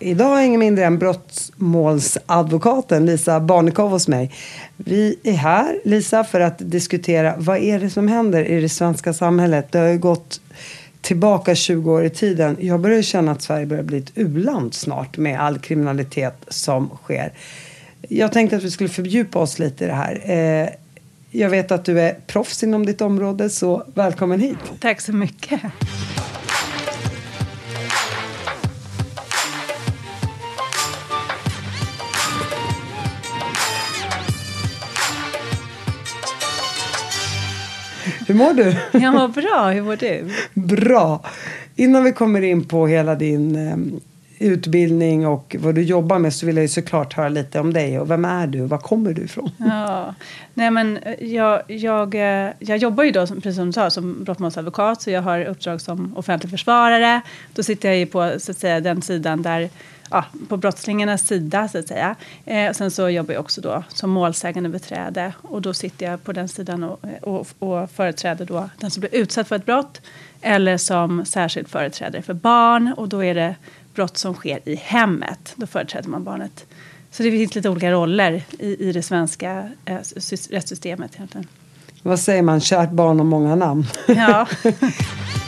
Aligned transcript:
Idag 0.00 0.24
har 0.24 0.42
ingen 0.42 0.60
mindre 0.60 0.84
än 0.84 0.98
brottmålsadvokaten 0.98 3.06
Lisa 3.06 3.40
Barnekow 3.40 3.90
hos 3.90 4.08
mig. 4.08 4.32
Vi 4.76 5.16
är 5.22 5.32
här, 5.32 5.80
Lisa, 5.84 6.24
för 6.24 6.40
att 6.40 6.58
diskutera 6.58 7.34
vad 7.38 7.58
är 7.58 7.78
det 7.78 7.90
som 7.90 8.08
händer 8.08 8.44
i 8.44 8.60
det 8.60 8.68
svenska 8.68 9.12
samhället. 9.12 9.72
Det 9.72 9.78
har 9.78 9.88
ju 9.88 9.98
gått 9.98 10.40
tillbaka 11.00 11.54
20 11.54 11.92
år 11.92 12.04
i 12.04 12.10
tiden. 12.10 12.56
Jag 12.60 12.80
börjar 12.80 13.02
känna 13.02 13.32
att 13.32 13.42
Sverige 13.42 13.66
börjar 13.66 13.82
bli 13.82 13.98
ett 13.98 14.12
uland 14.14 14.74
snart 14.74 15.16
med 15.16 15.40
all 15.40 15.58
kriminalitet 15.58 16.44
som 16.48 16.90
sker. 17.02 17.32
Jag 18.08 18.32
tänkte 18.32 18.56
att 18.56 18.62
vi 18.62 18.70
skulle 18.70 18.88
fördjupa 18.88 19.38
oss 19.38 19.58
lite 19.58 19.84
i 19.84 19.86
det 19.86 19.94
här. 19.94 20.30
Eh, 20.30 20.68
jag 21.30 21.50
vet 21.50 21.70
att 21.70 21.84
du 21.84 22.00
är 22.00 22.16
proffs 22.26 22.62
inom 22.62 22.86
ditt 22.86 23.00
område, 23.00 23.50
så 23.50 23.84
välkommen 23.94 24.40
hit. 24.40 24.58
Tack 24.80 25.00
så 25.00 25.12
mycket. 25.12 25.60
Hur 38.28 38.34
mår 38.34 38.52
du? 38.52 38.76
Jag 38.98 39.14
mår 39.14 39.28
bra. 39.28 39.70
Hur 39.70 39.82
mår 39.82 39.96
du? 39.96 40.30
Bra. 40.54 41.20
Innan 41.76 42.04
vi 42.04 42.12
kommer 42.12 42.42
in 42.42 42.64
på 42.64 42.86
hela 42.86 43.14
din 43.14 43.56
eh, 43.56 43.76
utbildning 44.38 45.26
och 45.26 45.56
vad 45.58 45.74
du 45.74 45.82
jobbar 45.82 46.18
med 46.18 46.34
så 46.34 46.46
vill 46.46 46.56
jag 46.56 46.62
ju 46.62 46.68
såklart 46.68 47.14
höra 47.14 47.28
lite 47.28 47.60
om 47.60 47.72
dig. 47.72 47.98
Och 47.98 48.10
vem 48.10 48.24
är 48.24 48.46
du? 48.46 48.60
Var 48.60 48.78
kommer 48.78 49.12
du 49.12 49.22
ifrån? 49.22 49.50
Ja. 49.58 50.14
Nej, 50.54 50.70
men 50.70 50.96
eh, 50.96 51.24
jag, 51.24 51.62
jag, 51.66 52.14
eh, 52.14 52.50
jag 52.58 52.78
jobbar 52.78 53.04
ju 53.04 53.10
då, 53.10 53.26
precis 53.26 53.56
som 53.56 53.66
du 53.66 53.72
sa, 53.72 53.90
som 53.90 54.24
brottmålsadvokat. 54.24 55.02
Så 55.02 55.10
jag 55.10 55.22
har 55.22 55.44
uppdrag 55.44 55.80
som 55.80 56.16
offentlig 56.16 56.50
försvarare. 56.50 57.20
Då 57.54 57.62
sitter 57.62 57.88
jag 57.88 57.98
ju 57.98 58.06
på 58.06 58.32
så 58.38 58.50
att 58.50 58.58
säga, 58.58 58.80
den 58.80 59.02
sidan 59.02 59.42
där 59.42 59.70
ja, 60.10 60.24
på 60.48 60.56
brottslingarnas 60.56 61.26
sida 61.26 61.68
så 61.68 61.78
att 61.78 61.88
säga. 61.88 62.16
Eh, 62.44 62.72
sen 62.72 62.90
så 62.90 63.08
jobbar 63.08 63.34
jag 63.34 63.40
också 63.40 63.60
då 63.60 63.84
som 63.88 64.10
målsägande 64.10 64.68
beträde 64.68 65.32
och 65.42 65.62
då 65.62 65.74
sitter 65.74 66.06
jag 66.06 66.24
på 66.24 66.32
den 66.32 66.48
sidan 66.48 66.84
och, 66.84 67.00
och, 67.22 67.46
och 67.58 67.90
företräder 67.90 68.44
då 68.44 68.70
den 68.80 68.90
som 68.90 69.00
blir 69.00 69.14
utsatt 69.14 69.48
för 69.48 69.56
ett 69.56 69.66
brott 69.66 70.00
eller 70.40 70.76
som 70.76 71.24
särskild 71.24 71.68
företrädare 71.68 72.22
för 72.22 72.34
barn 72.34 72.94
och 72.96 73.08
då 73.08 73.24
är 73.24 73.34
det 73.34 73.54
brott 73.94 74.18
som 74.18 74.34
sker 74.34 74.68
i 74.68 74.74
hemmet. 74.74 75.52
Då 75.56 75.66
företräder 75.66 76.08
man 76.08 76.24
barnet. 76.24 76.66
Så 77.10 77.22
det 77.22 77.30
finns 77.30 77.54
lite 77.54 77.68
olika 77.68 77.90
roller 77.90 78.42
i, 78.58 78.88
i 78.88 78.92
det 78.92 79.02
svenska 79.02 79.70
eh, 79.84 79.98
rättssystemet 80.50 81.14
egentligen. 81.14 81.46
Vad 82.02 82.20
säger 82.20 82.42
man? 82.42 82.60
Kärt 82.60 82.90
barn 82.90 83.20
och 83.20 83.26
många 83.26 83.54
namn. 83.54 83.86
Ja. 84.06 84.46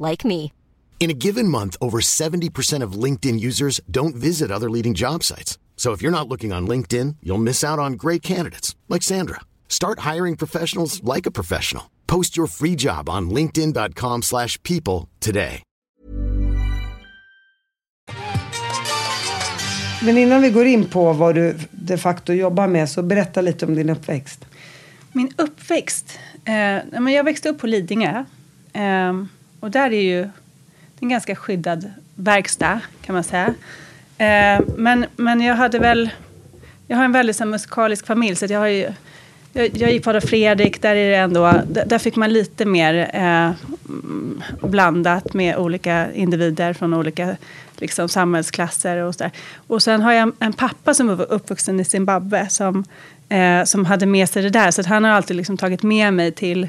like 0.00 0.22
me. 0.24 0.52
In 1.00 1.08
a 1.08 1.14
given 1.14 1.48
month, 1.48 1.78
over 1.80 2.00
70% 2.00 2.82
of 2.82 2.92
LinkedIn 2.92 3.40
users 3.40 3.80
don't 3.90 4.14
visit 4.14 4.50
other 4.50 4.68
leading 4.68 4.92
job 4.92 5.24
sites. 5.24 5.58
So 5.76 5.92
if 5.92 6.02
you're 6.02 6.18
not 6.18 6.28
looking 6.28 6.52
on 6.52 6.68
LinkedIn, 6.68 7.16
you'll 7.22 7.38
miss 7.38 7.64
out 7.64 7.78
on 7.78 7.94
great 7.94 8.20
candidates 8.20 8.76
like 8.88 9.02
Sandra. 9.02 9.40
Start 9.66 10.00
hiring 10.00 10.36
professionals 10.36 11.02
like 11.02 11.24
a 11.24 11.30
professional. 11.30 11.84
Post 12.06 12.36
your 12.36 12.48
free 12.48 12.76
job 12.76 13.08
on 13.08 13.30
linkedin.com/people 13.30 15.08
today. 15.20 15.62
Men 20.02 20.18
innan 20.18 20.42
vi 20.42 20.50
går 20.50 20.66
in 20.66 20.84
på 20.84 21.12
vad 21.12 21.34
du 21.34 21.58
de 21.70 21.98
facto 21.98 22.32
jobbar 22.32 22.66
med 22.66 22.90
så 22.90 23.02
berätta 23.02 23.40
lite 23.40 23.66
om 23.66 23.74
din 23.74 23.90
uppväxt. 23.90 24.46
Min 25.12 25.32
uppväxt? 25.36 26.18
Eh, 26.44 27.12
jag 27.14 27.24
växte 27.24 27.48
upp 27.48 27.58
på 27.58 27.66
Lidingö. 27.66 28.24
Eh, 28.72 29.12
och 29.60 29.70
där 29.70 29.92
är 29.92 30.02
ju 30.02 30.28
en 31.00 31.08
ganska 31.08 31.36
skyddad 31.36 31.90
verkstad 32.14 32.80
kan 33.02 33.14
man 33.14 33.24
säga. 33.24 33.54
Eh, 34.18 34.60
men, 34.76 35.06
men 35.16 35.40
jag 35.40 35.54
hade 35.54 35.78
väl... 35.78 36.10
Jag 36.86 36.96
har 36.96 37.04
en 37.04 37.12
väldigt 37.12 37.36
så, 37.36 37.44
musikalisk 37.44 38.06
familj 38.06 38.36
så 38.36 38.46
jag 38.48 38.60
har 38.60 38.66
ju... 38.66 38.92
Jag, 39.52 39.76
jag 39.76 39.92
gick 39.92 40.04
på 40.04 40.10
Adolf 40.10 40.24
Fredrik, 40.24 40.82
där 40.82 40.96
är 40.96 41.10
det 41.10 41.16
ändå, 41.16 41.52
där 41.86 41.98
fick 41.98 42.16
man 42.16 42.32
lite 42.32 42.64
mer 42.64 43.10
eh, 43.14 43.52
blandat 44.68 45.34
med 45.34 45.56
olika 45.56 46.12
individer 46.12 46.72
från 46.72 46.94
olika 46.94 47.36
liksom, 47.76 48.08
samhällsklasser 48.08 48.96
och 48.96 49.14
sådär. 49.14 49.32
Och 49.66 49.82
sen 49.82 50.02
har 50.02 50.12
jag 50.12 50.32
en 50.38 50.52
pappa 50.52 50.94
som 50.94 51.16
var 51.16 51.32
uppvuxen 51.32 51.80
i 51.80 51.84
Zimbabwe 51.84 52.48
som, 52.48 52.84
eh, 53.28 53.64
som 53.64 53.84
hade 53.84 54.06
med 54.06 54.28
sig 54.28 54.42
det 54.42 54.50
där. 54.50 54.70
Så 54.70 54.82
han 54.86 55.04
har 55.04 55.10
alltid 55.10 55.36
liksom, 55.36 55.56
tagit 55.56 55.82
med 55.82 56.14
mig 56.14 56.32
till 56.32 56.68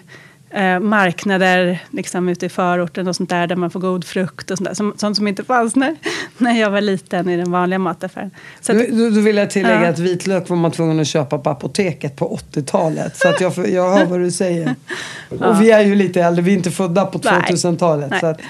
eh, 0.54 0.80
marknader 0.80 1.80
liksom, 1.92 2.30
ute 2.30 2.46
i 2.46 2.50
förorten 2.50 3.08
och 3.08 3.16
sånt 3.16 3.30
där, 3.30 3.48
där 3.48 3.56
man 3.56 3.72
får 3.72 3.80
god 3.80 4.06
frukt 4.06 4.52
och 4.52 4.58
sånt 4.58 4.68
där. 4.68 4.76
Som, 4.76 4.94
sånt 4.98 5.18
som 5.18 5.28
inte 5.28 5.44
fanns 5.44 5.76
när, 5.76 5.96
när 6.38 6.60
jag 6.60 6.72
var 6.72 6.82
liten 6.82 7.30
i 7.30 7.38
den 7.38 7.52
vanliga 7.52 7.80
mataffären. 7.80 8.32
Så 8.62 8.72
att, 8.72 8.90
då, 8.90 9.10
då 9.10 9.22
vill 9.22 9.38
jag 9.38 9.50
tillägga 9.50 9.82
Ja. 9.84 9.88
att 9.90 10.00
vitlök 10.00 10.50
var 10.50 10.58
man 10.58 10.72
tvungen 10.72 11.00
att 11.00 11.08
köpa 11.08 11.38
på 11.38 11.50
apoteket 11.50 12.16
på 12.16 12.40
80-talet. 12.54 13.18
Så 13.18 13.28
att 13.28 13.42
jag, 13.42 13.54
jag 13.70 13.98
hör 13.98 14.06
vad 14.06 14.20
du 14.20 14.32
säger. 14.32 14.76
Och 15.30 15.62
vi 15.62 15.72
är 15.72 15.82
ju 15.82 15.96
lite 15.96 16.22
äldre, 16.22 16.42
vi 16.42 16.52
är 16.52 16.58
inte 16.58 16.72
födda 16.72 17.06
på 17.06 17.20
Nej. 17.24 17.34
2000-talet. 17.34 18.10
Nej. 18.12 18.20
Så 18.20 18.26
att, 18.26 18.42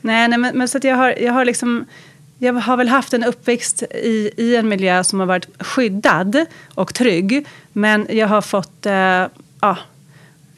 Nej, 0.00 0.28
nej 0.28 0.38
men, 0.38 0.58
men 0.58 0.68
så 0.68 0.78
att 0.78 0.84
jag 0.84 0.96
har, 0.96 1.14
jag 1.20 1.32
har 1.32 1.44
liksom... 1.44 1.84
Jag 2.38 2.52
har 2.52 2.76
väl 2.76 2.88
haft 2.88 3.14
en 3.14 3.24
uppväxt 3.24 3.82
i, 3.82 4.30
i 4.36 4.56
en 4.56 4.68
miljö 4.68 5.04
som 5.04 5.20
har 5.20 5.26
varit 5.26 5.48
skyddad 5.62 6.46
och 6.74 6.94
trygg. 6.94 7.46
Men 7.72 8.06
jag 8.10 8.28
har 8.28 8.42
fått 8.42 8.86
eh, 8.86 9.26
ja, 9.60 9.76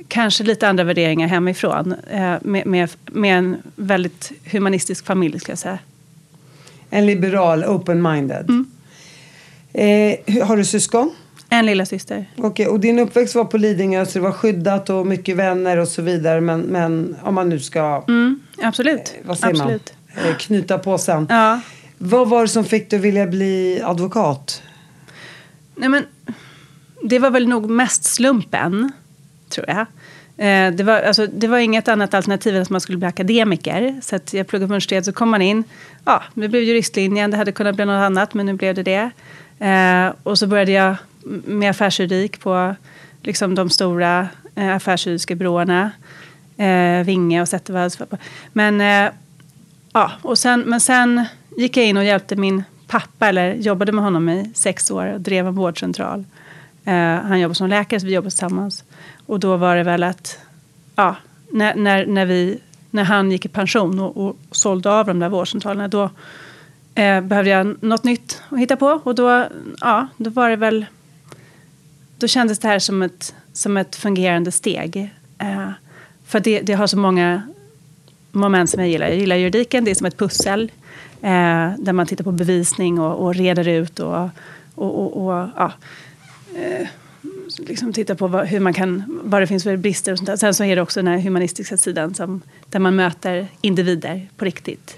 kanske 0.09 0.45
lite 0.45 0.69
andra 0.69 0.85
värderingar 0.85 1.29
hemifrån. 1.29 1.95
Eh, 2.11 2.35
med, 2.43 2.67
med, 2.67 2.91
med 3.07 3.39
en 3.39 3.57
väldigt 3.77 4.33
humanistisk 4.53 5.07
familj, 5.07 5.41
ska 5.41 5.53
jag 5.53 5.59
säga. 5.59 5.79
en 6.91 7.07
liberal, 7.07 7.65
open-minded. 7.65 8.49
Mm. 8.49 8.67
Eh, 9.73 10.47
har 10.47 10.57
du 10.57 10.65
syskon? 10.65 11.15
En 11.51 11.67
lilla 11.67 11.87
syster. 11.87 12.27
Okej, 12.37 12.67
och 12.67 12.81
din 12.81 12.99
uppväxt 12.99 13.35
var 13.35 13.45
på 13.45 13.57
Lidingö 13.59 14.07
så 14.07 14.13
det 14.19 14.21
var 14.23 14.33
skyddat 14.33 14.91
och 14.91 15.07
mycket 15.07 15.37
vänner 15.37 15.77
och 15.77 15.89
så 15.89 16.03
vidare. 16.03 16.41
Men, 16.41 16.61
men 16.61 17.17
om 17.23 17.35
man 17.35 17.49
nu 17.49 17.61
ska, 17.61 18.05
Mm, 18.09 18.41
absolut. 18.63 19.15
vad 19.25 19.39
säger 19.39 19.55
absolut. 19.55 19.93
man, 20.17 20.25
eh, 20.25 20.37
knyta 20.37 20.79
på 20.79 20.99
sen. 20.99 21.27
Ja. 21.31 21.61
Vad 21.99 22.29
var 22.29 22.43
det 22.43 22.49
som 22.49 22.65
fick 22.65 22.91
dig 22.91 22.97
att 22.97 23.05
vilja 23.05 23.27
bli 23.27 23.81
advokat? 23.85 24.63
Nej, 25.75 25.89
men, 25.89 26.05
det 27.03 27.19
var 27.19 27.31
väl 27.31 27.49
nog 27.49 27.71
mest 27.71 28.05
slumpen, 28.05 28.93
tror 29.49 29.67
jag. 29.69 29.87
Eh, 30.39 30.73
det, 30.73 30.83
var, 30.83 31.01
alltså, 31.01 31.27
det 31.27 31.49
var 31.49 31.59
inget 31.59 31.89
annat 31.89 32.15
alternativ 32.15 32.57
än 32.57 32.63
att 32.63 32.71
man 32.71 32.81
skulle 32.81 32.99
bli 32.99 33.09
akademiker. 33.09 34.01
Så 34.03 34.17
att 34.17 34.35
jag 34.35 34.47
pluggade 34.47 34.69
på 34.69 34.73
universitet 34.73 35.05
så 35.05 35.13
kom 35.13 35.31
man 35.31 35.43
in. 35.43 35.65
Ja, 36.05 36.23
det 36.35 36.49
blev 36.49 36.63
juristlinjen, 36.63 37.31
det 37.31 37.37
hade 37.37 37.53
kunnat 37.53 37.77
bli 37.77 37.85
något 37.85 38.05
annat 38.05 38.35
men 38.35 38.47
nu 38.47 38.53
blev 38.53 38.75
det 38.75 38.83
det. 38.83 39.11
Eh, 39.67 40.13
och 40.23 40.39
så 40.39 40.47
började 40.47 40.73
jag 40.73 40.97
med 41.45 41.71
affärsjuridik 41.71 42.41
på 42.41 42.75
liksom, 43.23 43.55
de 43.55 43.71
stora 43.71 44.29
eh, 44.55 44.75
affärsjuridiska 44.75 45.35
byråerna. 45.35 45.91
Eh, 46.57 47.05
Vinge 47.05 47.41
och 47.41 47.49
Zettervalls. 47.49 47.99
Men, 48.53 48.81
eh, 48.81 49.13
ja, 49.93 50.13
och 50.23 50.39
sen, 50.39 50.61
men 50.61 50.81
sen 50.81 51.25
gick 51.57 51.77
jag 51.77 51.87
in 51.87 51.97
och 51.97 52.05
hjälpte 52.05 52.37
min 52.37 52.65
pappa, 52.87 53.29
eller 53.29 53.55
jobbade 53.55 53.93
med 53.93 54.05
honom 54.05 54.29
i 54.29 54.51
sex 54.55 54.91
år 54.91 55.07
och 55.07 55.21
drev 55.21 55.47
en 55.47 55.55
vårdcentral. 55.55 56.25
Eh, 56.89 57.21
han 57.23 57.41
jobbar 57.41 57.55
som 57.55 57.69
läkare 57.69 58.01
så 58.01 58.07
vi 58.07 58.15
jobbar 58.15 58.31
tillsammans. 58.31 58.85
Och 59.27 59.41
då 59.41 59.57
var 59.57 59.77
det 59.77 59.83
väl 59.83 60.03
att, 60.03 60.39
ja, 60.97 61.17
när, 61.53 61.75
när, 61.75 62.07
när, 62.07 62.27
vi, 62.27 62.59
när 62.91 63.05
han 63.05 63.31
gick 63.31 63.45
i 63.45 63.49
pension 63.49 64.01
och, 64.01 64.17
och 64.17 64.37
sålde 64.51 64.91
av 64.91 65.07
de 65.07 65.19
där 65.19 65.29
vårdcentralerna, 65.29 65.89
då 65.89 66.11
eh, 66.95 67.21
behövde 67.21 67.51
jag 67.51 67.83
något 67.83 68.05
nytt 68.05 68.43
att 68.49 68.59
hitta 68.59 68.77
på. 68.77 69.01
Och 69.05 69.15
då, 69.15 69.47
ja, 69.81 70.09
då 70.17 70.31
var 70.31 70.51
det 70.51 70.57
väl, 70.57 70.87
då 72.19 72.27
kändes 72.27 72.59
det 72.59 72.69
här 72.69 72.79
som 72.79 73.03
ett, 73.03 73.35
som 73.53 73.77
ett 73.77 73.97
fungerande 73.97 74.53
steg. 74.53 75.15
Eh, 75.39 75.71
för 76.27 76.41
det, 76.41 76.61
det 76.61 76.73
har 76.73 76.87
så 76.87 76.99
många 76.99 77.43
moment 78.33 78.71
som 78.71 78.81
jag 78.81 78.91
gillar. 78.91 79.07
Jag 79.07 79.17
gillar 79.17 79.37
juridiken, 79.37 79.85
det 79.85 79.91
är 79.91 79.95
som 79.95 80.07
ett 80.07 80.19
pussel. 80.19 80.73
Eh, 81.23 81.73
där 81.79 81.93
man 81.93 82.07
tittar 82.07 82.25
på 82.25 82.33
bevisning 82.33 83.01
och, 83.01 83.25
och 83.25 83.35
reder 83.35 83.69
ut 83.69 83.99
och, 84.01 84.29
och, 84.75 84.99
och, 85.03 85.27
och 85.27 85.49
ja, 85.57 85.73
eh, 86.63 86.87
liksom 87.59 87.93
titta 87.93 88.15
på 88.15 88.27
vad, 88.29 88.47
hur 88.47 88.61
man 88.61 88.75
kan, 88.75 89.21
vad 89.25 89.43
det 89.43 89.47
finns 89.47 89.63
för 89.65 89.77
brister 89.77 90.13
och 90.13 90.19
sånt 90.19 90.27
där. 90.27 90.37
Sen 90.37 90.55
så 90.55 90.65
är 90.65 90.77
det 90.77 90.83
också 90.83 91.03
den 91.03 91.13
här 91.13 91.19
humanistiska 91.21 91.77
sidan 91.77 92.15
som, 92.15 92.43
där 92.71 92.79
man 92.79 92.97
möter 92.97 93.49
individer 93.61 94.29
på 94.37 94.45
riktigt. 94.45 94.97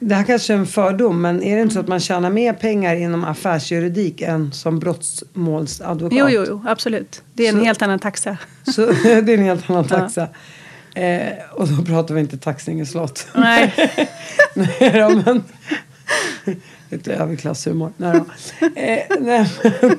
Det 0.00 0.14
här 0.14 0.24
kanske 0.24 0.52
är 0.52 0.58
en 0.58 0.66
fördom, 0.66 1.20
men 1.22 1.42
är 1.42 1.56
det 1.56 1.62
inte 1.62 1.74
så 1.74 1.80
att 1.80 1.88
man 1.88 2.00
tjänar 2.00 2.30
mer 2.30 2.52
pengar 2.52 2.96
inom 2.96 3.24
affärsjuridik 3.24 4.20
än 4.20 4.52
som 4.52 4.78
brottmålsadvokat? 4.78 6.18
Jo, 6.18 6.28
jo, 6.28 6.44
jo 6.48 6.64
absolut. 6.66 7.22
Det 7.34 7.44
är 7.46 7.48
en 7.48 7.58
Så- 7.58 7.64
helt 7.64 7.82
annan 7.82 7.98
taxa. 7.98 8.36
Så 8.74 8.86
det 9.02 9.12
är 9.12 9.28
en 9.38 9.42
helt 9.44 9.70
annan 9.70 9.84
taxa. 9.88 10.28
Eh, 10.94 11.22
och 11.52 11.68
då 11.68 11.84
pratar 11.84 12.14
vi 12.14 12.20
inte 12.20 12.38
Taxinge 12.38 12.86
slott. 12.86 13.26
Nej. 13.34 13.74
nej 14.54 14.90
då, 14.94 15.22
men... 15.24 15.42
Lite 16.90 17.14
överklasshumor. 17.14 17.92
Nej 17.96 18.12
då. 18.12 18.66
Eh, 18.66 18.72
nej, 19.20 19.48
men, 19.80 19.98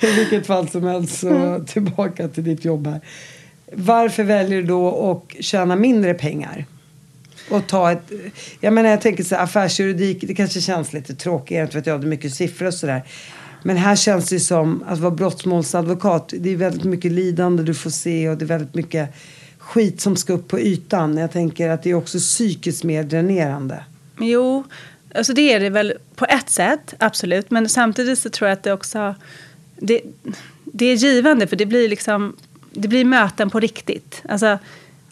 I 0.08 0.12
vilket 0.12 0.46
fall 0.46 0.68
som 0.68 0.84
helst 0.84 1.18
så 1.18 1.64
tillbaka 1.66 2.28
till 2.28 2.44
ditt 2.44 2.64
jobb 2.64 2.86
här. 2.86 3.00
Varför 3.72 4.24
väljer 4.24 4.60
du 4.60 4.66
då 4.66 5.10
att 5.10 5.44
tjäna 5.44 5.76
mindre 5.76 6.14
pengar? 6.14 6.64
Och 7.50 7.66
ta 7.66 7.92
ett... 7.92 8.12
Jag 8.60 8.72
menar 8.72 8.90
jag 8.90 9.00
tänker 9.00 9.24
så 9.24 9.34
här, 9.34 9.42
affärsjuridik, 9.42 10.18
det 10.20 10.34
kanske 10.34 10.60
känns 10.60 10.92
lite 10.92 11.14
tråkigare, 11.14 11.64
inte 11.64 11.76
vet 11.76 11.86
jag, 11.86 12.00
det 12.00 12.06
är 12.06 12.08
mycket 12.08 12.34
siffror 12.34 12.66
och 12.66 12.74
sådär. 12.74 13.02
Men 13.62 13.76
här 13.76 13.96
känns 13.96 14.28
det 14.28 14.40
som 14.40 14.84
att 14.86 14.98
vara 14.98 15.10
brottmålsadvokat, 15.10 16.34
det 16.38 16.52
är 16.52 16.56
väldigt 16.56 16.84
mycket 16.84 17.12
lidande 17.12 17.62
du 17.62 17.74
får 17.74 17.90
se 17.90 18.28
och 18.28 18.36
det 18.36 18.44
är 18.44 18.46
väldigt 18.46 18.74
mycket 18.74 19.14
skit 19.58 20.00
som 20.00 20.16
ska 20.16 20.32
upp 20.32 20.48
på 20.48 20.60
ytan. 20.60 21.16
Jag 21.16 21.32
tänker 21.32 21.68
att 21.68 21.82
det 21.82 21.90
är 21.90 21.94
också 21.94 22.18
psykiskt 22.18 22.84
mer 22.84 23.02
dränerande. 23.04 23.84
Jo, 24.20 24.64
alltså 25.14 25.32
det 25.32 25.52
är 25.52 25.60
det 25.60 25.70
väl 25.70 25.94
på 26.14 26.24
ett 26.24 26.50
sätt, 26.50 26.94
absolut. 26.98 27.50
Men 27.50 27.68
samtidigt 27.68 28.18
så 28.18 28.30
tror 28.30 28.48
jag 28.48 28.56
att 28.56 28.62
det 28.62 28.72
också... 28.72 29.14
Det, 29.80 30.00
det 30.64 30.86
är 30.86 30.94
givande, 30.96 31.46
för 31.46 31.56
det 31.56 31.66
blir 31.66 31.88
liksom... 31.88 32.36
Det 32.72 32.88
blir 32.88 33.04
möten 33.04 33.50
på 33.50 33.60
riktigt. 33.60 34.22
Alltså, 34.28 34.58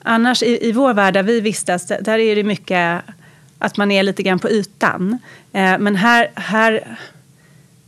annars 0.02 0.42
i, 0.42 0.68
i 0.68 0.72
vår 0.72 0.94
värld 0.94 1.14
där 1.14 1.22
vi 1.22 1.40
vistas, 1.40 1.86
där- 1.86 2.18
är 2.18 2.36
det 2.36 2.44
mycket 2.44 3.02
att 3.58 3.76
man 3.76 3.90
är 3.90 4.02
lite 4.02 4.22
grann 4.22 4.38
på 4.38 4.50
ytan. 4.50 5.18
Eh, 5.52 5.78
men 5.78 5.96
här, 5.96 6.30
här, 6.34 6.98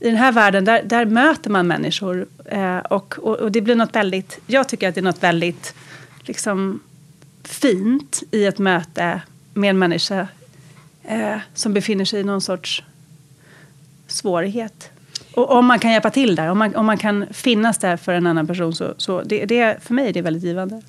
i 0.01 0.07
den 0.09 0.17
här 0.17 0.33
världen, 0.33 0.65
där, 0.65 0.83
där 0.83 1.05
möter 1.05 1.51
man 1.51 1.67
människor. 1.67 2.27
Eh, 2.45 2.79
och, 2.79 3.19
och, 3.19 3.37
och 3.37 3.53
det 3.53 3.61
blir 3.61 3.75
något 3.75 3.97
väldigt... 3.97 4.39
Jag 4.47 4.69
tycker 4.69 4.89
att 4.89 4.95
det 4.95 5.01
är 5.01 5.03
något 5.03 5.23
väldigt 5.23 5.75
liksom, 6.23 6.81
fint 7.45 8.23
i 8.31 8.45
ett 8.47 8.59
möte 8.59 9.21
med 9.55 9.71
en 9.71 9.79
människa 9.79 10.29
eh, 11.05 11.39
som 11.55 11.73
befinner 11.75 12.05
sig 12.05 12.21
i 12.21 12.25
någon 12.25 12.41
sorts 12.41 12.83
svårighet. 14.07 14.91
Och 15.35 15.51
om 15.51 15.67
man 15.67 15.79
kan 15.79 15.93
hjälpa 15.93 16.11
till 16.11 16.37
där, 16.37 16.51
om 16.51 16.59
man, 16.59 16.77
om 16.77 16.87
man 16.87 16.99
kan 16.99 17.27
finnas 17.31 17.79
där 17.79 17.97
för 17.97 18.13
en 18.13 18.27
annan 18.27 18.47
person 18.47 18.73
så, 18.73 18.95
så 18.97 19.23
det, 19.23 19.45
det, 19.45 19.77
för 19.83 19.95
mig 19.95 20.09
är 20.09 20.13
det 20.13 20.23
väldigt 20.23 20.43
givande. 20.43 20.83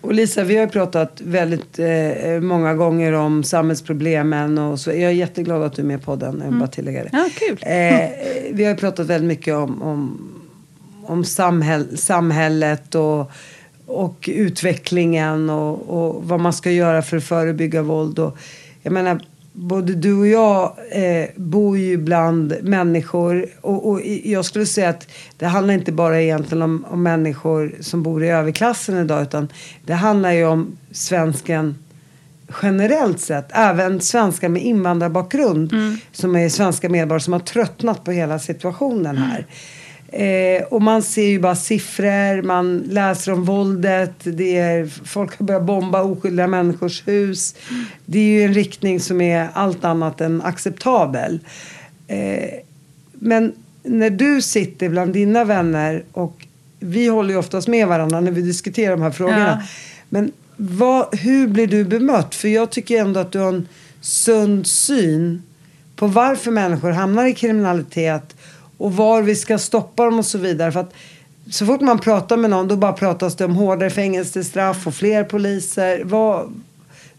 Och 0.00 0.14
Lisa, 0.14 0.44
vi 0.44 0.56
har 0.56 0.64
ju 0.64 0.68
pratat 0.70 1.20
väldigt 1.24 1.78
eh, 1.78 2.40
många 2.40 2.74
gånger 2.74 3.12
om 3.12 3.44
samhällsproblemen 3.44 4.58
och 4.58 4.80
så. 4.80 4.90
Jag 4.90 5.00
är 5.00 5.10
jätteglad 5.10 5.62
att 5.62 5.76
du 5.76 5.82
är 5.82 5.86
med 5.86 6.00
på 6.00 6.04
podden, 6.04 6.40
jag 6.44 6.50
vill 6.50 6.58
bara 6.58 6.68
tillägga 6.68 7.04
det. 7.04 7.10
Ja, 7.12 7.28
kul. 7.38 7.58
Eh, 7.62 8.10
vi 8.52 8.64
har 8.64 8.70
ju 8.70 8.76
pratat 8.76 9.06
väldigt 9.06 9.28
mycket 9.28 9.54
om, 9.54 9.82
om, 9.82 10.32
om 11.02 11.24
samhäll, 11.24 11.98
samhället 11.98 12.94
och, 12.94 13.30
och 13.86 14.28
utvecklingen 14.32 15.50
och, 15.50 15.88
och 15.88 16.24
vad 16.24 16.40
man 16.40 16.52
ska 16.52 16.70
göra 16.70 17.02
för 17.02 17.16
att 17.16 17.24
förebygga 17.24 17.82
våld. 17.82 18.18
Och, 18.18 18.38
jag 18.82 18.92
menar, 18.92 19.20
både 19.52 19.94
du 19.94 20.18
och 20.18 20.26
jag 20.26 20.76
eh, 20.90 21.28
bor 21.36 21.78
ju 21.78 21.96
bland 21.96 22.56
människor. 22.62 23.46
Och, 23.60 23.90
och 23.90 24.00
jag 24.24 24.44
skulle 24.44 24.66
säga 24.66 24.88
att 24.88 25.08
det 25.36 25.46
handlar 25.46 25.74
inte 25.74 25.92
bara 25.92 26.22
egentligen 26.22 26.62
om, 26.62 26.84
om 26.90 27.02
människor 27.02 27.74
som 27.80 28.02
bor 28.02 28.24
i 28.24 28.28
överklassen 28.28 28.98
idag 28.98 29.22
utan 29.22 29.48
det 29.84 29.94
handlar 29.94 30.32
ju 30.32 30.44
om 30.46 30.76
svensken 30.90 31.74
generellt 32.62 33.20
sett, 33.20 33.48
även 33.50 34.00
svenskar 34.00 34.48
med 34.48 34.62
invandrarbakgrund 34.62 35.74
som 36.12 36.36
är 36.36 36.48
svenska 36.48 36.88
medborgare 36.88 37.20
som 37.20 37.32
har 37.32 37.40
tröttnat 37.40 38.04
på 38.04 38.10
hela 38.10 38.38
situationen 38.38 39.16
här. 39.16 39.46
Eh, 40.12 40.62
och 40.62 40.82
man 40.82 41.02
ser 41.02 41.26
ju 41.26 41.38
bara 41.38 41.56
siffror, 41.56 42.42
man 42.42 42.78
läser 42.78 43.32
om 43.32 43.44
våldet, 43.44 44.12
det 44.22 44.58
är, 44.58 44.86
folk 45.04 45.38
har 45.38 45.46
börjat 45.46 45.64
bomba 45.64 46.02
oskyldiga 46.02 46.46
människors 46.46 47.08
hus. 47.08 47.54
Det 48.06 48.18
är 48.18 48.22
ju 48.22 48.42
en 48.42 48.54
riktning 48.54 49.00
som 49.00 49.20
är 49.20 49.48
allt 49.54 49.84
annat 49.84 50.20
än 50.20 50.42
acceptabel. 50.42 51.40
Eh, 52.08 52.50
men 53.12 53.52
när 53.82 54.10
du 54.10 54.42
sitter 54.42 54.88
bland 54.88 55.12
dina 55.12 55.44
vänner 55.44 56.04
och 56.12 56.46
vi 56.80 57.06
håller 57.06 57.30
ju 57.30 57.36
oftast 57.36 57.68
med 57.68 57.88
varandra 57.88 58.20
när 58.20 58.30
vi 58.30 58.42
diskuterar 58.42 58.90
de 58.90 59.02
här 59.02 59.10
frågorna. 59.10 59.58
Ja. 59.60 59.68
Men 60.08 60.32
vad, 60.56 61.18
hur 61.18 61.48
blir 61.48 61.66
du 61.66 61.84
bemött? 61.84 62.34
För 62.34 62.48
jag 62.48 62.70
tycker 62.70 63.00
ändå 63.00 63.20
att 63.20 63.32
du 63.32 63.38
har 63.38 63.48
en 63.48 63.68
sund 64.00 64.66
syn 64.66 65.42
på 65.96 66.06
varför 66.06 66.50
människor 66.50 66.90
hamnar 66.90 67.26
i 67.26 67.34
kriminalitet 67.34 68.36
och 68.82 68.96
var 68.96 69.22
vi 69.22 69.36
ska 69.36 69.58
stoppa 69.58 70.04
dem 70.04 70.18
och 70.18 70.26
så 70.26 70.38
vidare. 70.38 70.72
För 70.72 70.80
att 70.80 70.94
så 71.50 71.66
fort 71.66 71.80
man 71.80 71.98
pratar 71.98 72.36
med 72.36 72.50
någon 72.50 72.68
då 72.68 72.76
bara 72.76 72.92
pratas 72.92 73.36
det 73.36 73.44
om 73.44 73.56
hårdare 73.56 73.90
fängelsestraff 73.90 74.86
och 74.86 74.94
fler 74.94 75.24
poliser. 75.24 76.04
Vad, 76.04 76.52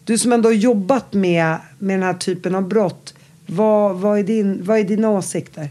du 0.03 0.17
som 0.17 0.33
ändå 0.33 0.49
har 0.49 0.53
jobbat 0.53 1.13
med, 1.13 1.57
med 1.79 1.99
den 1.99 2.03
här 2.03 2.13
typen 2.13 2.55
av 2.55 2.67
brott. 2.67 3.13
Vad, 3.45 3.95
vad, 3.95 4.19
är, 4.19 4.23
din, 4.23 4.65
vad 4.65 4.79
är 4.79 4.83
dina 4.83 5.09
åsikter? 5.09 5.69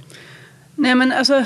Nej 0.77 0.95
men 0.95 1.13
alltså, 1.13 1.45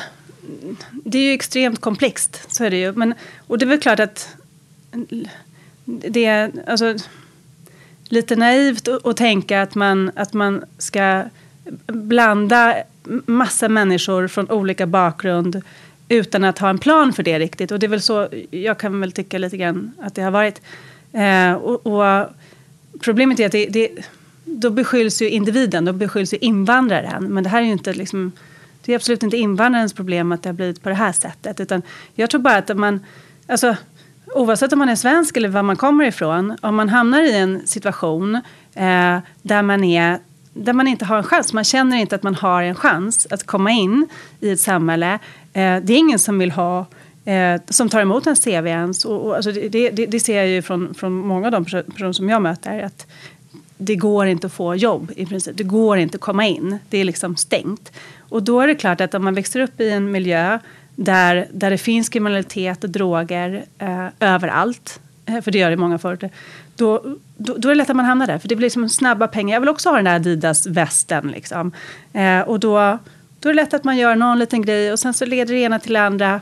det 0.91 1.19
är 1.19 1.23
ju 1.23 1.33
extremt 1.33 1.81
komplext, 1.81 2.47
så 2.49 2.65
är 2.65 2.71
det 2.71 2.77
ju. 2.77 2.93
Men, 2.93 3.15
och 3.47 3.59
det 3.59 3.65
är 3.65 3.69
väl 3.69 3.81
klart 3.81 4.01
att 4.01 4.29
det 5.85 6.25
är 6.25 6.53
alltså, 6.67 6.95
lite 8.05 8.37
naivt 8.37 8.89
att, 8.89 9.07
att 9.07 9.17
tänka 9.17 9.63
att 9.63 9.75
man, 9.75 10.11
att 10.15 10.33
man 10.33 10.65
ska 10.79 11.23
blanda 11.87 12.75
massa 13.27 13.69
människor 13.69 14.29
från 14.29 14.51
olika 14.51 14.87
bakgrund 14.87 15.63
utan 16.09 16.45
att 16.45 16.59
ha 16.59 16.71
en 16.71 16.79
plan 16.79 17.13
för 17.13 17.23
det 17.23 17.39
riktigt. 17.39 17.71
Och 17.71 17.79
det 17.79 17.87
är 17.87 17.89
väl 17.89 18.03
så 18.03 18.29
jag 18.51 18.79
kan 18.79 19.01
väl 19.01 19.13
tycka 19.13 19.39
lite 19.39 19.57
grann 19.57 19.93
att 20.01 20.15
det 20.15 20.23
har 20.23 20.31
varit. 20.31 20.61
Eh, 21.13 21.53
och, 21.53 21.87
och 21.87 22.27
problemet 23.01 23.41
är 23.41 23.47
att 23.47 23.53
det, 23.53 23.67
det, 23.67 23.91
då 24.45 24.71
beskylls 24.71 25.23
ju 25.23 25.31
individen, 25.31 25.85
då 25.85 25.93
beskylls 25.93 26.35
ju 26.35 26.39
invandraren. 26.39 27.25
Men 27.25 27.45
det 27.45 27.51
här 27.51 27.61
är 27.61 27.65
ju 27.65 27.73
inte 27.73 27.93
liksom, 27.93 28.33
det 28.85 28.93
är 28.93 28.97
absolut 28.97 29.23
inte 29.23 29.37
invandrarens 29.37 29.93
problem 29.93 30.33
att 30.33 30.43
det 30.43 30.49
har 30.49 30.55
blivit 30.55 30.83
på 30.83 30.89
det 30.89 30.95
här 30.95 31.13
sättet. 31.13 31.61
Utan 31.61 31.83
jag 32.15 32.31
tror 32.31 32.41
bara 32.41 32.57
att 32.57 32.71
om 32.71 32.81
man, 32.81 33.01
alltså, 33.47 33.77
oavsett 34.35 34.73
om 34.73 34.79
man 34.79 34.89
är 34.89 34.97
svensk 34.97 35.37
eller 35.37 35.49
var 35.49 35.63
man 35.63 35.77
kommer 35.77 36.05
ifrån, 36.05 36.57
om 36.61 36.77
man 36.77 36.89
hamnar 36.89 37.23
i 37.23 37.37
en 37.37 37.67
situation 37.67 38.35
eh, 38.75 39.19
där 39.43 39.63
man 39.63 39.85
är 39.85 40.19
där 40.57 40.73
man 40.73 40.89
inte 40.89 41.05
har 41.05 41.17
en 41.17 41.23
chans. 41.23 41.53
Man 41.53 41.65
känner 41.65 41.97
inte 41.97 42.15
att 42.15 42.23
man 42.23 42.35
har 42.35 42.63
en 42.63 42.75
chans 42.75 43.27
att 43.31 43.47
komma 43.47 43.71
in 43.71 44.09
i 44.41 44.51
ett 44.51 44.61
samhälle. 44.61 45.13
Eh, 45.53 45.77
det 45.83 45.93
är 45.93 45.99
ingen 45.99 46.19
som 46.19 46.39
vill 46.39 46.51
ha 46.51 46.87
eh, 47.25 47.61
som 47.69 47.89
tar 47.89 48.01
emot 48.01 48.27
en 48.27 48.37
CV 48.37 48.67
ens. 48.67 49.05
Och, 49.05 49.27
och, 49.27 49.37
alltså 49.37 49.53
det, 49.53 49.91
det, 49.91 50.07
det 50.07 50.21
ser 50.21 50.37
jag 50.37 50.49
ju 50.49 50.63
från, 50.63 50.95
från 50.95 51.13
många 51.13 51.47
av 51.47 51.53
de 51.53 51.65
personer 51.65 52.13
som 52.13 52.29
jag 52.29 52.43
möter. 52.43 52.83
Att 52.83 53.07
det 53.79 53.97
går 53.97 54.27
inte 54.27 54.47
att 54.47 54.53
få 54.53 54.75
jobb 54.75 55.13
i 55.17 55.27
princip. 55.27 55.57
Det 55.57 55.65
går 55.65 55.99
inte 55.99 56.17
att 56.17 56.21
komma 56.21 56.47
in. 56.47 56.79
Det 56.89 56.99
är 56.99 57.05
liksom 57.05 57.37
stängt. 57.37 57.93
Och 58.19 58.43
då 58.43 58.61
är 58.61 58.67
det 58.67 58.75
klart 58.75 59.01
att 59.01 59.15
om 59.15 59.25
man 59.25 59.35
växer 59.35 59.61
upp 59.61 59.81
i 59.81 59.91
en 59.91 60.11
miljö 60.11 60.59
där, 60.97 61.49
där 61.53 61.71
det 61.71 61.79
finns 61.79 62.09
kriminalitet 62.09 62.85
och 62.85 62.91
droger 62.91 63.65
eh, 63.79 64.07
överallt, 64.21 65.01
Eh, 65.27 65.41
för 65.41 65.51
det 65.51 65.59
gör 65.59 65.69
det 65.69 65.75
i 65.75 65.77
många 65.77 65.99
förorter, 65.99 66.31
då, 66.77 67.17
då, 67.37 67.55
då 67.59 67.69
är 67.69 67.75
det 67.75 67.79
lätt 67.79 67.91
att 67.91 67.97
man 67.97 68.05
hamnar 68.05 68.27
där. 68.27 68.39
För 68.39 68.49
det 68.49 68.57
blir 68.57 68.67
liksom 68.67 68.89
snabba 68.89 69.29
pengar. 69.29 69.55
Jag 69.55 69.61
vill 69.61 69.69
också 69.69 69.89
ha 69.89 69.97
den 69.97 70.05
där 70.05 70.15
Adidas-västen. 70.15 71.29
Liksom. 71.29 71.73
Eh, 72.13 72.41
och 72.41 72.61
då, 72.61 72.99
då 73.41 73.49
är 73.49 73.55
det 73.55 73.63
lätt 73.63 73.75
att 73.75 73.85
man 73.85 73.97
gör 73.97 74.17
någon 74.17 74.39
liten 74.39 74.63
grej 74.63 74.93
och 74.93 74.99
sen 74.99 75.15
så 75.15 75.27
leder 75.27 75.55
det 75.55 75.61
ena 75.61 75.79
till 75.79 75.93
det 75.93 76.01
andra. 76.01 76.41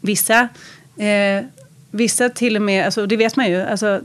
Vissa, 0.00 0.48
eh, 0.96 1.44
vissa 1.90 2.28
till 2.28 2.56
och 2.56 2.62
med, 2.62 2.84
alltså, 2.84 3.06
det 3.06 3.16
vet 3.16 3.36
man 3.36 3.50
ju, 3.50 3.62
alltså, 3.62 4.00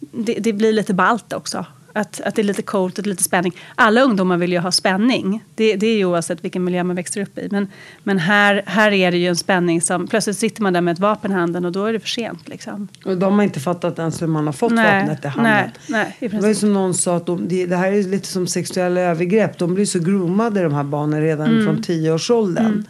det, 0.00 0.34
det 0.34 0.52
blir 0.52 0.72
lite 0.72 0.94
ballt 0.94 1.32
också. 1.32 1.66
Att, 1.92 2.20
att 2.20 2.34
det 2.34 2.42
är 2.42 2.44
lite 2.44 2.62
coolt 2.62 2.98
och 2.98 3.06
lite 3.06 3.22
spänning. 3.22 3.52
Alla 3.74 4.00
ungdomar 4.00 4.36
vill 4.36 4.52
ju 4.52 4.58
ha 4.58 4.72
spänning. 4.72 5.44
Det, 5.54 5.76
det 5.76 5.86
är 5.86 5.96
ju 5.96 6.04
oavsett 6.04 6.44
vilken 6.44 6.64
miljö 6.64 6.84
man 6.84 6.96
växer 6.96 7.20
upp 7.22 7.38
i. 7.38 7.48
Men, 7.50 7.68
men 8.02 8.18
här, 8.18 8.62
här 8.66 8.92
är 8.92 9.10
det 9.10 9.18
ju 9.18 9.26
en 9.26 9.36
spänning 9.36 9.80
som... 9.80 10.06
Plötsligt 10.06 10.36
sitter 10.38 10.62
man 10.62 10.72
där 10.72 10.80
med 10.80 10.92
ett 10.92 10.98
vapen 10.98 11.30
i 11.30 11.34
handen 11.34 11.64
och 11.64 11.72
då 11.72 11.84
är 11.84 11.92
det 11.92 12.00
för 12.00 12.08
sent. 12.08 12.48
Liksom. 12.48 12.88
Och 13.04 13.16
de 13.16 13.34
har 13.34 13.42
inte 13.42 13.60
fattat 13.60 13.98
ens 13.98 14.22
hur 14.22 14.26
man 14.26 14.46
har 14.46 14.52
fått 14.52 14.72
Nej, 14.72 15.00
vapnet 15.00 15.24
i 15.24 15.28
handen. 15.28 15.52
nej, 15.52 15.70
nej, 15.88 16.16
i 16.20 16.28
det 16.28 16.40
var 16.40 16.48
ju 16.48 16.54
som 16.54 16.72
någon 16.72 16.94
sa 16.94 17.16
att 17.16 17.26
de, 17.26 17.48
det, 17.48 17.66
det 17.66 17.76
här 17.76 17.92
är 17.92 18.02
lite 18.02 18.28
som 18.28 18.46
sexuella 18.46 19.00
övergrepp. 19.00 19.58
De 19.58 19.74
blir 19.74 19.86
så 19.86 19.98
groomade 19.98 20.62
de 20.62 20.74
här 20.74 20.84
barnen 20.84 21.20
redan 21.20 21.46
Mm. 21.50 21.64
från 21.64 21.82
tioårsåldern. 21.82 22.84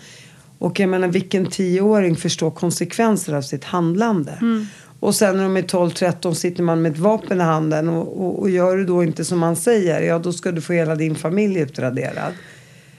Och 0.58 0.80
jag 0.80 0.88
menar 0.88 1.08
vilken 1.08 1.46
tioåring 1.46 2.16
förstår 2.16 2.50
konsekvenser 2.50 3.34
av 3.34 3.42
sitt 3.42 3.64
handlande. 3.64 4.32
Mm. 4.40 4.66
Och 5.00 5.14
sen 5.14 5.36
när 5.36 5.42
de 5.42 5.56
är 5.56 5.62
12-13 5.62 6.34
sitter 6.34 6.62
man 6.62 6.82
med 6.82 6.92
ett 6.92 6.98
vapen 6.98 7.40
i 7.40 7.44
handen. 7.44 7.88
Och, 7.88 8.24
och, 8.24 8.38
och 8.38 8.50
gör 8.50 8.76
du 8.76 8.84
då 8.84 9.02
inte 9.02 9.24
som 9.24 9.38
man 9.38 9.56
säger, 9.56 10.00
ja 10.00 10.18
då 10.18 10.32
ska 10.32 10.52
du 10.52 10.60
få 10.60 10.72
hela 10.72 10.94
din 10.94 11.14
familj 11.14 11.60
utraderad. 11.60 12.32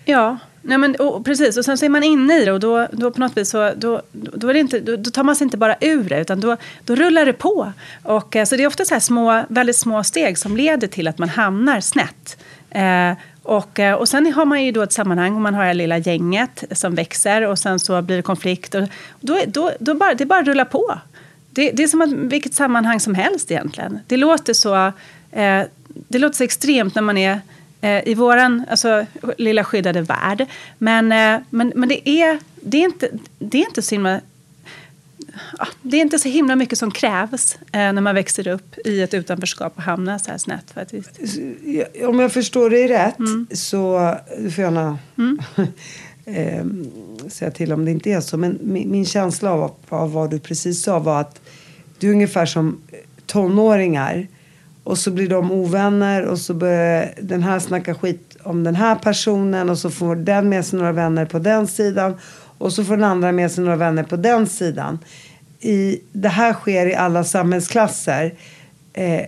Ja, 0.05 0.37
nej 0.61 0.77
men, 0.77 0.95
och, 0.95 1.25
precis. 1.25 1.57
Och 1.57 1.65
sen 1.65 1.77
så 1.77 1.85
är 1.85 1.89
man 1.89 2.03
inne 2.03 2.41
i 2.41 2.45
det 2.45 2.51
och 2.51 2.59
då, 2.59 2.87
då 2.91 3.11
på 3.11 3.19
något 3.19 3.37
vis 3.37 3.49
så 3.49 3.71
då, 3.75 4.01
då, 4.11 4.47
är 4.47 4.53
det 4.53 4.59
inte, 4.59 4.79
då, 4.79 4.95
då 4.95 5.11
tar 5.11 5.23
man 5.23 5.35
sig 5.35 5.45
inte 5.45 5.57
bara 5.57 5.75
ur 5.81 6.03
det 6.03 6.21
utan 6.21 6.39
då, 6.39 6.57
då 6.85 6.95
rullar 6.95 7.25
det 7.25 7.33
på. 7.33 7.73
Och, 8.03 8.35
eh, 8.35 8.45
så 8.45 8.55
det 8.55 8.63
är 8.63 8.67
ofta 8.67 8.85
så 8.85 8.93
här 8.93 9.01
små, 9.01 9.43
väldigt 9.49 9.77
små 9.77 10.03
steg 10.03 10.37
som 10.37 10.57
leder 10.57 10.87
till 10.87 11.07
att 11.07 11.17
man 11.17 11.29
hamnar 11.29 11.79
snett. 11.79 12.37
Eh, 12.69 13.13
och, 13.43 13.79
eh, 13.79 13.93
och 13.93 14.09
sen 14.09 14.33
har 14.33 14.45
man 14.45 14.63
ju 14.63 14.71
då 14.71 14.81
ett 14.81 14.93
sammanhang 14.93 15.35
och 15.35 15.41
man 15.41 15.53
har 15.53 15.65
det 15.65 15.73
lilla 15.73 15.97
gänget 15.97 16.63
som 16.71 16.95
växer 16.95 17.41
och 17.41 17.59
sen 17.59 17.79
så 17.79 18.01
blir 18.01 18.17
det 18.17 18.23
konflikt. 18.23 18.75
Och 18.75 18.83
då, 19.19 19.39
då, 19.47 19.71
då 19.79 19.93
bara, 19.93 20.13
det 20.13 20.25
bara 20.25 20.43
rullar 20.43 20.65
på. 20.65 20.99
Det, 21.51 21.71
det 21.71 21.83
är 21.83 21.87
som 21.87 22.01
att, 22.01 22.11
vilket 22.11 22.53
sammanhang 22.53 22.99
som 22.99 23.15
helst 23.15 23.51
egentligen. 23.51 23.99
Det 24.07 24.17
låter 24.17 24.53
så, 24.53 24.85
eh, 25.31 25.63
det 25.87 26.19
låter 26.19 26.37
så 26.37 26.43
extremt 26.43 26.95
när 26.95 27.01
man 27.01 27.17
är 27.17 27.41
eh, 27.81 28.07
i 28.07 28.13
vår 28.13 28.37
alltså, 28.37 29.05
lilla 29.37 29.63
skyddade 29.63 30.01
värld. 30.01 30.45
Men, 30.77 31.11
eh, 31.11 31.41
men, 31.49 31.73
men 31.75 31.89
det, 31.89 32.09
är, 32.09 32.39
det, 32.55 32.77
är 32.77 32.85
inte, 32.85 33.09
det 33.39 33.57
är 33.57 33.65
inte 33.65 33.81
så 33.81 33.95
himla 33.95 34.21
det 35.81 35.97
är 35.97 36.01
inte 36.01 36.19
så 36.19 36.29
himla 36.29 36.55
mycket 36.55 36.77
som 36.77 36.91
krävs 36.91 37.55
eh, 37.55 37.93
när 37.93 38.01
man 38.01 38.15
växer 38.15 38.47
upp 38.47 38.75
i 38.85 39.01
ett 39.01 39.13
utanförskap 39.13 39.73
och 39.75 39.83
hamnar 39.83 40.17
så 40.17 40.31
här 40.31 40.37
snett. 40.37 40.71
Faktiskt. 40.71 41.19
Om 42.07 42.19
jag 42.19 42.31
förstår 42.31 42.69
dig 42.69 42.87
rätt 42.87 43.19
mm. 43.19 43.47
så, 43.51 44.15
du 44.37 44.51
får 44.51 44.63
gärna 44.63 44.99
mm. 45.17 45.39
eh, 46.25 47.29
säga 47.29 47.51
till 47.51 47.73
om 47.73 47.85
det 47.85 47.91
inte 47.91 48.11
är 48.11 48.21
så, 48.21 48.37
men 48.37 48.59
min, 48.61 48.91
min 48.91 49.05
känsla 49.05 49.51
av, 49.51 49.71
av, 49.89 50.13
vad 50.13 50.29
du 50.29 50.39
precis 50.39 50.83
sa 50.83 50.99
var 50.99 51.21
att 51.21 51.40
du 52.01 52.07
är 52.09 52.11
ungefär 52.11 52.45
som 52.45 52.81
tonåringar 53.25 54.27
och 54.83 54.97
så 54.97 55.11
blir 55.11 55.29
de 55.29 55.51
ovänner 55.51 56.25
och 56.25 56.39
så 56.39 56.53
börjar 56.53 57.13
den 57.21 57.43
här 57.43 57.59
snacka 57.59 57.95
skit 57.95 58.37
om 58.43 58.63
den 58.63 58.75
här 58.75 58.95
personen 58.95 59.69
och 59.69 59.77
så 59.77 59.89
får 59.89 60.15
den 60.15 60.49
med 60.49 60.65
sig 60.65 60.79
några 60.79 60.91
vänner 60.91 61.25
på 61.25 61.39
den 61.39 61.67
sidan 61.67 62.17
och 62.57 62.73
så 62.73 62.83
får 62.83 62.97
den 62.97 63.03
andra 63.03 63.31
med 63.31 63.51
sig 63.51 63.63
några 63.63 63.77
vänner 63.77 64.03
på 64.03 64.15
den 64.15 64.47
sidan. 64.47 64.99
I, 65.59 65.99
det 66.11 66.29
här 66.29 66.53
sker 66.53 66.85
i 66.85 66.95
alla 66.95 67.23
samhällsklasser. 67.23 68.33
Eh, 68.93 69.21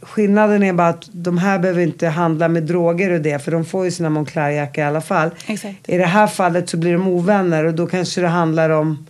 skillnaden 0.00 0.62
är 0.62 0.72
bara 0.72 0.88
att 0.88 1.08
de 1.12 1.38
här 1.38 1.58
behöver 1.58 1.82
inte 1.82 2.08
handla 2.08 2.48
med 2.48 2.62
droger 2.62 3.10
och 3.10 3.20
det 3.20 3.44
för 3.44 3.52
de 3.52 3.64
får 3.64 3.84
ju 3.84 3.90
sina 3.90 4.10
Moncler-jackor 4.10 4.84
i 4.84 4.86
alla 4.86 5.00
fall. 5.00 5.30
Exakt. 5.46 5.88
I 5.88 5.98
det 5.98 6.06
här 6.06 6.26
fallet 6.26 6.68
så 6.68 6.76
blir 6.76 6.92
de 6.92 7.08
ovänner 7.08 7.64
och 7.64 7.74
då 7.74 7.86
kanske 7.86 8.20
det 8.20 8.28
handlar 8.28 8.70
om 8.70 9.06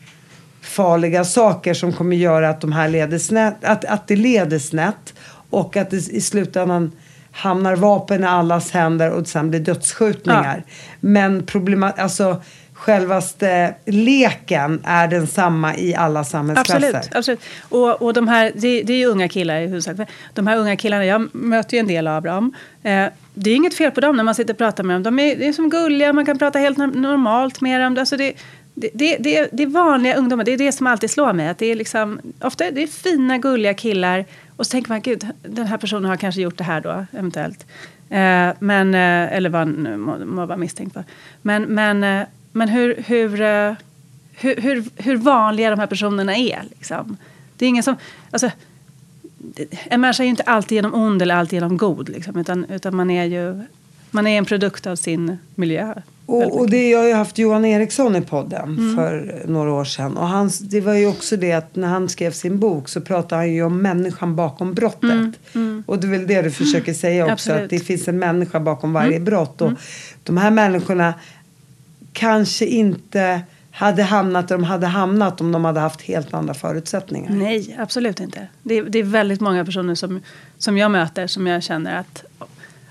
farliga 0.62 1.24
saker 1.24 1.74
som 1.74 1.92
kommer 1.92 2.16
göra 2.16 2.48
att 2.48 2.60
de 2.60 2.72
här 2.72 2.88
leder 2.88 3.18
snett, 3.18 3.64
att, 3.64 3.84
att 3.84 4.08
det 4.08 4.16
leder 4.16 4.58
snett 4.58 5.14
och 5.50 5.76
att 5.76 5.90
det 5.90 5.96
i 5.96 6.20
slutändan 6.20 6.92
hamnar 7.32 7.76
vapen 7.76 8.22
i 8.24 8.26
allas 8.26 8.70
händer 8.70 9.10
och 9.10 9.26
sen 9.26 9.50
blir 9.50 9.60
dödsskjutningar. 9.60 10.64
Ja. 10.66 10.72
Men 11.00 11.46
problemat, 11.46 11.98
alltså 11.98 12.42
självaste 12.82 13.74
leken 13.84 14.80
är 14.84 15.08
densamma 15.08 15.76
i 15.76 15.94
alla 15.94 16.24
samhällsklasser. 16.24 16.96
Absolut. 16.96 17.16
absolut. 17.16 17.40
Och, 17.68 18.02
och 18.02 18.12
de 18.14 18.28
här, 18.28 18.52
det, 18.54 18.82
det 18.82 18.92
är 18.92 18.96
ju 18.96 19.06
unga 19.06 19.28
killar 19.28 19.60
i 19.60 19.66
huvudsak. 19.66 19.96
De 20.34 20.46
här 20.46 20.56
unga 20.56 20.76
killarna, 20.76 21.04
jag 21.04 21.34
möter 21.34 21.74
ju 21.76 21.80
en 21.80 21.86
del 21.86 22.06
av 22.06 22.22
dem. 22.22 22.54
Eh, 22.82 23.06
det 23.34 23.50
är 23.50 23.56
inget 23.56 23.74
fel 23.74 23.90
på 23.90 24.00
dem 24.00 24.16
när 24.16 24.24
man 24.24 24.34
sitter 24.34 24.54
och 24.54 24.58
pratar 24.58 24.84
med 24.84 24.96
dem. 24.96 25.02
De 25.02 25.18
är, 25.18 25.42
är 25.42 25.52
som 25.52 25.70
gulliga, 25.70 26.12
man 26.12 26.26
kan 26.26 26.38
prata 26.38 26.58
helt 26.58 26.78
normalt 26.78 27.60
med 27.60 27.80
dem. 27.80 27.96
Alltså 27.98 28.16
det, 28.16 28.32
det, 28.74 28.90
det, 28.94 29.16
det, 29.16 29.48
det 29.52 29.62
är 29.62 29.66
vanliga 29.66 30.16
ungdomar, 30.16 30.44
det 30.44 30.52
är 30.52 30.58
det 30.58 30.72
som 30.72 30.86
alltid 30.86 31.10
slår 31.10 31.32
mig. 31.32 31.48
Att 31.48 31.58
det 31.58 31.66
är 31.66 31.74
liksom, 31.74 32.20
ofta 32.40 32.70
det 32.70 32.82
är 32.82 32.86
fina, 32.86 33.38
gulliga 33.38 33.74
killar. 33.74 34.24
Och 34.56 34.66
så 34.66 34.70
tänker 34.70 34.90
man, 34.90 35.00
gud, 35.00 35.26
den 35.42 35.66
här 35.66 35.78
personen 35.78 36.04
har 36.04 36.16
kanske 36.16 36.40
gjort 36.40 36.58
det 36.58 36.64
här 36.64 36.80
då, 36.80 37.06
eventuellt. 37.12 37.66
Eh, 38.10 38.50
men, 38.58 38.94
eh, 38.94 39.36
eller 39.36 39.50
vad 39.50 39.68
man 39.68 40.28
må 40.28 40.46
vara 40.46 40.58
misstänkt 40.58 40.92
för. 40.92 41.04
Men, 41.42 41.62
men 41.62 42.04
eh, 42.04 42.26
men 42.52 42.68
hur, 42.68 43.02
hur, 43.06 43.40
eh, 43.40 43.74
hur, 44.32 44.56
hur, 44.56 44.84
hur 44.96 45.16
vanliga 45.16 45.70
de 45.70 45.78
här 45.78 45.86
personerna 45.86 46.36
är. 46.36 46.62
Liksom. 46.70 47.16
Det 47.56 47.64
är 47.64 47.68
ingen 47.68 47.82
som... 47.82 47.96
Alltså, 48.30 48.50
en 49.84 50.00
människa 50.00 50.22
är 50.22 50.24
ju 50.24 50.30
inte 50.30 50.42
alltid 50.42 50.76
genom 50.76 50.94
ond 50.94 51.22
eller 51.22 51.34
alltid 51.34 51.56
genom 51.56 51.76
god. 51.76 52.08
Liksom, 52.08 52.36
utan, 52.36 52.64
utan 52.64 52.96
man 52.96 53.10
är 53.10 53.24
ju 53.24 53.60
man 54.10 54.26
är 54.26 54.38
en 54.38 54.44
produkt 54.44 54.86
av 54.86 54.96
sin 54.96 55.38
miljö. 55.54 55.94
Och, 56.32 56.60
och 56.60 56.70
det, 56.70 56.90
jag 56.90 56.98
har 56.98 57.06
ju 57.06 57.12
haft 57.12 57.38
Johan 57.38 57.64
Eriksson 57.64 58.16
i 58.16 58.20
podden 58.20 58.62
mm. 58.64 58.96
för 58.96 59.42
några 59.46 59.72
år 59.72 59.84
sedan. 59.84 60.16
Och 60.16 60.26
han, 60.26 60.50
det 60.60 60.80
var 60.80 60.94
ju 60.94 61.06
också 61.06 61.36
det 61.36 61.52
att 61.52 61.76
när 61.76 61.88
han 61.88 62.08
skrev 62.08 62.30
sin 62.30 62.58
bok 62.58 62.88
så 62.88 63.00
pratade 63.00 63.40
han 63.40 63.52
ju 63.52 63.62
om 63.62 63.82
människan 63.82 64.36
bakom 64.36 64.74
brottet. 64.74 65.10
Mm. 65.10 65.32
Mm. 65.54 65.84
Och 65.86 65.98
det 65.98 66.06
är 66.06 66.10
väl 66.10 66.26
det 66.26 66.42
du 66.42 66.50
försöker 66.50 66.94
säga 66.94 67.22
också. 67.22 67.32
Absolut. 67.32 67.62
Att 67.62 67.70
det 67.70 67.78
finns 67.78 68.08
en 68.08 68.18
människa 68.18 68.60
bakom 68.60 68.92
varje 68.92 69.16
mm. 69.16 69.24
brott. 69.24 69.60
Och 69.60 69.68
mm. 69.68 69.80
de 70.22 70.36
här 70.36 70.50
människorna 70.50 71.14
kanske 72.12 72.66
inte 72.66 73.42
hade 73.70 74.02
hamnat 74.02 74.48
där 74.48 74.54
de 74.54 74.64
hade 74.64 74.86
hamnat 74.86 75.40
om 75.40 75.52
de 75.52 75.64
hade 75.64 75.80
haft 75.80 76.02
helt 76.02 76.34
andra 76.34 76.54
förutsättningar. 76.54 77.30
Nej, 77.30 77.76
absolut 77.78 78.20
inte. 78.20 78.48
Det 78.62 78.78
är, 78.78 78.82
det 78.82 78.98
är 78.98 79.02
väldigt 79.02 79.40
många 79.40 79.64
personer 79.64 79.94
som, 79.94 80.20
som 80.58 80.78
jag 80.78 80.90
möter 80.90 81.26
som 81.26 81.46
jag 81.46 81.62
känner 81.62 81.96
att, 81.96 82.24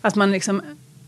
att 0.02 0.16
man 0.16 0.32
liksom 0.32 0.62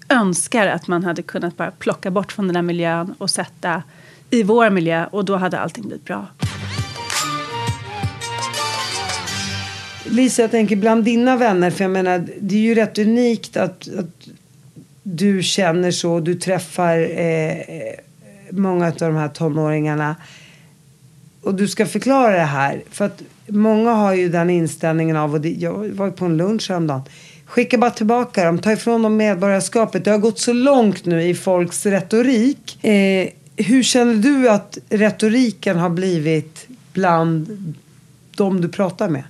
önskar 0.10 0.68
att 0.68 0.88
man 0.88 1.04
hade 1.04 1.22
kunnat 1.22 1.58
bara 1.58 1.72
plocka 1.72 2.12
bort 2.12 2.32
från 2.32 2.48
den 2.48 2.56
här 2.56 2.64
miljön 2.64 3.16
och 3.18 3.30
sätta 3.30 3.84
i 4.30 4.44
vår 4.44 4.70
miljö 4.70 5.06
och 5.06 5.26
då 5.26 5.36
hade 5.36 5.60
allting 5.60 5.88
blivit 5.88 6.06
bra. 6.06 6.28
Lisa, 10.06 10.42
jag 10.42 10.52
tänker 10.52 10.76
bland 10.76 11.04
dina 11.04 11.38
vänner, 11.38 11.72
för 11.72 11.84
jag 11.84 11.92
menar 11.92 12.28
det 12.40 12.56
är 12.56 12.60
ju 12.60 12.76
rätt 12.76 12.98
unikt 12.98 13.58
att, 13.58 13.88
att 13.98 14.28
du 15.04 15.44
känner 15.44 15.92
så, 15.92 16.14
och 16.14 16.24
du 16.24 16.36
träffar 16.36 17.20
eh, 17.20 17.58
många 18.50 18.88
av 18.88 18.94
de 18.94 19.16
här 19.16 19.28
tonåringarna. 19.28 20.16
Och 21.42 21.56
du 21.56 21.68
ska 21.68 21.86
förklara 21.86 22.32
det 22.32 22.40
här. 22.40 22.84
För 22.92 23.06
att 23.06 23.22
många 23.48 23.92
har 23.92 24.14
ju 24.14 24.30
den 24.30 24.50
inställningen 24.50 25.18
av, 25.18 25.34
och 25.34 25.42
det, 25.42 25.50
jag 25.50 25.90
var 25.90 26.12
på 26.12 26.26
en 26.26 26.38
lunch 26.38 26.70
häromdagen. 26.70 27.02
Skicka 27.54 27.78
bara 27.78 27.92
tillbaka 27.92 28.46
dem, 28.46 28.60
ta 28.60 28.72
ifrån 28.72 29.02
dem 29.02 29.18
medborgarskapet. 29.18 30.06
Det 30.06 30.12
har 30.12 30.18
gått 30.18 30.40
så 30.40 30.54
långt 30.54 31.06
nu 31.06 31.24
i 31.24 31.36
folks 31.36 31.86
retorik. 31.86 32.86
Eh, 32.86 33.30
hur 33.58 33.84
känner 33.84 34.16
du 34.16 34.50
att 34.50 34.78
retoriken 34.90 35.78
har 35.78 35.90
blivit 35.90 36.68
bland 36.94 37.74
de 38.36 38.62
du 38.62 38.70
pratar 38.70 39.10
med? 39.10 39.24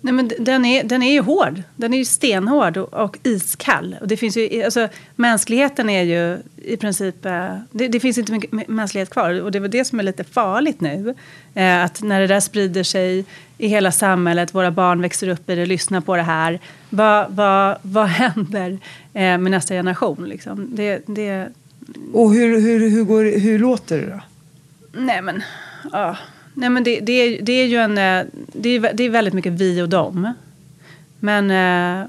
Nej, 0.00 0.12
men 0.14 0.30
den, 0.38 0.64
är, 0.64 0.84
den 0.84 1.02
är 1.02 1.12
ju 1.12 1.20
hård. 1.20 1.62
Den 1.76 1.94
är 1.94 1.98
ju 1.98 2.04
stenhård 2.04 2.76
och, 2.76 2.94
och 2.94 3.18
iskall. 3.22 3.96
Och 4.00 4.08
det 4.08 4.16
finns 4.16 4.36
ju, 4.36 4.62
alltså, 4.62 4.88
mänskligheten 5.16 5.90
är 5.90 6.02
ju 6.02 6.38
i 6.56 6.76
princip... 6.76 7.26
Eh, 7.26 7.56
det, 7.70 7.88
det, 7.88 8.00
finns 8.00 8.18
inte 8.18 8.32
mycket 8.32 8.68
mänsklighet 8.68 9.10
kvar. 9.10 9.42
Och 9.42 9.50
det 9.50 9.58
är 9.58 9.68
det 9.68 9.84
som 9.84 9.98
är 9.98 10.02
lite 10.02 10.24
farligt 10.24 10.80
nu. 10.80 11.14
Eh, 11.54 11.84
att 11.84 12.02
när 12.02 12.20
det 12.20 12.26
där 12.26 12.40
sprider 12.40 12.82
sig 12.82 13.24
i 13.58 13.68
hela 13.68 13.92
samhället, 13.92 14.54
våra 14.54 14.70
barn 14.70 15.02
växer 15.02 15.28
upp 15.28 15.50
i 15.50 15.54
det, 15.54 15.66
lyssnar 15.66 16.00
på 16.00 16.16
det 16.16 16.22
här. 16.22 16.60
Vad, 16.90 17.26
vad, 17.30 17.76
vad 17.82 18.06
händer 18.06 18.70
eh, 19.14 19.38
med 19.38 19.50
nästa 19.50 19.74
generation? 19.74 20.24
Liksom? 20.28 20.68
Det, 20.76 21.02
det... 21.06 21.48
Och 22.12 22.34
hur, 22.34 22.60
hur, 22.60 22.90
hur, 22.90 23.04
går, 23.04 23.40
hur 23.40 23.58
låter 23.58 23.98
det 23.98 24.06
då? 24.06 24.20
Nej 25.00 25.22
men... 25.22 25.42
Ja. 25.92 26.16
Nej, 26.54 26.70
men 26.70 26.84
det, 26.84 27.00
det, 27.00 27.12
är, 27.12 27.42
det 27.42 27.52
är 27.52 27.66
ju 27.66 27.76
en... 27.76 27.98
Eh, 27.98 28.26
det 28.52 28.68
är, 28.68 28.92
det 28.94 29.04
är 29.04 29.10
väldigt 29.10 29.34
mycket 29.34 29.52
vi 29.52 29.82
och 29.82 29.88
dem. 29.88 30.34
Men... 31.20 31.50
Eh, 31.50 32.06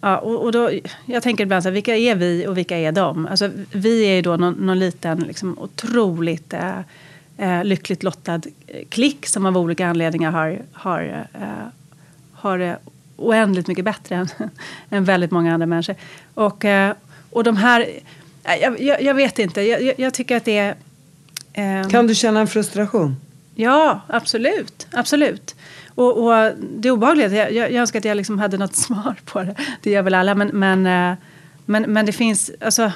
ja, 0.00 0.18
och, 0.18 0.42
och 0.42 0.52
då, 0.52 0.70
jag 1.06 1.22
tänker 1.22 1.44
ibland 1.44 1.62
så 1.62 1.68
här, 1.68 1.74
vilka 1.74 1.96
är 1.96 2.14
vi 2.14 2.46
och 2.46 2.58
vilka 2.58 2.78
är 2.78 2.92
de? 2.92 3.26
Alltså, 3.26 3.50
vi 3.72 4.06
är 4.06 4.14
ju 4.14 4.22
då 4.22 4.36
någon, 4.36 4.54
någon 4.54 4.78
liten, 4.78 5.18
liksom, 5.18 5.58
otroligt 5.58 6.54
eh, 7.36 7.58
eh 7.58 7.64
lyckligt 7.64 8.02
lottad 8.02 8.40
klick 8.88 9.26
som 9.26 9.46
av 9.46 9.58
olika 9.58 9.86
anledningar 9.86 10.30
har, 10.30 10.58
har, 10.72 11.26
eh, 11.34 11.40
har 12.32 12.58
det 12.58 12.78
oändligt 13.16 13.66
mycket 13.66 13.84
bättre 13.84 14.14
än, 14.14 14.28
än 14.90 15.04
väldigt 15.04 15.30
många 15.30 15.54
andra 15.54 15.66
människor. 15.66 15.96
Och, 16.34 16.64
eh, 16.64 16.94
och 17.30 17.44
de 17.44 17.56
här... 17.56 17.86
Jag, 18.60 18.80
jag, 18.80 19.02
jag 19.02 19.14
vet 19.14 19.38
inte. 19.38 19.62
Jag, 19.62 19.92
jag, 20.00 20.14
tycker 20.14 20.36
att 20.36 20.44
det 20.44 20.74
är... 21.54 21.90
Kan 21.90 22.06
du 22.06 22.14
känna 22.14 22.40
en 22.40 22.46
frustration? 22.46 23.16
Ja, 23.54 24.00
absolut. 24.06 24.86
absolut. 24.92 25.54
Och, 25.94 26.26
och 26.26 26.52
det 26.58 26.90
obehagliga, 26.90 27.50
jag, 27.50 27.72
jag 27.72 27.80
önskar 27.80 27.98
att 27.98 28.04
jag 28.04 28.16
liksom 28.16 28.38
hade 28.38 28.56
något 28.58 28.76
svar 28.86 29.14
på 29.24 29.42
det. 29.42 29.54
Det 29.82 29.90
gör 29.90 30.02
väl 30.02 30.14
alla. 30.14 30.34
Men, 30.34 30.48
men, 30.48 30.86
eh, 30.86 31.18
men, 31.64 31.82
men 31.82 32.06
det 32.06 32.12
finns... 32.12 32.50
Alltså, 32.60 32.92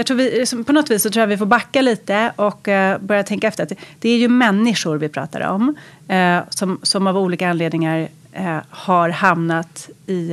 jag 0.00 0.06
tror 0.06 0.16
vi, 0.56 0.64
på 0.64 0.72
något 0.72 0.90
vis 0.90 1.02
så 1.02 1.10
tror 1.10 1.20
jag 1.20 1.28
vi 1.28 1.36
får 1.36 1.46
backa 1.46 1.82
lite 1.82 2.32
och 2.36 2.68
eh, 2.68 2.98
börja 2.98 3.22
tänka 3.22 3.48
efter. 3.48 3.62
Att 3.62 3.72
det, 3.98 4.08
är 4.08 4.18
ju 4.18 4.28
människor 4.28 4.96
vi 4.96 5.08
pratar 5.08 5.40
om 5.40 5.76
eh, 6.08 6.38
som, 6.48 6.80
som 6.82 7.06
av 7.06 7.18
olika 7.18 7.50
anledningar 7.50 8.08
eh, 8.32 8.58
har 8.70 9.08
hamnat 9.08 9.90
i 10.06 10.32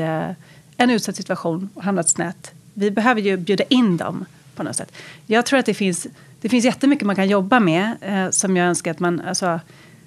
en 0.78 0.90
utsatt 0.90 1.16
situation 1.16 1.70
och 1.74 1.84
hamnat 1.84 2.10
snett. 2.10 2.52
Vi 2.74 2.92
behöver 2.92 3.22
ju 3.22 3.38
bjuda 3.38 3.64
in 3.64 3.98
dem 3.98 4.26
på 4.56 4.64
något 4.64 4.76
sätt. 4.76 4.92
Jag 5.26 5.46
tror 5.46 5.60
att 5.60 5.66
det 5.66 5.74
finns 5.74 6.08
det 6.42 6.50
finns 6.50 6.66
jättemycket 6.66 7.06
man 7.06 7.16
kan 7.16 7.28
jobba 7.28 7.60
med 7.60 7.96
eh, 8.02 8.30
som 8.30 8.58
jag 8.58 8.68
önskar 8.68 8.92
att 8.92 9.00
man... 9.00 9.22
Alltså, 9.22 9.60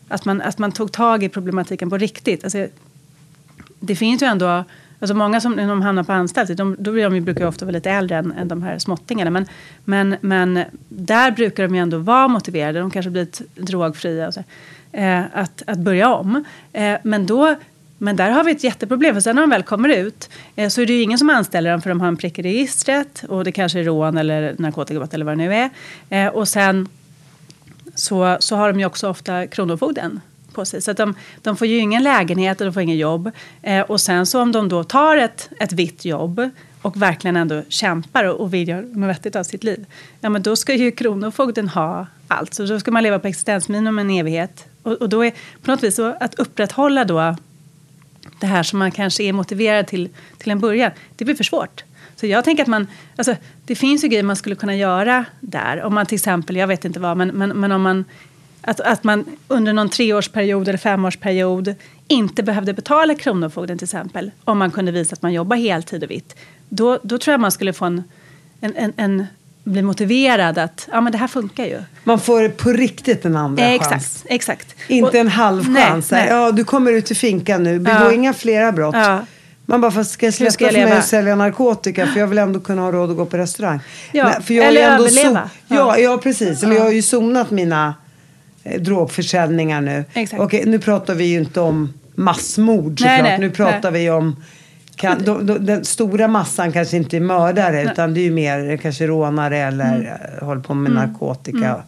att 0.08 0.24
man, 0.24 0.42
att 0.42 0.58
man 0.58 0.72
tog 0.72 0.92
tag 0.92 1.24
i 1.24 1.28
problematiken 1.28 1.90
på 1.90 1.98
riktigt. 1.98 2.44
Alltså, 2.44 2.66
det 3.80 3.96
finns 3.96 4.22
ju 4.22 4.26
ändå, 4.26 4.64
alltså 5.00 5.14
många 5.14 5.40
som 5.40 5.52
när 5.52 5.68
de 5.68 5.82
hamnar 5.82 6.02
på 6.02 6.12
anstalt, 6.12 6.56
de, 6.56 6.76
då 6.78 6.92
blir 6.92 7.04
de, 7.04 7.14
ju- 7.14 7.20
brukar 7.20 7.40
ju 7.40 7.48
ofta 7.48 7.64
vara 7.64 7.72
lite 7.72 7.90
äldre 7.90 8.16
än, 8.16 8.32
än 8.32 8.48
de 8.48 8.62
här 8.62 8.78
småttingarna. 8.78 9.30
Men, 9.30 9.46
men, 9.84 10.16
men 10.20 10.64
där 10.88 11.30
brukar 11.30 11.62
de 11.62 11.74
ju 11.74 11.80
ändå 11.80 11.98
vara 11.98 12.28
motiverade, 12.28 12.80
de 12.80 12.90
kanske 12.90 13.10
blivit 13.10 13.42
drogfria 13.54 14.26
och 14.28 14.34
så, 14.34 14.42
eh, 14.92 15.22
att, 15.32 15.62
att 15.66 15.78
börja 15.78 16.14
om. 16.14 16.44
Eh, 16.72 16.94
men 17.02 17.26
då 17.26 17.56
men 18.02 18.16
där 18.16 18.30
har 18.30 18.44
vi 18.44 18.52
ett 18.52 18.64
jätteproblem, 18.64 19.14
för 19.14 19.20
sen 19.20 19.36
när 19.36 19.42
de 19.42 19.50
väl 19.50 19.62
kommer 19.62 19.88
ut 19.88 20.30
eh, 20.56 20.68
så 20.68 20.80
är 20.80 20.86
det 20.86 20.92
ju 20.92 21.02
ingen 21.02 21.18
som 21.18 21.30
anställer 21.30 21.70
dem 21.70 21.82
för 21.82 21.90
de 21.90 22.00
har 22.00 22.08
en 22.08 22.16
prick 22.16 22.38
i 22.38 22.42
registret 22.42 23.24
och 23.28 23.44
det 23.44 23.52
kanske 23.52 23.80
är 23.80 23.84
rån 23.84 24.18
eller 24.18 24.54
narkotikabrott 24.58 25.14
eller 25.14 25.24
vad 25.24 25.38
det 25.38 25.48
nu 25.48 25.54
är. 25.54 25.70
Eh, 26.08 26.28
och 26.28 26.48
sen 26.48 26.88
så, 27.94 28.36
så 28.40 28.56
har 28.56 28.72
de 28.72 28.80
ju 28.80 28.86
också 28.86 29.08
ofta 29.08 29.46
Kronofogden 29.46 30.20
på 30.50 30.64
sig. 30.64 30.82
Så 30.82 30.90
att 30.90 30.96
de, 30.96 31.14
de 31.42 31.56
får 31.56 31.66
ju 31.66 31.78
ingen 31.78 32.02
lägenhet 32.02 32.60
och 32.60 32.66
de 32.66 32.72
får 32.72 32.82
ingen 32.82 32.98
jobb. 32.98 33.30
Eh, 33.62 33.80
och 33.80 34.00
sen 34.00 34.26
så 34.26 34.42
om 34.42 34.52
de 34.52 34.68
då 34.68 34.84
tar 34.84 35.16
ett, 35.16 35.50
ett 35.60 35.72
vitt 35.72 36.04
jobb 36.04 36.50
och 36.82 37.02
verkligen 37.02 37.36
ändå 37.36 37.62
kämpar 37.68 38.24
och, 38.24 38.40
och 38.40 38.54
vill 38.54 38.68
göra 38.68 38.80
något 38.80 39.10
vettigt 39.10 39.36
av 39.36 39.42
sitt 39.42 39.64
liv. 39.64 39.86
Ja 40.20 40.30
men 40.30 40.42
då 40.42 40.56
ska 40.56 40.74
ju 40.74 40.90
Kronofogden 40.90 41.68
ha 41.68 42.06
allt. 42.28 42.54
Så 42.54 42.66
då 42.66 42.80
ska 42.80 42.90
man 42.90 43.02
leva 43.02 43.18
på 43.18 43.28
existensminimum 43.28 43.98
en 43.98 44.10
evighet. 44.10 44.64
Och, 44.82 44.92
och 44.92 45.08
då 45.08 45.24
är 45.24 45.32
på 45.62 45.70
något 45.70 45.82
vis 45.82 45.94
så 45.94 46.16
att 46.20 46.34
upprätthålla 46.34 47.04
då 47.04 47.36
det 48.40 48.46
här 48.46 48.62
som 48.62 48.78
man 48.78 48.90
kanske 48.90 49.22
är 49.22 49.32
motiverad 49.32 49.86
till 49.86 50.08
till 50.38 50.52
en 50.52 50.60
början, 50.60 50.90
det 51.16 51.24
blir 51.24 51.34
för 51.34 51.44
svårt. 51.44 51.84
Så 52.16 52.26
jag 52.26 52.44
tänker 52.44 52.62
att 52.62 52.68
man, 52.68 52.86
alltså, 53.16 53.36
det 53.64 53.74
finns 53.74 54.04
ju 54.04 54.08
grejer 54.08 54.22
man 54.22 54.36
skulle 54.36 54.54
kunna 54.54 54.76
göra 54.76 55.24
där. 55.40 55.82
Om 55.82 55.94
man 55.94 56.06
till 56.06 56.16
exempel, 56.16 56.56
jag 56.56 56.66
vet 56.66 56.84
inte 56.84 57.00
vad, 57.00 57.16
men, 57.16 57.28
men, 57.28 57.60
men 57.60 57.72
om 57.72 57.82
man 57.82 58.04
att, 58.62 58.80
att 58.80 59.04
man 59.04 59.24
under 59.48 59.72
någon 59.72 59.88
treårsperiod 59.88 60.68
eller 60.68 60.78
femårsperiod 60.78 61.74
inte 62.08 62.42
behövde 62.42 62.72
betala 62.72 63.14
Kronofogden 63.14 63.78
till 63.78 63.84
exempel. 63.84 64.30
Om 64.44 64.58
man 64.58 64.70
kunde 64.70 64.92
visa 64.92 65.12
att 65.14 65.22
man 65.22 65.32
jobbar 65.32 65.56
heltid 65.56 66.04
och 66.04 66.10
vitt. 66.10 66.36
Då, 66.68 66.98
då 67.02 67.18
tror 67.18 67.32
jag 67.32 67.40
man 67.40 67.52
skulle 67.52 67.72
få 67.72 67.84
en, 67.84 68.02
en, 68.60 68.72
en, 68.76 68.92
en 68.96 69.26
bli 69.64 69.82
motiverad 69.82 70.58
att 70.58 70.88
ja, 70.92 71.00
men 71.00 71.12
det 71.12 71.18
här 71.18 71.28
funkar 71.28 71.64
ju. 71.64 71.82
Man 72.04 72.20
får 72.20 72.48
på 72.48 72.70
riktigt 72.72 73.24
en 73.24 73.36
andra 73.36 73.64
Eh, 73.64 73.78
chans. 73.80 73.92
exakt, 73.92 74.24
exakt. 74.28 74.74
Inte 74.88 75.08
Och- 75.08 75.14
en 75.14 75.28
halv 75.28 75.74
chans. 75.76 76.10
nej. 76.10 76.26
Ja, 76.28 76.52
du 76.52 76.64
kommer 76.64 76.92
ut 76.92 77.10
i 77.10 77.14
finkan 77.14 77.62
nu. 77.62 77.78
Begå 77.78 77.96
Ja. 77.98 78.12
inga 78.12 78.32
flera 78.34 78.72
brott. 78.72 78.94
Ja. 78.94 79.20
Man 79.66 79.80
bara, 79.80 79.90
fast 79.90 80.10
ska 80.10 80.26
jag 80.26 80.34
jag 80.40 80.54
för 80.54 80.72
mig 80.72 80.92
att 80.92 81.06
sälja 81.06 81.36
narkotika? 81.36 82.06
För 82.06 82.20
jag 82.20 82.26
vill 82.26 82.38
ändå 82.38 82.60
kunna 82.60 82.82
ha 82.82 82.92
råd 82.92 83.10
att 83.10 83.16
gå 83.16 83.26
på 83.26 83.36
restaurang. 83.36 83.80
Ja, 84.12 84.24
Nej, 84.24 84.42
för 84.42 84.54
jag 84.54 84.66
eller 84.66 84.82
ändå 84.82 85.04
överleva. 85.04 85.40
So- 85.68 85.74
ja. 85.76 85.98
Ja. 85.98 86.18
precis. 86.22 86.62
Eller 86.62 86.74
jag 86.74 86.82
har 86.82 86.90
ju 86.90 87.02
zonat 87.02 87.50
mina 87.50 87.94
drogförsäljningar 88.78 89.80
nu. 89.80 90.04
Exakt. 90.14 90.42
Okej, 90.42 90.62
nu 90.66 90.78
pratar 90.78 91.14
vi 91.14 91.24
ju 91.24 91.38
inte 91.38 91.60
om 91.60 91.92
massmord 92.14 92.98
såklart. 93.00 93.22
Nej, 93.22 93.22
nej, 93.22 93.38
nu 93.38 93.50
pratar 93.50 93.90
vi 93.90 94.10
om 94.10 94.36
kan, 94.96 95.24
då, 95.24 95.38
då, 95.38 95.58
den 95.58 95.84
stora 95.84 96.28
massan 96.28 96.72
kanske 96.72 96.96
inte 96.96 97.16
är 97.16 97.20
mördare 97.20 97.82
utan 97.82 98.14
det 98.14 98.20
är 98.20 98.24
ju 98.24 98.30
mer 98.30 98.76
kanske 98.76 99.06
rånare 99.06 99.58
eller 99.58 99.94
Mm. 99.94 100.06
eh, 100.06 100.46
håller 100.46 100.62
på 100.62 100.74
med 100.74 100.92
narkotika. 100.92 101.82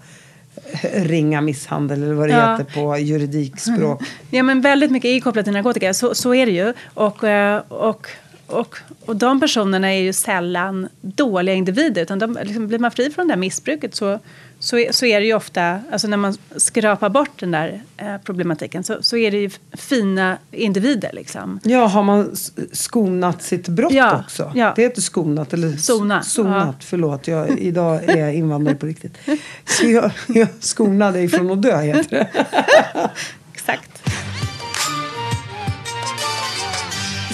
Ringa 0.95 1.41
misshandel 1.41 2.03
eller 2.03 2.15
vad 2.15 2.29
det 2.29 2.35
Ja. 2.35 2.57
heter 2.57 2.75
på 2.75 2.99
juridikspråk. 2.99 4.03
Ja, 4.31 4.43
men 4.43 4.61
väldigt 4.61 4.91
mycket 4.91 5.09
är 5.09 5.21
kopplat 5.21 5.45
till 5.45 5.53
narkotika. 5.55 5.95
Så, 5.95 6.15
så 6.15 6.35
är 6.35 6.47
det 6.47 6.53
ju. 6.53 6.73
Och, 6.95 7.25
eh, 7.25 7.63
och, 7.69 8.07
och, 8.53 8.77
och 9.07 9.17
de 9.17 9.41
personerna 9.41 9.93
är 9.95 10.01
ju 10.01 10.13
sällan 10.13 10.89
dåliga 11.01 11.55
individer. 11.55 12.03
Utan 12.03 12.19
de, 12.19 12.39
liksom, 12.43 12.69
blir 12.69 12.79
man 12.79 12.91
fri 12.91 13.11
från 13.11 13.27
det 13.27 13.33
här 13.33 13.39
missbruket 13.41 13.95
så, 13.95 14.19
så, 14.59 14.79
är, 14.79 14.93
så 14.93 15.07
är 15.07 15.21
det 15.21 15.27
ju 15.27 15.35
ofta, 15.35 15.81
alltså 15.93 16.09
när 16.09 16.17
man 16.17 16.37
skrapar 16.57 17.09
bort 17.09 17.41
den 17.41 17.51
där 17.51 17.83
eh, 17.97 18.17
problematiken 18.25 18.85
så, 18.85 18.97
så 19.03 19.17
är 19.17 19.31
det 19.31 19.37
ju 19.39 19.51
fina 19.73 20.39
individer. 20.51 21.11
Liksom. 21.13 21.61
Ja, 21.63 21.87
har 21.87 22.03
man 22.03 22.37
skonat 22.73 23.43
sitt 23.43 23.69
brott 23.69 23.93
Ja, 23.93 24.21
också? 24.25 24.53
ja. 24.55 24.73
Det 24.77 24.83
heter 24.83 25.01
skonat 25.03 25.53
eller 25.53 25.69
s- 25.75 25.87
Sona, 25.87 26.23
sonat. 26.23 26.67
ja. 26.67 26.75
Förlåt, 26.81 27.29
jag, 27.29 27.59
idag 27.59 28.05
är 28.05 28.17
jag 28.17 28.35
invandrare 28.35 28.77
på 28.77 28.87
riktigt. 28.87 29.19
Så 29.65 29.87
jag, 29.87 30.11
jag 30.27 30.49
skonade 30.61 31.21
ifrån 31.21 31.51
att 31.51 31.63
dö 31.63 31.81
heter 31.81 32.11
det. 32.11 32.29
Exakt. 33.53 34.03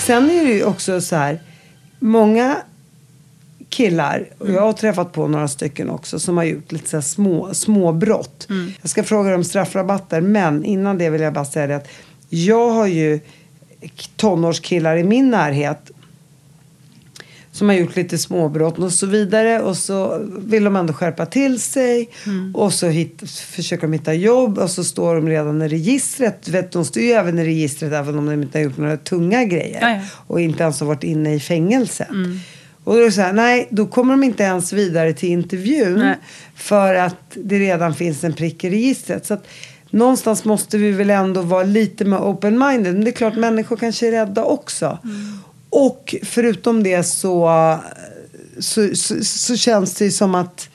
Sen 0.09 0.31
är 0.31 0.45
det 0.45 0.53
ju 0.53 0.65
också 0.65 1.01
så 1.01 1.17
här. 1.17 1.41
Många 1.99 2.57
killar, 3.69 4.29
och 4.39 4.51
jag 4.51 4.61
har 4.61 4.73
träffat 4.73 5.13
på 5.13 5.29
några 5.29 5.49
stycken 5.49 5.91
också, 5.91 6.19
som 6.19 6.37
har 6.37 6.45
gjort 6.45 6.73
lite 6.73 6.89
så 6.89 7.03
små, 7.03 7.55
små 7.55 7.93
brott. 7.93 8.47
Mm. 8.51 8.73
Jag 8.81 8.91
ska 8.91 9.05
fråga 9.05 9.31
dem 9.31 9.45
straffrabatter, 9.45 10.21
men 10.21 10.65
innan 10.65 10.99
det 10.99 11.11
vill 11.11 11.21
jag 11.21 11.33
bara 11.33 11.45
säga 11.45 11.67
det 11.67 11.77
att 11.77 11.89
jag 12.29 12.71
har 12.71 12.87
ju 12.87 13.21
tonårskillar 14.17 14.97
i 14.97 15.05
min 15.05 15.31
närhet 15.31 15.91
som 17.59 17.69
har 17.69 17.77
gjort 17.77 17.97
lite 17.97 18.19
småbrott 18.19 18.79
och 18.79 18.93
så 18.93 19.07
vidare. 19.07 19.63
Och 19.63 19.77
så 19.77 20.27
vill 20.39 20.65
de 20.65 20.77
ändå 20.77 20.93
skärpa 20.93 21.27
till 21.27 21.61
sig. 21.61 22.09
Mm. 22.27 22.57
Och 22.57 22.73
så 22.73 22.87
hit, 22.87 23.31
försöker 23.31 23.83
de 23.83 23.93
hitta 23.93 24.15
jobb 24.15 24.59
och 24.59 24.71
så 24.71 24.85
står 24.85 25.15
de 25.15 25.29
redan 25.29 25.63
i 25.63 25.69
registret. 25.69 26.49
Vet, 26.49 26.73
de 26.73 26.85
står 26.85 27.03
ju 27.03 27.11
även 27.11 27.39
i 27.39 27.45
registret 27.45 27.93
även 27.93 28.19
om 28.19 28.27
de 28.27 28.43
inte 28.43 28.59
har 28.59 28.65
gjort 28.65 28.77
några 28.77 28.97
tunga 28.97 29.45
grejer. 29.45 29.79
Ja. 29.81 30.01
Och 30.27 30.41
inte 30.41 30.63
ens 30.63 30.81
har 30.81 30.87
varit 30.87 31.05
inne 31.05 31.35
i 31.35 31.41
fängelset. 31.41 32.09
Och 32.85 32.95
då 32.95 33.01
är 33.01 33.05
det 33.05 33.13
så 33.13 33.21
här, 33.21 33.33
nej, 33.33 33.69
då 33.71 33.87
kommer 33.87 34.13
de 34.13 34.25
inte 34.25 34.43
ens 34.43 34.73
vidare 34.73 35.13
till 35.13 35.29
intervjun. 35.29 35.99
Nej. 35.99 36.17
För 36.55 36.95
att 36.95 37.17
det 37.35 37.59
redan 37.59 37.95
finns 37.95 38.25
en 38.25 38.33
prick 38.33 38.65
i 38.65 38.71
registret. 38.71 39.27
Så 39.27 39.35
att 39.35 39.47
någonstans 39.91 40.45
måste 40.45 40.79
vi 40.79 40.91
väl 40.91 41.11
ändå 41.11 41.43
vara 41.43 41.63
lite 41.63 42.05
mer 42.05 42.17
open-minded. 42.17 42.93
Men 42.93 43.05
det 43.05 43.11
är 43.11 43.13
klart, 43.13 43.37
människor 43.37 43.77
kanske 43.77 44.09
är 44.09 44.13
rädda 44.13 44.45
också. 44.45 44.99
Och 45.71 46.15
förutom 46.23 46.83
det 46.83 47.03
så, 47.03 47.79
så, 48.59 48.97
så, 48.97 49.25
så 49.25 49.57
känns 49.57 49.95
det 49.95 50.05
ju 50.05 50.11
som 50.11 50.35
att 50.35 50.69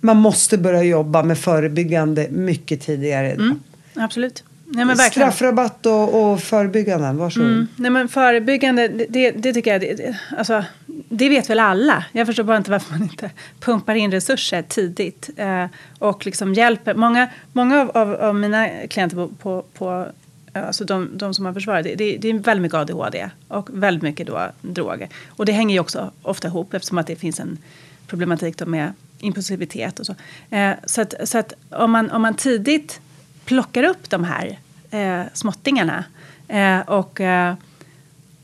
man 0.00 0.16
måste 0.16 0.58
börja 0.58 0.82
jobba 0.82 1.22
med 1.22 1.38
förebyggande 1.38 2.28
mycket 2.30 2.80
tidigare. 2.80 3.32
idag. 3.32 3.56
Absolut. 3.94 4.44
Nej, 4.74 4.84
men 4.84 4.96
verkligen. 4.96 5.32
Straffrabatt 5.32 5.86
och, 5.86 6.32
och 6.32 6.40
förebyggande, 6.40 7.12
varsågod. 7.12 7.50
Mm. 7.50 7.66
Nej, 7.76 7.90
men 7.90 8.08
förebyggande, 8.08 8.88
det, 8.88 9.30
det, 9.30 9.52
tycker 9.52 9.72
jag, 9.72 9.80
det, 9.80 9.94
det, 9.94 10.18
alltså, 10.38 10.64
det 11.08 11.28
vet 11.28 11.50
väl 11.50 11.58
alla. 11.58 12.04
Jag 12.12 12.26
förstår 12.26 12.44
bara 12.44 12.56
inte 12.56 12.70
varför 12.70 12.92
man 12.92 13.02
inte 13.02 13.30
pumpar 13.60 13.94
in 13.94 14.10
resurser 14.10 14.62
tidigt. 14.62 15.30
Eh, 15.36 15.66
och 15.98 16.26
liksom 16.26 16.54
hjälper. 16.54 16.94
Många, 16.94 17.28
många 17.52 17.80
av, 17.80 17.90
av, 17.96 18.14
av 18.14 18.34
mina 18.34 18.68
klienter 18.88 19.16
på, 19.16 19.28
på, 19.28 19.64
på 19.74 20.06
Eh, 20.52 20.66
alltså 20.66 20.84
de, 20.84 21.10
de 21.18 21.34
som 21.34 21.46
har 21.46 21.52
försvarat, 21.52 21.84
det, 21.84 21.94
det, 21.94 22.16
det 22.16 22.28
är 22.28 22.34
väldigt 22.34 22.62
mycket 22.62 22.78
ADHD 22.78 23.30
och 23.48 23.68
väldigt 23.72 24.02
mycket 24.02 24.26
då 24.26 24.50
droger. 24.60 25.08
Och 25.28 25.46
det 25.46 25.52
hänger 25.52 25.74
ju 25.74 25.80
också 25.80 26.10
ofta 26.22 26.48
ihop 26.48 26.74
eftersom 26.74 26.98
att 26.98 27.06
det 27.06 27.16
finns 27.16 27.40
en 27.40 27.58
problematik 28.06 28.58
då 28.58 28.66
med 28.66 28.92
impulsivitet 29.18 30.00
och 30.00 30.06
så. 30.06 30.14
Eh, 30.50 30.74
så 30.84 31.02
att, 31.02 31.14
så 31.24 31.38
att 31.38 31.52
om, 31.70 31.90
man, 31.90 32.10
om 32.10 32.22
man 32.22 32.34
tidigt 32.34 33.00
plockar 33.44 33.82
upp 33.82 34.10
de 34.10 34.24
här 34.24 34.58
eh, 34.90 35.22
småttingarna 35.32 36.04
eh, 36.48 36.80
och, 36.80 37.20
eh, 37.20 37.54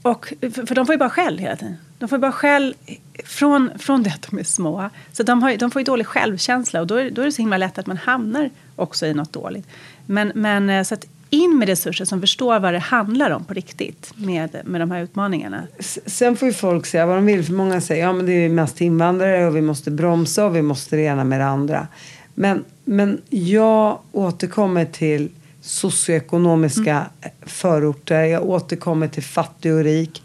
och 0.03 0.33
för, 0.41 0.67
för 0.67 0.75
de 0.75 0.87
får 0.87 0.93
ju 0.93 0.99
bara 0.99 1.11
skäll 1.11 1.39
hela 1.39 1.57
tiden. 1.57 1.77
De 1.99 2.09
får 2.09 2.17
ju 2.17 2.21
bara 2.21 2.33
skäll 2.33 2.75
från, 3.25 3.71
från 3.79 4.03
det 4.03 4.11
att 4.11 4.27
de 4.31 4.39
är 4.39 4.45
små. 4.45 4.91
Så 5.13 5.23
de, 5.23 5.43
har, 5.43 5.57
de 5.57 5.71
får 5.71 5.81
ju 5.81 5.85
dålig 5.85 6.07
självkänsla 6.07 6.81
och 6.81 6.87
då 6.87 6.95
är, 6.95 7.11
då 7.11 7.23
är 7.23 7.27
det 7.27 7.33
så 7.33 7.43
himla 7.43 7.59
lätt 7.59 7.79
att 7.79 7.87
man 7.87 7.97
hamnar 7.97 8.51
också 8.77 9.07
i 9.07 9.15
något 9.15 9.33
dåligt. 9.33 9.69
Men, 10.07 10.33
men 10.35 10.71
eh, 10.71 10.83
så 10.83 10.95
att 10.95 11.07
in 11.31 11.59
med 11.59 11.69
resurser 11.69 12.05
som 12.05 12.21
förstår 12.21 12.61
vad 12.61 12.73
det 12.73 12.79
handlar 12.79 13.31
om 13.31 13.45
på 13.45 13.55
riktigt 13.55 14.13
med, 14.17 14.61
med 14.65 14.81
de 14.81 14.91
här 14.91 15.03
utmaningarna. 15.03 15.63
Sen 16.07 16.37
får 16.37 16.49
ju 16.49 16.55
folk 16.55 16.87
säga 16.87 17.07
vad 17.07 17.17
de 17.17 17.27
vill. 17.27 17.45
För 17.45 17.53
många 17.53 17.81
säger 17.81 18.05
ja 18.05 18.13
men 18.13 18.27
det 18.27 18.33
är 18.33 18.49
mest 18.49 18.81
invandrare 18.81 19.47
och 19.47 19.57
vi 19.57 19.61
måste 19.61 19.91
bromsa 19.91 20.47
och 20.47 20.57
vi 20.57 20.63
måste 20.63 20.97
det 20.97 21.03
ena 21.03 21.25
med 21.25 21.41
det 21.41 21.47
andra. 21.47 21.89
Men, 22.35 22.65
men 22.85 23.21
jag 23.29 23.99
återkommer 24.13 24.85
till 24.85 25.29
socioekonomiska 25.61 27.07
förorter. 27.43 28.25
Jag 28.25 28.49
återkommer 28.49 29.09
till 29.09 29.23
fattig 29.23 29.73
och 29.73 29.85
rik. 29.85 30.23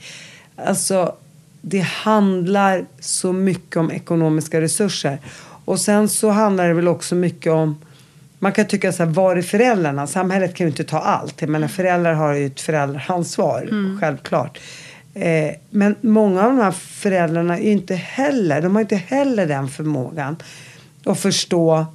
Alltså 0.56 1.16
det 1.62 1.80
handlar 1.80 2.86
så 3.00 3.34
mycket 3.34 3.78
om 3.78 3.92
ekonomiska 3.92 4.62
resurser. 4.62 5.20
Och 5.66 5.80
sen 5.80 6.10
så 6.10 6.30
handlar 6.30 6.68
det 6.68 6.74
väl 6.74 6.88
också 6.88 7.16
mycket 7.16 7.52
om 7.52 7.78
man 8.44 8.52
kan 8.52 8.68
tycka 8.68 8.92
så 8.92 9.04
här, 9.04 9.12
var 9.12 9.36
är 9.36 9.42
föräldrarna? 9.42 10.08
Samhället 10.08 10.56
kan 10.56 10.68
ju 10.68 10.72
inte 10.72 10.84
ta 10.84 11.00
allt. 11.00 11.42
Jag 11.42 11.50
menar, 11.50 11.68
föräldrar 11.68 12.14
har 12.14 12.34
ju 12.34 12.46
ett 12.46 12.62
föräldraansvar, 12.62 13.70
självklart. 14.00 14.60
Eh, 15.14 15.56
men 15.70 15.96
många 16.02 16.44
av 16.44 16.50
de 16.50 16.60
här 16.60 16.72
föräldrarna 16.72 17.60
är 17.60 17.72
inte 17.72 17.96
heller, 17.96 18.62
de 18.62 18.76
har 18.76 18.82
inte 18.82 18.96
heller 18.96 19.48
den 19.48 19.68
förmågan 19.68 20.36
att 21.06 21.20
förstå 21.20 21.86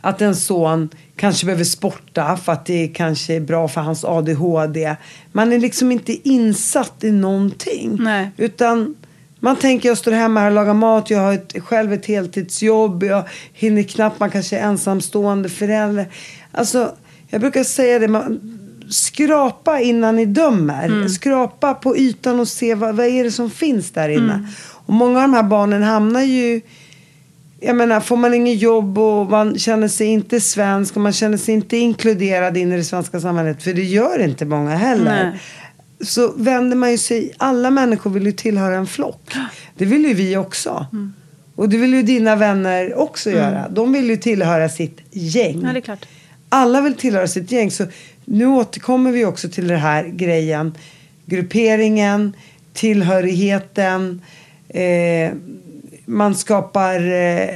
att 0.00 0.22
en 0.22 0.36
son 0.36 0.88
kanske 1.16 1.46
behöver 1.46 1.64
sporta 1.64 2.36
för 2.36 2.52
att 2.52 2.66
det 2.66 2.88
kanske 2.88 3.34
är 3.34 3.40
bra 3.40 3.68
för 3.68 3.80
hans 3.80 4.04
ADHD. 4.04 4.96
Man 5.32 5.52
är 5.52 5.58
liksom 5.58 5.92
inte 5.92 6.28
insatt 6.28 7.04
i 7.04 7.10
någonting. 7.12 7.96
Nej. 8.00 8.30
Utan 8.36 8.94
man 9.40 9.56
tänker 9.56 9.88
jag 9.88 9.98
står 9.98 10.12
hemma 10.12 10.40
här 10.40 10.46
och 10.46 10.54
lagar 10.54 10.74
mat, 10.74 11.10
jag 11.10 11.18
har 11.18 11.32
ett, 11.32 11.54
själv 11.62 11.92
ett 11.92 12.06
heltidsjobb, 12.06 13.02
jag 13.02 13.24
hinner 13.52 13.82
knappt, 13.82 14.20
man 14.20 14.30
kanske 14.30 14.58
är 14.58 14.62
ensamstående 14.62 15.48
förälder. 15.48 16.06
Alltså, 16.52 16.94
Jag 17.28 17.40
brukar 17.40 17.64
säga 17.64 17.98
det, 17.98 18.08
man, 18.08 18.40
skrapa 18.90 19.80
innan 19.80 20.16
ni 20.16 20.26
dömer. 20.26 20.86
Mm. 20.86 21.08
Skrapa 21.08 21.74
på 21.74 21.96
ytan 21.96 22.40
och 22.40 22.48
se 22.48 22.74
vad, 22.74 22.96
vad 22.96 23.06
är 23.06 23.24
det 23.24 23.30
som 23.30 23.50
finns 23.50 23.90
där 23.90 24.08
inne. 24.08 24.34
Mm. 24.34 24.46
Och 24.86 24.94
många 24.94 25.18
av 25.18 25.22
de 25.22 25.34
här 25.34 25.42
barnen 25.42 25.82
hamnar 25.82 26.22
ju 26.22 26.60
jag 27.60 27.76
menar, 27.76 28.00
får 28.00 28.16
man 28.16 28.34
inget 28.34 28.58
jobb 28.58 28.98
och 28.98 29.30
man 29.30 29.58
känner 29.58 29.88
sig 29.88 30.06
inte 30.06 30.40
svensk 30.40 30.96
och 30.96 31.02
man 31.02 31.12
känner 31.12 31.38
sig 31.38 31.54
inte 31.54 31.76
inkluderad 31.76 32.56
in 32.56 32.72
i 32.72 32.76
det 32.76 32.84
svenska 32.84 33.20
samhället, 33.20 33.62
för 33.62 33.72
det 33.72 33.82
gör 33.82 34.18
inte 34.18 34.44
många 34.44 34.76
heller. 34.76 35.24
Nej. 35.24 35.40
Så 36.00 36.32
vänder 36.36 36.76
man 36.76 36.90
ju 36.90 36.98
sig, 36.98 37.32
alla 37.36 37.70
människor 37.70 38.10
vill 38.10 38.26
ju 38.26 38.32
tillhöra 38.32 38.76
en 38.76 38.86
flock. 38.86 39.32
Det 39.76 39.84
vill 39.84 40.04
ju 40.04 40.14
vi 40.14 40.36
också. 40.36 40.86
Mm. 40.92 41.12
Och 41.54 41.68
det 41.68 41.76
vill 41.76 41.94
ju 41.94 42.02
dina 42.02 42.36
vänner 42.36 42.94
också 42.94 43.30
göra. 43.30 43.68
De 43.68 43.92
vill 43.92 44.10
ju 44.10 44.16
tillhöra 44.16 44.68
sitt 44.68 45.00
gäng. 45.10 45.62
Ja, 45.64 45.72
det 45.72 45.78
är 45.78 45.80
klart. 45.80 46.06
Alla 46.48 46.80
vill 46.80 46.94
tillhöra 46.94 47.26
sitt 47.26 47.52
gäng. 47.52 47.70
Så 47.70 47.86
nu 48.24 48.46
återkommer 48.46 49.12
vi 49.12 49.24
också 49.24 49.48
till 49.48 49.68
den 49.68 49.78
här 49.78 50.04
grejen. 50.04 50.74
Grupperingen, 51.26 52.32
tillhörigheten. 52.72 54.22
Eh, 54.68 55.32
man 56.04 56.34
skapar, 56.34 57.12
eh, 57.12 57.48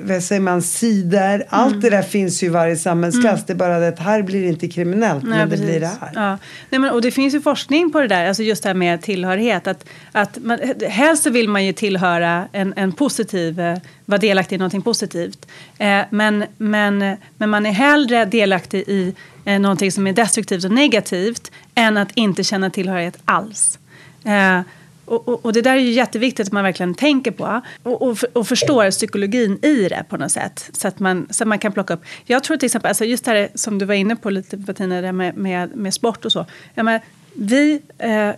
vad 0.00 0.22
säger 0.22 0.40
man, 0.40 0.62
sidor. 0.62 1.44
Allt 1.48 1.72
Mm. 1.72 1.80
det 1.80 1.90
där 1.90 2.02
finns 2.02 2.42
ju 2.42 2.46
i 2.46 2.50
varje 2.50 2.76
samhällsklass. 2.76 3.46
Det 3.46 3.52
är 3.52 3.54
bara 3.54 3.78
det 3.78 3.88
att 3.88 3.98
här 3.98 4.22
blir 4.22 4.42
det 4.42 4.48
inte 4.48 4.68
kriminellt, 4.68 5.22
men 5.22 5.38
det 5.38 5.56
precis. 5.56 5.66
blir 5.66 5.80
det 5.80 5.90
här. 6.00 6.10
Ja. 6.14 6.38
Nej, 6.70 6.78
men, 6.78 6.90
och 6.90 7.02
det 7.02 7.10
finns 7.10 7.34
ju 7.34 7.40
forskning 7.40 7.92
på 7.92 8.00
det 8.00 8.08
där, 8.08 8.26
alltså 8.26 8.42
just 8.42 8.62
det 8.62 8.68
här 8.68 8.74
med 8.74 9.02
tillhörighet. 9.02 9.66
Att, 9.66 9.84
att 10.12 10.38
man, 10.42 10.58
helst 10.88 11.22
så 11.22 11.30
vill 11.30 11.48
man 11.48 11.64
ju 11.64 11.72
tillhöra 11.72 12.48
en, 12.52 12.74
en 12.76 12.92
positiv, 12.92 13.60
eh, 13.60 13.78
vara 14.04 14.18
delaktig 14.18 14.56
i 14.56 14.58
någonting 14.58 14.82
positivt. 14.82 15.46
Eh, 15.78 16.00
men, 16.10 16.44
men, 16.58 17.16
men 17.38 17.50
man 17.50 17.66
är 17.66 17.72
hellre 17.72 18.24
delaktig 18.24 18.84
i 18.86 19.14
eh, 19.44 19.60
någonting 19.60 19.92
som 19.92 20.06
är 20.06 20.12
destruktivt 20.12 20.64
och 20.64 20.70
negativt 20.70 21.50
än 21.74 21.96
att 21.96 22.08
inte 22.14 22.44
känna 22.44 22.70
tillhörighet 22.70 23.18
alls. 23.24 23.78
Eh, 24.24 24.60
och, 25.04 25.28
och, 25.28 25.44
och 25.44 25.52
det 25.52 25.62
där 25.62 25.76
är 25.76 25.80
ju 25.80 25.90
jätteviktigt 25.90 26.46
att 26.46 26.52
man 26.52 26.64
verkligen 26.64 26.94
tänker 26.94 27.30
på 27.30 27.60
och, 27.82 28.02
och, 28.02 28.18
och 28.32 28.48
förstår 28.48 28.90
psykologin 28.90 29.64
i 29.64 29.88
det 29.88 30.04
på 30.08 30.16
något 30.16 30.32
sätt. 30.32 30.70
Så 30.72 30.88
att 30.88 31.00
man, 31.00 31.26
så 31.30 31.44
att 31.44 31.48
man 31.48 31.58
kan 31.58 31.72
plocka 31.72 31.94
upp. 31.94 32.04
Jag 32.24 32.44
tror 32.44 32.56
till 32.56 32.66
exempel, 32.66 32.88
alltså 32.88 33.04
just 33.04 33.24
det 33.24 33.30
här 33.30 33.48
som 33.54 33.78
du 33.78 33.84
var 33.84 33.94
inne 33.94 34.16
på 34.16 34.30
lite 34.30 34.56
Bettina, 34.56 35.00
det 35.00 35.12
med, 35.12 35.36
med, 35.36 35.76
med 35.76 35.94
sport 35.94 36.24
och 36.24 36.32
så. 36.32 36.46
Jag 36.74 36.84
men 36.84 37.00
vi, 37.34 37.82
eh, 37.98 38.30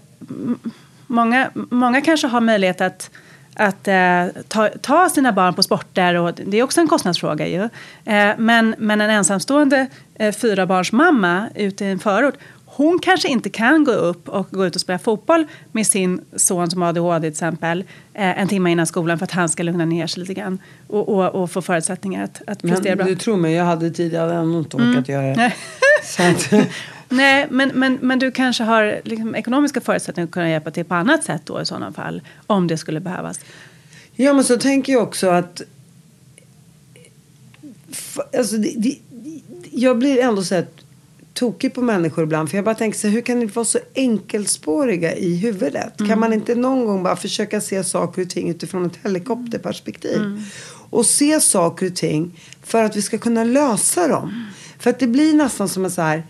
många, 1.06 1.50
många 1.54 2.00
kanske 2.00 2.26
har 2.26 2.40
möjlighet 2.40 2.80
att 2.80 3.10
att 3.58 3.88
eh, 3.88 4.42
ta, 4.48 4.68
ta 4.68 5.08
sina 5.08 5.32
barn 5.32 5.54
på 5.54 5.62
sporter 5.62 6.14
och 6.14 6.34
det 6.34 6.58
är 6.58 6.62
också 6.62 6.80
en 6.80 6.88
kostnadsfråga 6.88 7.46
ju. 7.46 7.62
Eh, 8.04 8.34
men, 8.38 8.74
men 8.78 9.00
en 9.00 9.10
ensamstående 9.10 9.86
eh, 10.14 10.32
fyrabarnsmamma 10.32 11.48
ute 11.54 11.84
i 11.84 11.90
en 11.90 11.98
förort 11.98 12.34
hon 12.76 12.98
kanske 12.98 13.28
inte 13.28 13.50
kan 13.50 13.84
gå 13.84 13.92
upp 13.92 14.28
och 14.28 14.46
gå 14.50 14.66
ut 14.66 14.74
och 14.74 14.80
spela 14.80 14.98
fotboll 14.98 15.46
med 15.72 15.86
sin 15.86 16.20
son 16.36 16.70
som 16.70 16.82
har 16.82 16.88
ADHD 16.88 17.20
till 17.20 17.28
exempel 17.28 17.84
eh, 18.14 18.40
en 18.40 18.48
timme 18.48 18.70
innan 18.70 18.86
skolan 18.86 19.18
för 19.18 19.24
att 19.24 19.30
han 19.30 19.48
ska 19.48 19.62
lugna 19.62 19.84
ner 19.84 20.06
sig 20.06 20.20
lite 20.20 20.34
grann 20.34 20.58
och, 20.88 21.08
och, 21.08 21.42
och 21.42 21.50
få 21.50 21.62
förutsättningar 21.62 22.24
att, 22.24 22.42
att 22.46 22.62
prestera 22.62 22.96
Men 22.96 22.96
bra. 22.96 23.06
du 23.06 23.16
tror 23.16 23.36
mig, 23.36 23.54
jag 23.54 23.64
hade 23.64 23.90
tidigare 23.90 24.34
ändå 24.34 24.58
inte 24.58 24.76
orkat 24.76 25.08
göra 25.08 25.34
det. 25.34 25.52
Nej. 27.08 27.46
Men, 27.50 27.70
men, 27.74 27.98
men 28.02 28.18
du 28.18 28.30
kanske 28.30 28.64
har 28.64 29.00
liksom 29.04 29.34
ekonomiska 29.34 29.80
förutsättningar 29.80 30.26
att 30.26 30.32
kunna 30.32 30.50
hjälpa 30.50 30.70
till 30.70 30.84
på 30.84 30.94
annat 30.94 31.24
sätt 31.24 31.42
då 31.44 31.60
i 31.60 31.64
sådana 31.64 31.92
fall. 31.92 32.22
Om 32.46 32.66
det 32.66 32.78
skulle 32.78 33.00
behövas. 33.00 33.40
Ja, 34.16 34.32
men 34.32 34.44
så 34.44 34.56
tänker 34.56 34.92
jag 34.92 35.02
också 35.02 35.28
att... 35.28 35.62
Alltså, 38.38 38.56
det, 38.56 38.74
det, 38.76 38.98
jag 39.70 39.98
blir 39.98 40.18
ändå 40.22 40.42
så 40.42 40.54
här 40.54 40.66
tokig 41.36 41.74
på 41.74 41.82
människor 41.82 42.24
ibland. 42.24 42.50
För 42.50 42.58
jag 42.58 42.64
bara 42.64 42.74
tänker 42.74 42.98
så 42.98 43.08
hur 43.08 43.20
kan 43.20 43.38
ni 43.38 43.46
vara 43.46 43.64
så 43.64 43.78
enkelspåriga 43.94 45.14
i 45.16 45.36
huvudet? 45.36 45.98
Kan 46.08 46.20
man 46.20 46.32
inte 46.32 46.54
någon 46.54 46.86
gång 46.86 47.02
bara 47.02 47.16
försöka 47.16 47.60
se 47.60 47.84
saker 47.84 48.22
och 48.22 48.30
ting 48.30 48.50
utifrån 48.50 48.86
ett 48.86 48.98
helikopterperspektiv? 49.02 50.20
Och 50.90 51.06
se 51.06 51.40
saker 51.40 51.86
och 51.86 51.96
ting 51.96 52.40
för 52.62 52.84
att 52.84 52.96
vi 52.96 53.02
ska 53.02 53.18
kunna 53.18 53.44
lösa 53.44 54.08
dem. 54.08 54.46
För 54.78 54.90
att 54.90 54.98
det 54.98 55.06
blir 55.06 55.34
nästan 55.34 55.68
som 55.68 55.84
en 55.84 55.90
så 55.90 56.02
här 56.02 56.22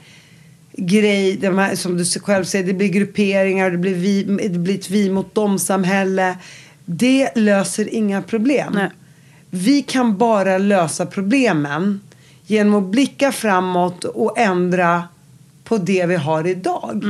grej, 0.76 1.36
de 1.36 1.58
här, 1.58 1.76
som 1.76 1.96
du 1.96 2.04
själv 2.04 2.44
säger, 2.44 2.66
det 2.66 2.72
blir 2.72 2.88
grupperingar, 2.88 3.70
det 3.70 3.78
blir, 3.78 3.94
vi, 3.94 4.22
det 4.48 4.58
blir 4.58 4.74
ett 4.74 4.90
vi 4.90 5.10
mot 5.10 5.34
dem-samhälle. 5.34 6.36
Det 6.84 7.30
löser 7.34 7.94
inga 7.94 8.22
problem. 8.22 8.72
Nej. 8.74 8.90
Vi 9.50 9.82
kan 9.82 10.18
bara 10.18 10.58
lösa 10.58 11.06
problemen 11.06 12.00
genom 12.46 12.74
att 12.74 12.90
blicka 12.90 13.32
framåt 13.32 14.04
och 14.04 14.38
ändra 14.38 15.02
på 15.64 15.76
det 15.78 16.06
vi 16.06 16.14
har 16.16 16.46
idag. 16.46 17.02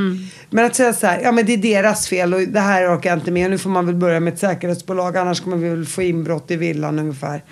Men 0.49 0.65
att 0.65 0.75
säga 0.75 0.93
så 0.93 1.07
här, 1.07 1.19
ja 1.23 1.31
men 1.31 1.45
det 1.45 1.53
är 1.53 1.57
deras 1.57 2.07
fel 2.07 2.33
och 2.33 2.41
det 2.41 2.59
här 2.59 2.95
orkar 2.97 3.09
jag 3.09 3.19
inte 3.19 3.31
med. 3.31 3.49
Nu 3.51 3.57
får 3.57 3.69
man 3.69 3.85
väl 3.85 3.95
börja 3.95 4.19
med 4.19 4.33
ett 4.33 4.39
säkerhetsbolag 4.39 5.17
annars 5.17 5.39
kommer 5.41 5.57
vi 5.57 5.69
väl 5.69 5.85
få 5.85 6.01
inbrott 6.01 6.51
i 6.51 6.55
villan 6.55 6.99
ungefär. 6.99 7.43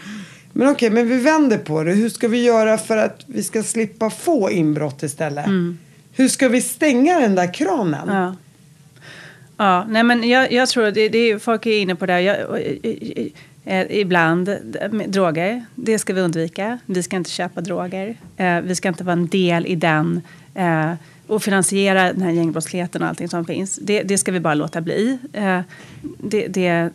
Men 0.53 0.69
okej, 0.69 0.89
men 0.89 1.09
vi 1.09 1.17
vänder 1.17 1.57
på 1.57 1.83
det. 1.83 1.91
Hur 1.91 2.09
ska 2.09 2.27
vi 2.27 2.43
göra 2.43 2.77
för 2.77 2.97
att 2.97 3.23
vi 3.27 3.43
ska 3.43 3.63
slippa 3.63 4.09
få 4.09 4.51
inbrott 4.51 5.03
istället? 5.03 5.45
Hur 6.13 6.27
ska 6.27 6.49
vi 6.49 6.61
stänga 6.61 7.19
den 7.19 7.35
där 7.35 7.53
kranen? 7.53 8.07
Ja. 8.07 8.35
Ja, 9.57 9.85
nej 9.89 10.03
men 10.03 10.29
jag, 10.29 10.51
jag 10.51 10.69
tror 10.69 10.83
det, 10.91 11.09
det 11.09 11.17
är, 11.31 11.39
folk 11.39 11.65
är 11.65 11.79
inne 11.79 11.95
på 11.95 12.05
det. 12.05 12.21
Jag, 12.21 12.61
i- 12.61 12.87
i- 12.87 13.33
eh, 13.65 13.85
ibland, 13.89 14.57
droger, 15.07 15.65
det 15.75 15.99
ska 15.99 16.13
vi 16.13 16.21
undvika. 16.21 16.79
Vi 16.85 17.03
ska 17.03 17.15
inte 17.15 17.29
köpa 17.29 17.61
droger. 17.61 18.15
Eh, 18.37 18.61
vi 18.61 18.75
ska 18.75 18.87
inte 18.87 19.03
vara 19.03 19.13
en 19.13 19.27
del 19.27 19.65
i 19.65 19.75
den 19.75 20.21
eh, 20.53 20.93
och 21.27 21.43
finansiera 21.43 22.13
den 22.13 22.21
här 22.21 22.31
gängbrottsligheten 22.31 23.01
och 23.01 23.07
allting 23.07 23.29
som 23.29 23.45
finns. 23.45 23.75
Det, 23.75 24.03
det 24.03 24.17
ska 24.17 24.31
vi 24.31 24.39
bara 24.39 24.53
låta 24.53 24.81
bli. 24.81 25.17
Eh, 25.33 25.59
det, 26.01 26.47
det, 26.47 26.89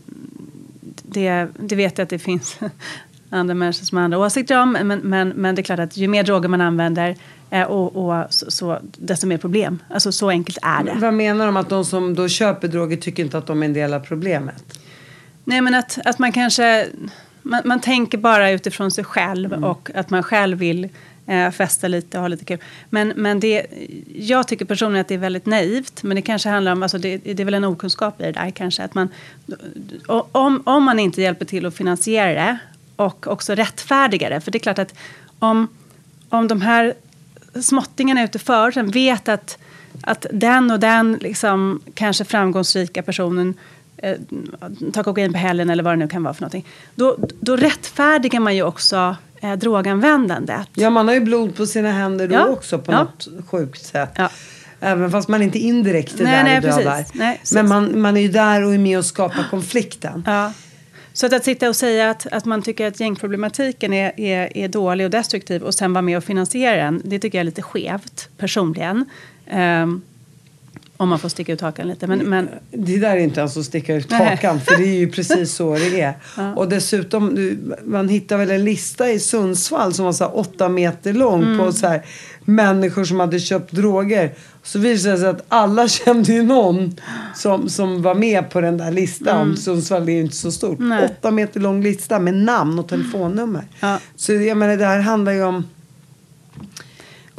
det, 1.03 1.49
det 1.59 1.77
vet 1.77 1.99
jag 1.99 2.05
att 2.05 2.11
det 2.11 2.19
finns 2.19 2.59
andra 3.31 3.55
människor 3.55 3.85
som 3.85 3.99
har 3.99 4.05
andra 4.05 4.19
åsikter 4.19 4.63
om. 4.63 4.73
Men, 4.73 4.99
men, 4.99 5.29
men 5.29 5.55
det 5.55 5.61
är 5.61 5.65
klart 5.65 5.79
att 5.79 5.97
ju 5.97 6.09
mer 6.09 6.23
droger 6.23 6.49
man 6.49 6.61
använder 6.61 7.17
eh, 7.51 7.63
och, 7.63 7.97
och 7.97 8.25
så, 8.31 8.51
så, 8.51 8.79
desto 8.83 9.27
mer 9.27 9.39
problem. 9.39 9.79
Alltså 9.91 10.13
så 10.13 10.29
enkelt 10.29 10.59
är 10.63 10.85
det. 10.85 10.95
Vad 11.01 11.15
menar 11.15 11.47
de 11.47 11.57
att 11.57 11.69
de 11.69 11.85
som 11.85 12.15
då 12.15 12.29
köper 12.29 12.69
droger 12.69 12.97
tycker 12.97 13.23
inte 13.23 13.39
att 13.39 13.47
de 13.47 13.63
är 13.63 13.67
en 13.67 13.73
del 13.73 13.95
av 13.95 14.01
problemet? 14.01 14.80
Nej, 15.45 15.61
men 15.61 15.75
att, 15.75 15.99
att 16.05 16.19
man 16.19 16.33
kanske... 16.33 16.89
Man, 17.43 17.63
man 17.65 17.81
tänker 17.81 18.19
bara 18.19 18.51
utifrån 18.51 18.91
sig 18.91 19.05
själv 19.05 19.65
och 19.65 19.91
att 19.95 20.11
man 20.11 20.23
själv 20.23 20.59
vill 20.59 20.89
eh, 21.27 21.51
festa 21.51 21.89
lite 21.89 22.17
och 22.17 22.23
ha 22.23 22.29
lite 22.29 22.45
kul. 22.45 22.59
Men, 22.91 23.09
men 23.17 23.41
det, 23.41 23.67
jag 24.15 24.49
tycker 24.49 24.65
personligen 24.65 25.01
att 25.01 25.09
det 25.09 25.15
är 25.15 25.19
väldigt 25.19 25.47
naivt. 25.47 26.03
Men 26.03 26.15
det 26.15 26.23
kanske 26.23 26.49
handlar 26.49 26.73
om... 26.73 26.83
Alltså 26.83 26.99
det, 26.99 27.17
det 27.17 27.41
är 27.41 27.45
väl 27.45 27.55
en 27.55 27.65
okunskap 27.65 28.21
i 28.21 28.25
det 28.25 28.33
där 28.33 28.51
kanske. 28.51 28.83
Att 28.83 28.95
man, 28.95 29.09
om, 30.33 30.63
om 30.67 30.85
man 30.85 30.99
inte 30.99 31.23
hjälper 31.23 31.45
till 31.45 31.67
att 31.67 31.77
finansiera 31.77 32.33
det 32.33 32.59
och 32.97 33.27
också 33.27 33.55
rättfärdiga 33.55 34.29
det. 34.29 34.41
För 34.41 34.51
det 34.51 34.59
är 34.59 34.61
klart 34.61 34.79
att 34.79 34.95
om, 35.39 35.69
om 36.29 36.49
de 36.49 36.61
här 36.61 36.95
småttingarna 37.61 38.25
ute 38.25 38.39
för 38.39 38.71
sen 38.71 38.91
vet 38.91 39.29
att, 39.29 39.59
att 40.03 40.27
den 40.33 40.71
och 40.71 40.81
den 40.81 41.19
liksom, 41.21 41.81
kanske 41.95 42.25
framgångsrika 42.25 43.03
personen 43.03 43.55
eh, 44.03 44.17
tar 44.93 45.03
kokain 45.03 45.33
på 45.33 45.39
helgen 45.39 45.71
eller 45.71 45.83
vad 45.83 45.93
det 45.93 45.97
nu 45.97 46.09
kan 46.09 46.23
vara 46.23 46.35
för 46.35 46.43
någonting. 46.43 46.67
Då, 46.95 47.17
då 47.41 47.57
rättfärdigar 47.57 48.41
man 48.41 48.57
ju 48.57 48.63
också 48.63 49.17
eh, 49.41 49.53
droganvändandet. 49.53 50.69
Ja, 50.75 50.91
man 50.91 51.09
har 51.09 51.15
ju 51.15 51.21
blod 51.21 51.57
på 51.57 51.67
sina 51.67 51.93
händer 51.93 52.29
då 52.29 52.35
Ja. 52.35 52.47
också 52.47 52.79
på 52.79 52.93
Ja. 52.93 52.99
något 53.03 53.29
sjukt 53.51 53.85
sätt. 53.85 54.11
Ja. 54.17 54.31
Även 54.81 55.11
fast 55.11 55.29
man 55.29 55.43
inte 55.43 55.59
indirekt 55.59 56.21
är 56.21 56.25
Nej, 56.25 56.33
där 56.37 56.45
nej, 56.45 56.57
och 56.57 56.63
dödar. 56.63 57.05
Nej, 57.13 57.39
precis. 57.39 57.55
Men 57.55 57.69
man, 57.69 58.01
man 58.01 58.17
är 58.17 58.21
ju 58.21 58.29
där 58.29 58.65
och 58.65 58.75
är 58.75 58.79
med 58.79 58.99
och 58.99 59.05
skapar 59.05 59.47
konflikten. 59.51 60.25
Ja. 60.27 60.53
Så 61.13 61.27
att, 61.27 61.33
att 61.33 61.45
sitta 61.45 61.69
och 61.69 61.77
säga 61.77 62.11
att, 62.11 62.27
att 62.33 62.45
man 62.45 62.63
tycker 62.63 62.87
att 62.87 63.01
gängproblematiken 63.01 63.93
är, 63.93 64.21
är, 64.21 64.57
är 64.57 64.69
dålig 64.69 65.05
och 65.05 65.11
destruktiv 65.11 65.63
och 65.63 65.75
sen 65.75 65.93
vara 65.93 66.03
med 66.03 66.17
och 66.17 66.25
finansiera 66.25 66.77
den, 66.77 67.03
det 67.05 67.19
tycker 67.19 67.39
jag 67.39 67.41
är 67.41 67.45
lite 67.45 67.63
skevt 67.63 68.29
personligen. 68.39 69.05
Ehm, 69.47 70.03
om 71.01 71.09
man 71.09 71.19
får 71.19 71.29
sticka 71.29 71.53
ut 71.53 71.61
hakan 71.61 71.89
lite. 71.89 72.07
Men, 72.07 72.19
men, 72.19 72.49
Det 72.71 72.99
där 72.99 73.11
är 73.11 73.21
inte 73.21 73.41
ens 73.41 73.57
att 73.57 73.65
sticka 73.65 73.95
ut 73.95 74.11
Nej. 74.11 74.29
hakan 74.29 74.61
för 74.61 74.77
det 74.77 74.85
är 74.85 74.99
ju 74.99 75.11
precis 75.11 75.55
så 75.55 75.75
det 75.75 76.01
är. 76.01 76.15
Och 76.57 76.69
dessutom, 76.69 77.35
du, 77.35 77.59
man 77.85 78.09
hittar 78.09 78.37
väl 78.39 78.51
en 78.51 78.65
lista 78.65 79.11
i 79.11 79.19
Sundsvall 79.19 79.95
som 79.95 80.05
var 80.05 80.13
så 80.13 80.27
åtta 80.27 80.69
meter 80.69 81.13
lång 81.13 81.43
Mm. 81.43 81.59
på 81.59 81.73
så 81.73 81.87
här 81.87 82.03
människor 82.45 83.05
som 83.05 83.21
hade 83.21 83.41
köpt 83.41 83.73
droger. 83.73 84.31
Så 84.63 84.79
visade 84.79 85.15
det 85.15 85.19
sig 85.21 85.29
att 85.29 85.45
alla 85.49 85.89
kände 86.05 86.33
ju 86.33 86.43
någon 86.43 86.97
som, 87.35 87.69
som 87.69 88.03
var 88.03 88.15
med 88.15 88.51
på 88.51 88.61
den 88.61 88.77
där 88.79 88.91
listan. 88.91 89.57
Sundsvall 89.57 90.09
är 90.09 90.13
ju 90.13 90.21
inte 90.21 90.37
så 90.37 90.53
stort. 90.53 90.79
Mm. 90.79 90.89
Nej. 90.89 91.05
Åtta 91.05 91.31
meter 91.31 91.61
lång 91.61 91.83
lista 91.83 92.19
med 92.19 92.35
namn 92.35 92.79
och 92.79 92.89
telefonnummer. 92.89 93.63
Ja. 93.81 93.99
Så 94.17 94.33
jag 94.33 94.57
menar 94.57 94.77
det 94.77 94.87
här 94.87 95.01
handlar 95.01 95.33
ju 95.33 95.43
om 95.45 95.65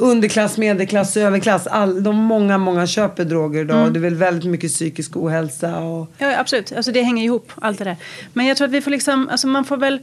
underklass, 0.02 0.58
medelklass, 0.58 1.16
överklass. 1.16 1.66
All, 1.66 2.02
de 2.02 2.16
många, 2.16 2.58
många 2.58 2.86
köper 2.86 3.24
droger 3.24 3.60
idag. 3.60 3.80
Mm. 3.80 3.92
Det 3.92 3.98
är 3.98 4.00
väl 4.00 4.14
väldigt 4.14 4.50
mycket 4.50 4.72
psykisk 4.72 5.16
ohälsa. 5.16 5.78
Och, 5.78 6.12
Ja, 6.18 6.38
absolut. 6.38 6.72
Alltså 6.72 6.92
det 6.92 7.02
hänger 7.02 7.24
ihop, 7.24 7.52
allt 7.54 7.78
det 7.78 7.84
där. 7.84 7.96
Men 8.32 8.46
jag 8.46 8.56
tror 8.56 8.68
att 8.68 8.74
vi 8.74 8.80
får 8.80 8.90
liksom, 8.90 9.28
alltså 9.28 9.46
man 9.46 9.64
får 9.64 9.76
väl 9.76 10.00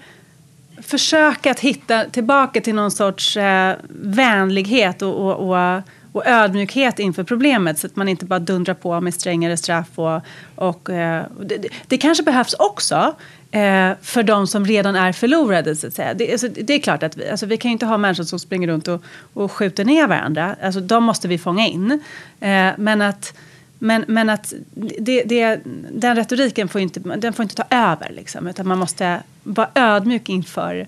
försöka 0.81 1.51
att 1.51 1.59
hitta 1.59 2.05
tillbaka 2.05 2.61
till 2.61 2.75
någon 2.75 2.91
sorts 2.91 3.37
eh, 3.37 3.75
vänlighet 3.89 5.01
och, 5.01 5.15
och, 5.15 5.49
och, 5.49 5.81
och, 6.11 6.27
ödmjukhet 6.27 6.99
inför 6.99 7.23
problemet 7.23 7.79
så 7.79 7.87
att 7.87 7.95
man 7.95 8.07
inte 8.07 8.25
bara 8.25 8.39
dundrar 8.39 8.73
på 8.73 9.01
med 9.01 9.13
strängare 9.13 9.57
straff. 9.57 9.89
Och, 9.95 10.21
och, 10.55 10.89
eh, 10.89 11.25
det, 11.41 11.67
det, 11.87 11.97
kanske 11.97 12.23
behövs 12.23 12.53
också 12.53 13.15
eh, 13.51 13.91
för 14.01 14.23
de 14.23 14.47
som 14.47 14.65
redan 14.65 14.95
är 14.95 15.11
förlorade. 15.11 15.75
Så 15.75 15.87
att 15.87 15.93
säga. 15.93 16.13
Det, 16.13 16.31
alltså, 16.31 16.47
det 16.47 16.73
är 16.73 16.79
klart 16.79 17.03
att 17.03 17.17
vi, 17.17 17.29
alltså, 17.29 17.45
vi 17.45 17.57
kan 17.57 17.69
ju 17.69 17.73
inte 17.73 17.85
ha 17.85 17.97
människor 17.97 18.23
som 18.23 18.39
springer 18.39 18.67
runt 18.67 18.87
och, 18.87 19.03
och 19.33 19.51
skjuter 19.51 19.85
ner 19.85 20.07
varandra. 20.07 20.55
Alltså, 20.61 20.79
de 20.81 21.03
måste 21.03 21.27
vi 21.27 21.37
fånga 21.37 21.67
in. 21.67 21.91
Eh, 22.39 22.71
men 22.77 23.01
att 23.01 23.33
men, 23.81 24.05
men 24.07 24.29
att 24.29 24.53
det, 24.99 25.23
det, 25.23 25.59
den 25.91 26.15
retoriken 26.15 26.67
får 26.67 26.81
inte, 26.81 26.99
den 26.99 27.33
får 27.33 27.43
inte 27.43 27.55
ta 27.55 27.65
över. 27.69 28.09
Liksom, 28.09 28.47
utan 28.47 28.67
man 28.67 28.77
måste 28.77 29.23
vara 29.43 29.69
ödmjuk 29.75 30.29
inför, 30.29 30.87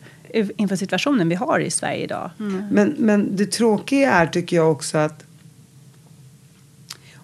inför 0.58 0.76
situationen 0.76 1.30
vi 1.30 1.36
har 1.36 1.60
i 1.60 1.72
Sverige 1.72 2.04
idag. 2.04 2.30
Mm. 2.40 2.68
Men, 2.72 2.96
men 2.98 3.36
det 3.36 3.46
tråkiga 3.46 4.12
är, 4.12 4.28
tycker 4.28 4.56
jag 4.56 4.72
också, 4.72 4.98
att 4.98 5.24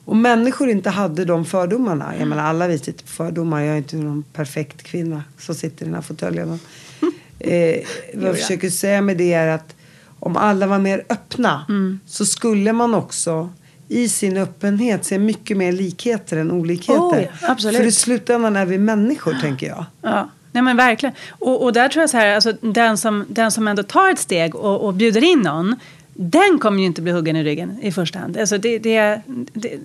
om 0.08 0.22
människor 0.22 0.70
inte 0.70 0.90
hade 0.90 1.26
de 1.26 1.46
fördomarna. 1.46 2.14
Jag 2.20 2.28
menar, 2.28 2.44
alla 2.44 2.68
vi 2.68 2.80
sitter 2.80 3.04
på 3.04 3.12
fördomar. 3.12 3.62
Jag 3.62 3.74
är 3.74 3.78
inte 3.78 3.96
någon 3.96 4.24
perfekt 4.34 4.84
kvinna 4.84 5.24
som 5.38 5.56
sitter 5.56 5.82
i 5.82 5.86
den 5.86 5.96
här 5.96 6.02
fåtöljen. 6.02 6.50
eh, 7.40 7.76
vad 8.14 8.30
jag 8.30 8.38
försöker 8.38 8.70
säga 8.70 9.02
med 9.02 9.18
det 9.18 9.34
är 9.34 9.48
att 9.48 9.76
om 10.20 10.38
alla 10.38 10.68
var 10.68 10.80
mer 10.80 11.04
öppna 11.10 11.66
mm. 11.70 12.00
så 12.06 12.26
skulle 12.26 12.74
man 12.74 12.94
också 12.94 13.50
i 13.88 14.10
sin 14.10 14.38
öppenhet 14.38 15.06
ser 15.06 15.20
mycket 15.20 15.58
mer 15.58 15.72
likheter 15.72 16.38
än 16.38 16.52
olikheter. 16.52 17.32
Oh. 17.42 17.58
För 17.58 17.86
i 17.86 17.92
slutändan 17.92 18.56
är 18.56 18.66
vi 18.66 18.78
människor, 18.78 19.34
tänker 19.42 19.68
jag. 19.68 19.86
Ja. 20.02 20.30
Nej 20.52 20.64
men 20.64 20.78
verkligen. 20.78 21.16
Och, 21.30 21.64
och 21.64 21.74
där 21.74 21.90
tror 21.90 22.02
jag 22.02 22.10
så 22.10 22.18
här, 22.18 22.36
alltså, 22.36 22.54
den, 22.62 22.98
som, 22.98 23.26
den 23.30 23.52
som 23.52 23.68
ändå 23.68 23.84
tar 23.84 24.10
ett 24.10 24.20
steg 24.20 24.56
och, 24.56 24.86
och 24.86 24.94
bjuder 24.94 25.24
in 25.24 25.40
någon, 25.40 25.76
den 26.20 26.60
kommer 26.60 26.80
ju 26.80 26.86
inte 26.86 27.02
bli 27.02 27.12
huggen 27.12 27.36
i 27.36 27.44
ryggen 27.44 27.80
i 27.82 27.92
första 27.92 28.20
hand. 28.20 28.38
Alltså, 28.38 28.58
det, 28.58 28.80
det, 28.80 29.22
det, 29.54 29.80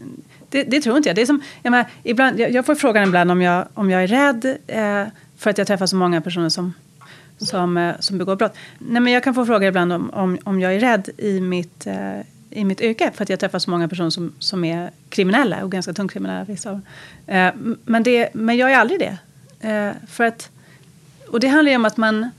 det, 0.48 0.64
det 0.64 0.80
tror 0.80 0.96
inte 0.96 1.08
jag. 1.08 1.16
Det 1.16 1.22
är 1.22 1.26
som, 1.26 1.42
jag, 1.62 1.70
menar, 1.70 1.86
ibland, 2.02 2.40
jag, 2.40 2.52
jag 2.52 2.66
får 2.66 2.74
frågan 2.74 3.08
ibland 3.08 3.30
om 3.30 3.42
jag, 3.42 3.68
om 3.74 3.90
jag 3.90 4.02
är 4.02 4.06
rädd 4.06 4.56
eh, 4.66 5.12
för 5.36 5.50
att 5.50 5.58
jag 5.58 5.66
träffar 5.66 5.86
så 5.86 5.96
många 5.96 6.20
personer 6.20 6.48
som, 6.48 6.74
som, 7.38 7.76
eh, 7.76 7.94
som 8.00 8.18
begår 8.18 8.36
brott. 8.36 8.54
Nej, 8.78 9.02
men 9.02 9.12
jag 9.12 9.24
kan 9.24 9.34
få 9.34 9.46
frågan 9.46 9.68
ibland 9.68 9.92
om, 9.92 10.10
om, 10.10 10.38
om 10.44 10.60
jag 10.60 10.74
är 10.74 10.80
rädd 10.80 11.08
i 11.18 11.40
mitt, 11.40 11.86
eh, 11.86 12.20
i 12.50 12.64
mitt 12.64 12.80
yrke 12.80 13.10
för 13.14 13.22
att 13.22 13.28
jag 13.28 13.40
träffar 13.40 13.58
så 13.58 13.70
många 13.70 13.88
personer 13.88 14.10
som, 14.10 14.32
som 14.38 14.64
är 14.64 14.90
kriminella 15.08 15.64
och 15.64 15.72
ganska 15.72 15.92
tungt 15.92 16.12
kriminella. 16.12 16.44
Vissa 16.44 16.80
eh, 17.26 17.50
men, 17.84 18.02
det, 18.02 18.34
men 18.34 18.56
jag 18.56 18.72
är 18.72 18.76
aldrig 18.76 19.00
det. 19.00 19.18
Eh, 19.68 19.92
för 20.08 20.24
att, 20.24 20.50
och 21.28 21.40
det 21.40 21.48
handlar 21.48 21.70
ju 21.70 21.76
om 21.76 21.84
att 21.84 21.96
man, 21.96 22.30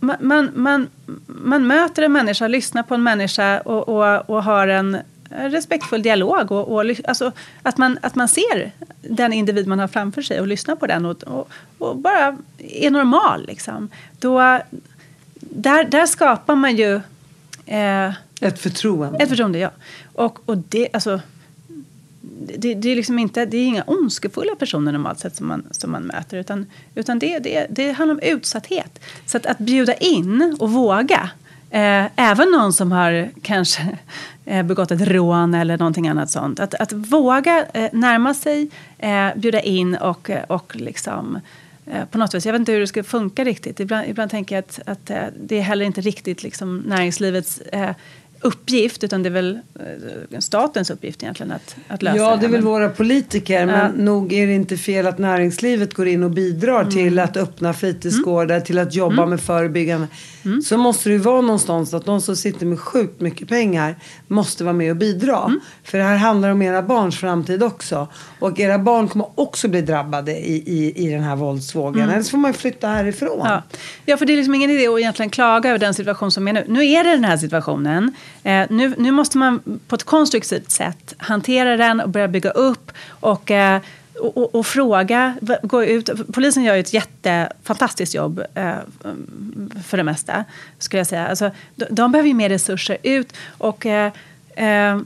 man, 0.00 0.50
man, 0.54 0.88
man, 1.26 1.66
möter 1.66 2.02
en 2.02 2.12
människa, 2.12 2.48
lyssnar 2.48 2.82
på 2.82 2.94
en 2.94 3.02
människa 3.02 3.60
och, 3.60 3.88
och, 3.88 4.30
och 4.30 4.44
har 4.44 4.68
en 4.68 4.98
respektfull 5.30 6.02
dialog. 6.02 6.52
Och, 6.52 6.72
och, 6.72 6.84
alltså, 7.04 7.32
att, 7.62 7.78
man, 7.78 7.98
att 8.02 8.14
man 8.14 8.28
ser 8.28 8.72
den 9.00 9.32
individ 9.32 9.66
man 9.66 9.78
har 9.78 9.88
framför 9.88 10.22
sig 10.22 10.40
och 10.40 10.46
lyssnar 10.46 10.76
på 10.76 10.86
den 10.86 11.06
och, 11.06 11.22
och, 11.22 11.48
och 11.78 11.96
bara 11.96 12.36
är 12.58 12.90
normal. 12.90 13.46
Liksom. 13.46 13.88
Då, 14.18 14.60
där, 15.40 15.84
där 15.84 16.06
skapar 16.06 16.54
man 16.54 16.76
ju 16.76 17.00
Eh, 17.66 18.12
ett 18.40 18.58
förtroende. 18.58 19.18
Ett 19.18 19.28
förtroende, 19.28 19.58
ja. 19.58 19.70
Och, 20.12 20.48
och 20.48 20.58
det, 20.58 20.88
alltså, 20.92 21.20
det, 22.58 22.74
det, 22.74 22.88
är 22.88 22.96
liksom 22.96 23.18
inte, 23.18 23.44
det 23.44 23.56
är 23.56 23.66
inga 23.66 23.84
ondskefulla 23.86 24.54
personer 24.54 24.92
normalt 24.92 25.18
sett 25.18 25.36
som 25.36 25.48
man, 25.48 25.66
som 25.70 25.92
man 25.92 26.02
möter. 26.02 26.36
Utan, 26.36 26.66
utan 26.94 27.18
det, 27.18 27.38
det, 27.38 27.66
det 27.70 27.92
handlar 27.92 28.14
om 28.14 28.20
utsatthet. 28.20 29.00
Så 29.26 29.36
att, 29.36 29.46
att 29.46 29.58
bjuda 29.58 29.94
in 29.94 30.56
och 30.60 30.70
våga. 30.70 31.30
Eh, 31.70 32.06
även 32.16 32.50
någon 32.50 32.72
som 32.72 32.92
har 32.92 33.30
kanske 33.42 33.98
eh, 34.44 34.62
begått 34.62 34.90
ett 34.90 35.08
rån 35.08 35.54
eller 35.54 35.78
någonting 35.78 36.08
annat 36.08 36.30
sånt. 36.30 36.60
Att, 36.60 36.74
att 36.74 36.92
våga 36.92 37.66
eh, 37.74 37.90
närma 37.92 38.34
sig, 38.34 38.68
eh, 38.98 39.28
bjuda 39.36 39.60
in 39.60 39.94
och, 39.94 40.30
och 40.48 40.76
liksom 40.76 41.40
eh, 41.86 42.04
på 42.04 42.18
något 42.18 42.34
vis. 42.34 42.46
Jag 42.46 42.52
vet 42.52 42.60
inte 42.60 42.72
hur 42.72 42.80
det 42.80 42.86
ska 42.86 43.04
funka 43.04 43.44
riktigt. 43.44 43.80
Ibland, 43.80 44.08
ibland 44.08 44.30
tänker 44.30 44.54
jag 44.54 44.62
att, 44.62 44.80
att 44.86 45.10
eh, 45.10 45.22
det 45.40 45.58
är 45.58 45.62
heller 45.62 45.84
inte 45.84 46.00
riktigt 46.00 46.42
liksom 46.42 46.78
näringslivets 46.78 47.60
eh, 47.60 47.90
uppgift 48.44 49.04
utan 49.04 49.22
det 49.22 49.28
är 49.28 49.30
väl 49.30 49.60
eh, 49.80 50.38
statens 50.38 50.90
uppgift 50.90 51.22
egentligen 51.22 51.52
att, 51.52 51.76
att 51.88 52.02
lösa 52.02 52.16
ja, 52.16 52.22
det. 52.24 52.30
Ja, 52.30 52.36
det 52.36 52.46
är 52.46 52.50
väl 52.50 52.60
våra 52.60 52.88
politiker 52.88 53.66
men 53.66 53.90
nog 53.90 54.32
är 54.32 54.46
det 54.46 54.52
inte 54.52 54.76
fel 54.76 55.06
att 55.06 55.18
näringslivet 55.18 55.94
går 55.94 56.08
in 56.08 56.22
och 56.22 56.30
bidrar 56.30 56.80
mm. 56.80 56.92
till 56.92 57.18
att 57.18 57.36
öppna 57.36 57.72
fritidsgårdar, 57.72 58.54
mm. 58.54 58.64
till 58.64 58.78
att 58.78 58.94
jobba 58.94 59.22
mm. 59.22 59.30
med 59.30 59.40
förebyggande. 59.40 60.08
Mm. 60.44 60.62
Så 60.62 60.76
måste 60.76 61.08
det 61.08 61.12
ju 61.12 61.18
vara 61.18 61.40
någonstans 61.40 61.94
att 61.94 62.04
de 62.04 62.20
som 62.20 62.36
sitter 62.36 62.66
med 62.66 62.80
sjukt 62.80 63.20
mycket 63.20 63.48
pengar 63.48 63.96
måste 64.28 64.64
vara 64.64 64.74
med 64.74 64.90
och 64.90 64.96
bidra. 64.96 65.44
Mm. 65.44 65.60
För 65.84 65.98
det 65.98 66.04
här 66.04 66.16
handlar 66.16 66.50
om 66.50 66.62
era 66.62 66.82
barns 66.82 67.16
framtid 67.16 67.62
också. 67.62 68.08
Och 68.38 68.60
era 68.60 68.78
barn 68.78 69.08
kommer 69.08 69.28
också 69.34 69.68
bli 69.68 69.82
drabbade 69.82 70.32
i, 70.32 70.54
i, 70.66 71.06
i 71.06 71.10
den 71.10 71.22
här 71.22 71.36
våldsvågen. 71.36 72.02
Mm. 72.02 72.14
Eller 72.14 72.22
så 72.22 72.30
får 72.30 72.38
man 72.38 72.54
flytta 72.54 72.88
härifrån. 72.88 73.40
Ja. 73.44 73.62
ja, 74.04 74.16
för 74.16 74.26
det 74.26 74.32
är 74.32 74.36
liksom 74.36 74.54
ingen 74.54 74.70
idé 74.70 74.88
att 74.88 74.98
egentligen 74.98 75.30
klaga 75.30 75.70
över 75.70 75.78
den 75.78 75.94
situation 75.94 76.30
som 76.30 76.48
är 76.48 76.52
nu. 76.52 76.64
Nu 76.68 76.86
är 76.86 77.04
det 77.04 77.10
den 77.10 77.24
här 77.24 77.36
situationen. 77.36 78.14
Eh, 78.44 78.66
nu, 78.70 78.94
nu 78.98 79.10
måste 79.10 79.38
man 79.38 79.80
på 79.88 79.94
ett 79.94 80.04
konstruktivt 80.04 80.70
sätt 80.70 81.14
hantera 81.16 81.76
den 81.76 82.00
och 82.00 82.08
börja 82.08 82.28
bygga 82.28 82.50
upp. 82.50 82.92
Och, 83.08 83.50
eh, 83.50 83.80
och, 84.20 84.36
och, 84.36 84.54
och, 84.54 84.66
fråga, 84.66 85.36
gå 85.62 85.84
ut. 85.84 86.10
Polisen 86.32 86.62
gör 86.62 86.74
ju 86.74 86.80
ett 86.80 86.92
jättefantastiskt 86.92 88.14
jobb 88.14 88.42
eh, 88.54 88.74
för 89.84 89.96
det 89.96 90.02
mesta. 90.02 90.44
Skulle 90.78 91.00
jag 91.00 91.06
säga. 91.06 91.26
Alltså, 91.26 91.50
de, 91.74 91.86
de 91.90 92.12
behöver 92.12 92.28
ju 92.28 92.34
mer 92.34 92.48
resurser 92.48 92.96
ut. 93.02 93.32
Och, 93.58 93.86
eh, 93.86 94.12
eh 94.54 94.98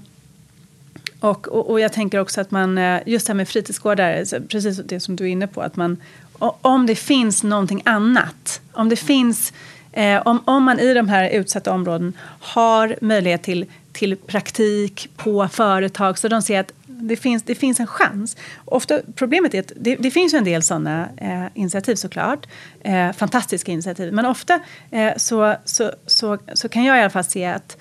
och, 1.21 1.49
och, 1.49 1.71
och, 1.71 1.81
jag 1.81 1.93
tänker 1.93 2.19
också 2.19 2.41
att 2.41 2.51
man, 2.51 2.79
eh, 2.79 3.01
just 3.07 3.27
det 3.27 3.31
här 3.31 3.37
med 3.37 3.49
fritidsgårdar, 3.49 4.41
precis 4.49 4.77
det 4.85 5.01
som 5.01 5.17
du 5.17 5.25
är 5.25 5.29
inne 5.29 5.47
på, 5.47 5.61
att 5.61 5.77
man, 5.77 5.97
om 6.39 6.87
det 6.87 6.95
finns 6.95 7.43
någonting 7.43 7.83
annat, 7.85 8.61
om 8.73 8.89
det 8.89 8.97
finns 8.97 9.53
Eh, 9.99 10.23
om, 10.25 10.43
om 10.45 10.65
man 10.65 10.81
i 10.81 10.95
de 10.95 11.09
här 11.09 11.31
utsatta 11.31 11.73
områdena 11.73 12.13
har 12.41 12.97
möjlighet 13.01 13.43
till, 13.43 13.67
till 13.93 14.17
praktik 14.17 15.11
på 15.17 15.49
företag 15.49 16.19
så 16.19 16.29
de 16.29 16.43
ser 16.43 16.61
att 16.61 16.73
det 16.87 17.17
finns, 17.17 17.43
det 17.43 17.55
finns 17.55 17.81
en 17.81 17.87
chans. 17.87 18.37
Ofta, 18.65 19.01
problemet 19.15 19.55
är 19.55 19.61
att 19.61 19.73
det, 19.77 19.97
det 19.97 20.11
finns 20.11 20.35
en 20.35 20.45
del 20.45 20.63
såna 20.63 21.09
eh, 21.17 21.45
initiativ 21.55 21.95
såklart. 21.95 22.47
Eh, 22.81 23.13
fantastiska 23.13 23.73
initiativ. 23.73 24.13
Men 24.13 24.27
ofta 24.27 24.61
eh, 24.91 25.13
så, 25.17 25.57
så, 25.65 25.93
så, 26.07 26.39
så, 26.55 26.69
kan 26.69 26.85
jag 26.85 26.99
i 26.99 27.01
alla 27.01 27.11
fall 27.11 27.25
se 27.25 27.45
att, 27.45 27.77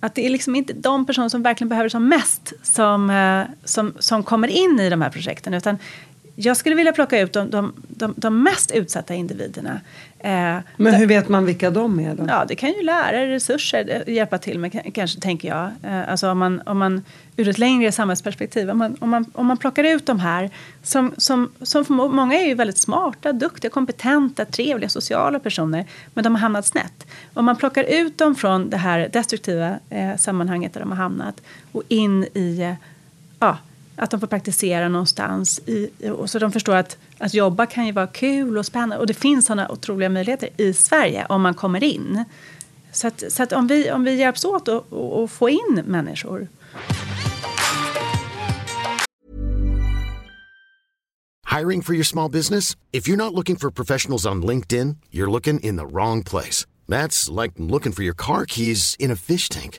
att 0.00 0.14
det 0.14 0.26
är 0.26 0.30
liksom 0.30 0.56
inte 0.56 0.72
de 0.72 1.06
personer 1.06 1.28
som 1.28 1.42
verkligen 1.42 1.68
behöver 1.68 1.84
det 1.84 1.90
som 1.90 2.08
mest 2.08 2.52
som, 2.62 3.10
eh, 3.10 3.42
som, 3.64 3.94
som 3.98 4.22
kommer 4.22 4.48
in 4.48 4.80
i 4.80 4.90
de 4.90 5.02
här 5.02 5.10
projekten. 5.10 5.54
Utan 5.54 5.78
jag 6.44 6.56
skulle 6.56 6.76
vilja 6.76 6.92
plocka 6.92 7.20
ut 7.20 7.32
de, 7.32 7.50
de, 7.50 7.72
de, 7.88 8.14
de 8.16 8.42
mest 8.42 8.70
utsatta 8.70 9.14
individerna. 9.14 9.80
Eh, 10.18 10.56
Men 10.76 10.94
hur 10.94 11.06
vet 11.06 11.28
man 11.28 11.44
vilka 11.44 11.70
de 11.70 12.00
är? 12.00 12.14
Då? 12.14 12.24
Ja, 12.28 12.44
det 12.48 12.54
kan 12.54 12.72
ju 12.72 12.82
lärare, 12.82 13.34
resurser 13.34 14.02
eh, 14.06 14.14
hjälpa 14.14 14.38
till 14.38 14.58
med 14.58 14.94
kanske, 14.94 15.20
tänker 15.20 15.48
jag. 15.48 15.70
Eh, 15.82 16.10
alltså 16.10 16.30
om 16.30 16.38
man, 16.38 16.62
om 16.66 16.78
man 16.78 17.02
ur 17.36 17.48
ett 17.48 17.58
längre 17.58 17.92
samhällsperspektiv, 17.92 18.70
om 18.70 18.78
man, 18.78 18.96
om 19.00 19.10
man, 19.10 19.24
om 19.32 19.46
man 19.46 19.56
plockar 19.56 19.84
ut 19.84 20.06
de 20.06 20.20
här 20.20 20.50
som, 20.82 21.14
som, 21.16 21.50
som 21.62 21.84
för 21.84 21.94
många 21.94 22.34
är 22.34 22.46
ju 22.46 22.54
väldigt 22.54 22.78
smarta, 22.78 23.32
duktiga, 23.32 23.70
kompetenta, 23.70 24.44
trevliga, 24.44 24.88
sociala 24.88 25.38
personer, 25.38 25.86
men 26.14 26.24
de 26.24 26.34
har 26.34 26.40
hamnat 26.40 26.66
snett. 26.66 27.06
Om 27.34 27.44
man 27.44 27.56
plockar 27.56 27.84
ut 27.84 28.18
dem 28.18 28.34
från 28.34 28.70
det 28.70 28.76
här 28.76 29.08
destruktiva 29.12 29.78
eh, 29.90 30.16
sammanhanget 30.16 30.72
där 30.72 30.80
de 30.80 30.90
har 30.90 30.98
hamnat 30.98 31.42
och 31.72 31.82
in 31.88 32.24
i 32.34 32.60
eh, 32.62 32.74
ja, 33.38 33.58
att 34.00 34.10
de 34.10 34.20
får 34.20 34.26
praktisera 34.26 34.88
någonstans. 34.88 35.60
I, 35.66 35.90
och 36.10 36.30
så 36.30 36.38
de 36.38 36.52
förstår 36.52 36.76
att, 36.76 36.98
att 37.18 37.34
jobba 37.34 37.66
kan 37.66 37.86
ju 37.86 37.92
vara 37.92 38.06
kul 38.06 38.58
och 38.58 38.66
spännande. 38.66 38.96
Och 38.96 39.06
det 39.06 39.14
finns 39.14 39.46
sådana 39.46 39.68
otroliga 39.68 40.08
möjligheter 40.08 40.48
i 40.56 40.72
Sverige 40.72 41.26
om 41.28 41.42
man 41.42 41.54
kommer 41.54 41.84
in. 41.84 42.24
Så, 42.92 43.06
att, 43.06 43.24
så 43.28 43.42
att 43.42 43.52
om, 43.52 43.66
vi, 43.66 43.90
om 43.90 44.04
vi 44.04 44.14
hjälps 44.14 44.44
åt 44.44 44.68
att 44.68 45.30
få 45.30 45.48
in 45.48 45.82
människor. 45.86 46.48
Hiring 51.58 51.82
for 51.82 51.94
your 51.94 52.04
small 52.04 52.30
business? 52.30 52.76
If 52.92 53.08
you're 53.08 53.16
not 53.16 53.34
looking 53.34 53.56
for 53.56 53.70
professionals 53.70 54.26
on 54.26 54.46
LinkedIn, 54.46 54.96
you're 55.10 55.30
looking 55.30 55.60
in 55.60 55.76
the 55.76 55.86
wrong 55.86 56.22
place. 56.22 56.66
That's 56.88 57.42
like 57.42 57.52
looking 57.56 57.92
for 57.92 58.02
your 58.02 58.14
car 58.14 58.44
keys 58.46 58.96
in 58.98 59.10
a 59.10 59.16
fish 59.16 59.48
tank. 59.48 59.78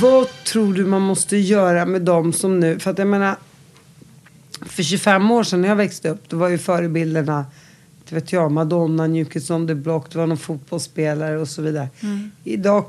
Vad 0.00 0.28
tror 0.44 0.74
du 0.74 0.84
man 0.84 1.02
måste 1.02 1.36
göra 1.36 1.86
med 1.86 2.02
dem 2.02 2.32
som 2.32 2.60
nu... 2.60 2.78
För 2.78 2.90
att 2.90 2.98
jag 2.98 3.08
menar, 3.08 3.36
för 4.60 4.82
25 4.82 5.30
år 5.30 5.44
sedan 5.44 5.60
när 5.60 5.68
jag 5.68 5.76
växte 5.76 6.08
upp, 6.08 6.28
då 6.28 6.36
var 6.36 6.48
ju 6.48 6.58
förebilderna 6.58 7.44
det 8.08 8.14
vet 8.14 8.32
jag, 8.32 8.52
Madonna, 8.52 9.06
New 9.06 9.24
Kids 9.24 9.50
on 9.50 9.66
the 9.66 9.74
Block, 9.74 10.12
det 10.12 10.18
var 10.18 10.26
någon 10.26 10.38
fotbollsspelare 10.38 11.38
och 11.38 11.48
så 11.48 11.62
vidare. 11.62 11.88
Idag 12.44 12.84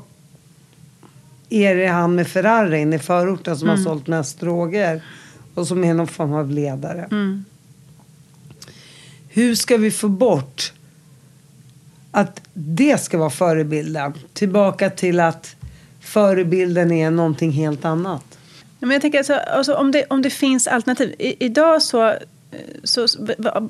är 1.48 1.74
det 1.74 1.86
han 1.86 2.14
med 2.14 2.28
Ferrarin 2.28 2.92
i 2.92 2.98
förorten 2.98 3.56
som 3.56 3.68
har 3.68 3.76
sålt 3.76 4.06
mest 4.06 4.40
droger 4.40 5.02
och 5.54 5.66
som 5.66 5.84
är 5.84 5.94
någon 5.94 6.06
form 6.06 6.32
av 6.32 6.50
ledare. 6.50 7.08
Hur 9.28 9.54
ska 9.54 9.76
vi 9.76 9.90
få 9.90 10.08
bort 10.08 10.72
att 12.10 12.40
det 12.54 13.00
ska 13.00 13.18
vara 13.18 13.30
förebilden? 13.30 14.14
Tillbaka 14.32 14.90
till 14.90 15.20
att 15.20 15.55
förebilden 16.06 16.92
är 16.92 17.10
någonting 17.10 17.50
helt 17.50 17.84
annat. 17.84 18.38
Ja, 18.78 18.86
Men 18.86 18.90
jag 18.90 19.02
tänker 19.02 19.18
alltså, 19.18 19.34
alltså 19.34 19.74
om, 19.74 19.92
det, 19.92 20.04
om 20.10 20.22
det 20.22 20.30
finns 20.30 20.66
alternativ. 20.66 21.14
I, 21.18 21.44
idag 21.44 21.82
så, 21.82 22.14
så, 22.84 23.06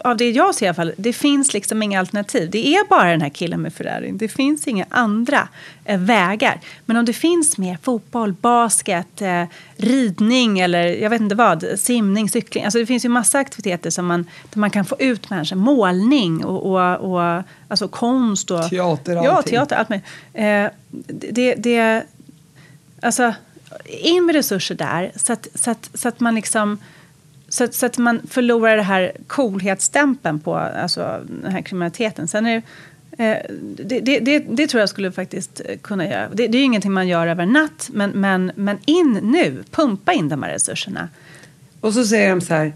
av 0.05 0.16
det 0.16 0.31
jag 0.31 0.55
ser 0.55 0.66
i 0.66 0.68
alla 0.68 0.75
fall, 0.75 0.92
det 0.96 1.12
finns 1.12 1.55
liksom 1.55 1.83
inga 1.83 1.99
alternativ. 2.01 2.51
Det 2.51 2.75
är 2.75 2.88
bara 2.88 3.11
den 3.11 3.20
här 3.20 3.29
killen 3.29 3.62
med 3.62 3.72
Ferrari. 3.75 4.12
Det 4.12 4.29
finns 4.29 4.68
inga 4.68 4.87
andra 4.88 5.49
eh, 5.85 6.01
vägar. 6.01 6.61
Men 6.87 6.96
om 6.96 7.05
det 7.05 7.12
finns 7.12 7.59
mer 7.59 7.79
fotboll, 7.83 8.33
basket, 8.33 9.22
eh, 9.22 9.42
ridning 9.77 10.59
eller 10.59 10.83
jag 10.83 11.11
vet 11.11 11.20
inte 11.20 11.35
vad, 11.35 11.64
simning, 11.77 12.29
cykling. 12.29 12.64
Alltså 12.64 12.79
det 12.79 12.87
finns 12.87 13.05
ju 13.05 13.09
massa 13.09 13.38
aktiviteter 13.38 13.90
som 13.90 14.07
man, 14.07 14.27
där 14.53 14.59
man 14.61 14.70
kan 14.70 14.85
få 14.85 14.96
ut 14.99 15.31
människor. 15.31 15.57
Målning 15.57 16.44
och, 16.44 16.72
och, 16.72 17.12
och 17.12 17.42
alltså 17.68 17.88
konst. 17.88 18.51
Och, 18.51 18.70
Teater, 18.70 19.14
Ja, 19.14 19.31
allting. 19.31 19.51
teater, 19.51 19.77
allt 19.77 19.88
möjligt. 19.88 20.07
Eh, 20.33 20.66
det, 21.31 21.55
det, 21.55 22.03
alltså, 23.07 23.35
in 23.87 24.27
med 24.27 24.35
resurser 24.35 24.75
där 24.75 25.12
så 25.16 25.33
att, 25.33 25.49
så 25.55 25.71
att, 25.71 25.90
så 25.95 26.09
att 26.09 26.21
man 26.21 26.35
liksom 26.35 26.79
så 27.49 27.64
att, 27.64 27.75
så 27.75 27.87
att 27.87 27.99
man 27.99 28.21
förlorar 28.31 28.77
det 28.77 28.83
här 28.83 29.12
coolhetsstämpeln 29.27 30.40
på 30.40 30.57
alltså, 30.57 31.21
den 31.42 31.53
här 31.53 31.62
kriminaliteten. 31.62 32.29
Sen 32.29 32.47
är 32.47 32.62
det, 33.16 33.25
eh, 33.25 33.37
det, 33.85 34.01
det, 34.01 34.21
det, 34.21 34.38
det 34.38 34.66
tror 34.66 34.81
jag 34.81 34.88
skulle 34.88 35.12
faktiskt 35.12 35.61
kunna 35.83 36.09
göra. 36.09 36.29
Det, 36.29 36.47
det 36.47 36.59
är 36.59 36.59
ju 36.59 36.64
ingenting 36.64 36.92
man 36.92 37.09
gör 37.09 37.27
över 37.27 37.42
en 37.42 37.53
natt, 37.53 37.90
men, 37.92 38.11
men, 38.11 38.53
men 38.55 38.79
in 38.85 39.21
nu, 39.23 39.64
pumpa 39.71 40.12
in 40.12 40.29
de 40.29 40.42
här 40.42 40.51
resurserna. 40.51 41.09
Och 41.81 41.95
så 41.95 42.05
säger 42.05 42.31
de 42.31 42.40
så 42.40 42.55
här. 42.55 42.73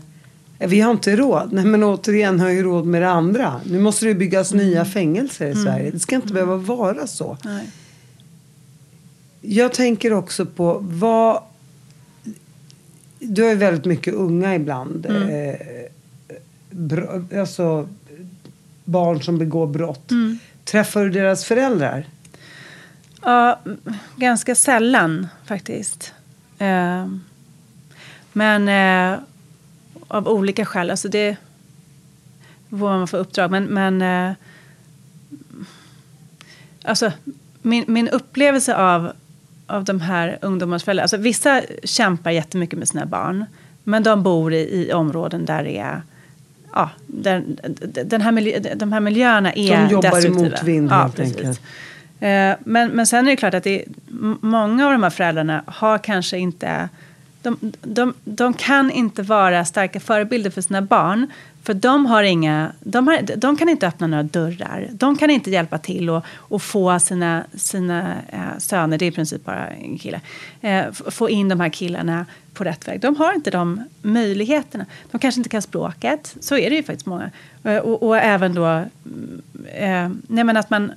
Vi 0.59 0.81
har 0.81 0.91
inte 0.91 1.17
råd. 1.17 1.53
Nej 1.53 1.65
men 1.65 1.85
återigen 1.85 2.41
har 2.41 2.49
ju 2.49 2.63
råd 2.63 2.87
med 2.87 3.03
det 3.03 3.11
andra. 3.11 3.61
Nu 3.65 3.79
måste 3.79 4.07
det 4.07 4.15
byggas 4.15 4.53
nya 4.53 4.85
fängelser 4.85 5.47
i 5.47 5.55
Sverige. 5.55 5.91
Det 5.91 5.99
ska 5.99 6.17
inte 6.17 6.33
behöva 6.33 6.57
vara 6.57 7.07
så. 7.07 7.37
Nej. 7.45 7.67
Jag 9.41 9.73
tänker 9.75 10.13
också 10.13 10.47
på 10.47 10.79
vad... 10.83 11.43
Du 13.19 13.43
har 13.43 13.51
ju 13.51 13.57
väldigt 13.57 13.85
mycket 13.85 14.15
unga 14.15 14.55
ibland. 14.55 15.07
Eh, 15.07 15.55
bro, 16.71 17.27
alltså 17.39 17.89
barn 18.85 19.23
som 19.23 19.39
begår 19.39 19.67
brott. 19.67 20.11
Träffar 20.65 21.05
du 21.05 21.11
deras 21.11 21.45
föräldrar? 21.45 22.07
Ja, 23.23 23.61
ganska 24.17 24.55
sällan 24.55 25.29
faktiskt. 25.45 26.13
Eh, 26.59 27.09
men 28.33 28.69
eh, 28.69 29.19
av 30.09 30.29
olika 30.29 30.65
skäl. 30.65 30.91
Alltså 30.91 31.09
det 31.09 31.37
vad 32.71 32.99
man 32.99 33.09
får 33.09 33.19
uppdrag. 33.19 33.51
Men, 33.51 33.65
men 33.65 34.03
eh, 34.03 34.35
alltså, 36.85 37.13
min, 37.63 37.85
min 37.89 38.09
upplevelse 38.09 38.77
av, 38.77 39.13
av 39.71 39.85
de 39.85 40.01
här 40.01 40.39
ungdomarnas 40.43 40.85
föräldrar. 40.85 41.03
Alltså, 41.03 41.17
vissa 41.17 41.63
kämpar 41.85 42.31
jättemycket 42.31 42.79
med 42.79 42.89
sina 42.89 43.07
barn. 43.07 43.45
Men 43.85 44.03
de 44.03 44.23
bor 44.23 44.53
i, 44.55 44.87
i 44.89 44.93
områden 44.93 45.45
där 45.45 45.65
det 45.65 45.79
är 45.79 46.03
Ja, 46.75 46.91
där, 47.07 47.43
den 48.05 48.21
här 48.21 48.33
miljö, 48.33 48.59
de 48.75 48.93
här 48.93 49.01
miljöerna 49.01 49.53
är 49.53 49.77
De 49.85 49.89
jobbar 49.91 50.11
destruktiva. 50.11 50.47
emot 50.47 50.63
vind, 50.63 50.91
ja, 50.91 51.03
helt 51.03 51.17
precis. 51.17 51.37
enkelt. 51.37 51.61
Eh, 52.21 52.55
Men, 52.71 52.91
men 52.91 53.07
sen 53.07 53.27
är 53.27 53.31
det 53.31 53.37
klart 53.37 53.55
att 53.55 53.65
det 53.65 53.85
många 54.41 54.87
av 54.87 54.93
de 54.93 55.03
här 55.03 55.11
föräldrarna 55.11 55.63
har 55.67 55.99
kanske 55.99 56.39
inte... 56.39 56.89
De, 57.43 57.57
de, 57.83 58.15
de 58.25 58.55
kan 58.55 58.91
inte 58.91 59.23
vara 59.23 59.65
starka 59.65 60.01
förebilder 60.01 60.51
för 60.51 60.61
sina 60.61 60.83
barn. 60.83 61.27
För 61.71 61.75
de, 61.75 62.07
har 62.07 62.23
inga, 62.23 62.73
de, 62.81 63.09
har, 63.09 63.37
de 63.37 63.57
kan 63.57 63.69
inte 63.69 63.87
öppna 63.87 64.07
några 64.07 64.23
dörrar. 64.23 64.89
De 64.93 65.17
kan 65.17 65.31
inte 65.31 65.51
hjälpa 65.51 65.79
till 65.79 66.11
och, 66.11 66.25
och 66.37 66.63
få 66.63 66.99
sina, 66.99 67.45
sina 67.55 68.15
eh, 68.29 68.59
söner, 68.59 68.99
det 68.99 69.05
är 69.05 69.07
i 69.07 69.13
princip 69.13 69.45
bara 69.45 69.69
en 69.69 69.99
kille, 69.99 70.21
eh, 70.61 70.93
få 70.93 71.31
in 71.31 71.49
de 71.49 71.61
här 71.61 71.69
killarna 71.69 72.27
på 72.55 72.65
rätt 72.65 72.89
väg. 72.89 73.01
De 73.01 73.17
har 73.17 73.33
inte 73.35 73.51
de 73.51 73.85
möjligheterna. 74.03 74.87
De 75.11 75.19
kanske 75.19 75.39
inte 75.39 75.49
kan 75.49 75.63
språket. 75.63 76.37
Så 76.41 76.57
är 76.57 76.71
det 76.71 76.77
ju 76.77 76.83
faktiskt 76.83 77.07
många. 77.07 77.31
Eh, 77.65 77.77
och, 77.77 78.03
och 78.03 78.17
även 78.17 78.55
då... 78.55 78.65
Mm, 78.65 78.89
eh, 79.75 80.11
nej 80.29 80.45
men 80.45 80.57
att 80.57 80.71
man... 80.71 80.93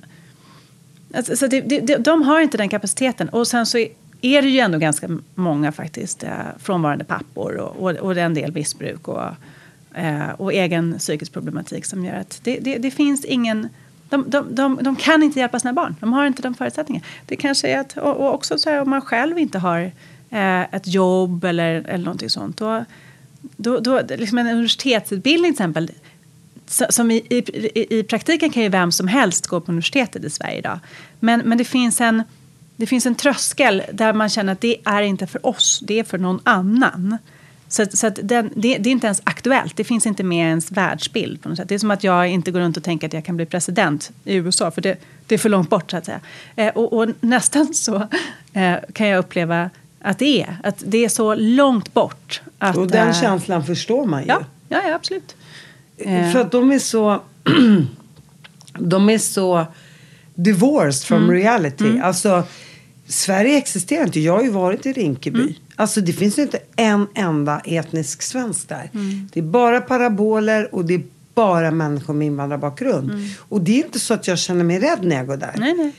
Alltså, 1.14 1.36
så 1.36 1.46
det, 1.46 1.60
det, 1.60 1.96
de 1.96 2.22
har 2.22 2.40
inte 2.40 2.56
den 2.56 2.68
kapaciteten. 2.68 3.28
Och 3.28 3.46
sen 3.46 3.66
så 3.66 3.78
är 4.20 4.42
det 4.42 4.48
ju 4.48 4.58
ändå 4.58 4.78
ganska 4.78 5.08
många 5.34 5.72
faktiskt 5.72 6.22
eh, 6.22 6.30
frånvarande 6.58 7.04
pappor 7.04 7.56
och, 7.56 7.76
och, 7.76 7.90
och 7.90 8.16
en 8.16 8.34
del 8.34 8.52
missbruk 8.52 9.08
och, 9.08 9.30
eh, 9.94 10.30
och 10.30 10.52
egen 10.52 10.98
psykisk 10.98 11.32
problematik 11.32 11.84
som 11.84 12.04
gör 12.04 12.14
att 12.14 12.40
det, 12.42 12.58
det, 12.58 12.78
det 12.78 12.90
finns 12.90 13.24
ingen... 13.24 13.68
De, 14.08 14.30
de, 14.30 14.54
de, 14.54 14.78
de 14.82 14.96
kan 14.96 15.22
inte 15.22 15.38
hjälpa 15.38 15.60
sina 15.60 15.72
barn. 15.72 15.96
De 16.00 16.12
har 16.12 16.26
inte 16.26 16.42
de 16.42 16.54
förutsättningarna. 16.54 17.06
Det 17.26 17.36
kanske 17.36 17.68
är 17.68 17.80
att, 17.80 17.96
och, 17.96 18.16
och 18.16 18.34
också 18.34 18.58
så 18.58 18.70
här, 18.70 18.80
om 18.80 18.90
man 18.90 19.00
själv 19.00 19.38
inte 19.38 19.58
har 19.58 19.92
eh, 20.30 20.60
ett 20.60 20.86
jobb 20.86 21.44
eller, 21.44 21.84
eller 21.88 22.04
någonting 22.04 22.30
sånt. 22.30 22.56
Då, 22.56 22.84
då, 23.56 23.80
då, 23.80 24.00
liksom 24.08 24.38
en 24.38 24.46
universitetsutbildning 24.46 25.52
till 25.52 25.64
exempel 25.64 25.90
som 26.66 27.10
i, 27.10 27.16
i, 27.16 27.98
i 27.98 28.02
praktiken 28.02 28.50
kan 28.50 28.62
ju 28.62 28.68
vem 28.68 28.92
som 28.92 29.08
helst 29.08 29.46
gå 29.46 29.60
på 29.60 29.72
universitetet 29.72 30.24
i 30.24 30.30
Sverige 30.30 30.58
idag. 30.58 30.78
Men, 31.20 31.40
men 31.40 31.58
det, 31.58 31.64
finns 31.64 32.00
en, 32.00 32.22
det 32.76 32.86
finns 32.86 33.06
en 33.06 33.14
tröskel 33.14 33.82
där 33.92 34.12
man 34.12 34.28
känner 34.28 34.52
att 34.52 34.60
det 34.60 34.76
är 34.84 35.02
inte 35.02 35.26
för 35.26 35.46
oss, 35.46 35.80
det 35.82 35.98
är 35.98 36.04
för 36.04 36.18
någon 36.18 36.40
annan. 36.44 37.18
Så, 37.74 37.86
så 37.92 38.08
den, 38.10 38.50
det, 38.56 38.78
det 38.78 38.88
är 38.88 38.92
inte 38.92 39.06
ens 39.06 39.20
aktuellt, 39.24 39.76
det 39.76 39.84
finns 39.84 40.06
inte 40.06 40.22
med 40.22 40.48
ens 40.48 40.72
världsbild. 40.72 41.42
På 41.42 41.48
något 41.48 41.58
sätt. 41.58 41.68
Det 41.68 41.74
är 41.74 41.78
som 41.78 41.90
att 41.90 42.04
jag 42.04 42.28
inte 42.28 42.50
går 42.50 42.60
runt 42.60 42.76
och 42.76 42.82
tänker 42.84 43.06
att 43.06 43.12
jag 43.12 43.24
kan 43.24 43.36
bli 43.36 43.46
president 43.46 44.10
i 44.24 44.34
USA, 44.34 44.70
för 44.70 44.80
det, 44.82 44.96
det 45.26 45.34
är 45.34 45.38
för 45.38 45.48
långt 45.48 45.70
bort 45.70 45.90
så 45.90 45.96
att 45.96 46.04
säga. 46.04 46.20
Eh, 46.56 46.68
och, 46.68 46.92
och 46.92 47.08
nästan 47.20 47.74
så 47.74 47.94
eh, 48.52 48.74
kan 48.92 49.08
jag 49.08 49.18
uppleva 49.18 49.70
att 50.00 50.18
det 50.18 50.42
är. 50.42 50.56
Att 50.62 50.82
det 50.86 51.04
är 51.04 51.08
så 51.08 51.34
långt 51.34 51.94
bort. 51.94 52.40
Att, 52.58 52.76
Och 52.76 52.86
den 52.88 53.08
eh, 53.08 53.20
känslan 53.20 53.64
förstår 53.66 54.04
man 54.06 54.22
ju. 54.22 54.28
Ja, 54.28 54.40
ja, 54.68 54.80
ja 54.88 54.94
absolut. 54.94 55.36
Eh. 55.96 56.32
För 56.32 56.40
att 56.40 56.52
de 56.52 56.72
är 56.72 56.78
så... 56.78 57.20
de 58.78 59.10
är 59.10 59.18
så 59.18 59.66
divorced 60.34 61.06
from 61.06 61.22
Mm. 61.22 61.34
reality. 61.34 61.98
Alltså, 61.98 62.42
Sverige 63.06 63.58
existerar 63.58 64.04
inte. 64.04 64.20
Jag 64.20 64.32
har 64.32 64.42
ju 64.42 64.50
varit 64.50 64.86
i 64.86 64.92
Rinkeby. 64.92 65.40
Mm. 65.40 65.54
Alltså 65.76 66.00
det 66.00 66.12
finns 66.12 66.38
ju 66.38 66.42
inte 66.42 66.58
en 66.76 67.06
enda 67.14 67.60
etnisk 67.64 68.22
svensk 68.22 68.68
där. 68.68 68.90
Mm. 68.94 69.28
Det 69.32 69.40
är 69.40 69.44
bara 69.44 69.80
paraboler 69.80 70.74
och 70.74 70.84
det 70.84 70.94
är 70.94 71.02
bara 71.34 71.70
människor 71.70 72.14
med 72.14 72.26
invandrarbakgrund. 72.26 73.12
Och 73.38 73.60
det 73.60 73.72
är 73.80 73.84
inte 73.84 74.00
så 74.00 74.14
att 74.14 74.26
jag 74.26 74.38
känner 74.38 74.64
mig 74.64 74.78
rädd 74.78 74.98
när 75.02 75.16
jag 75.16 75.26
går 75.26 75.36
där. 75.36 75.54
Nej, 75.56 75.74
nej. 75.74 75.92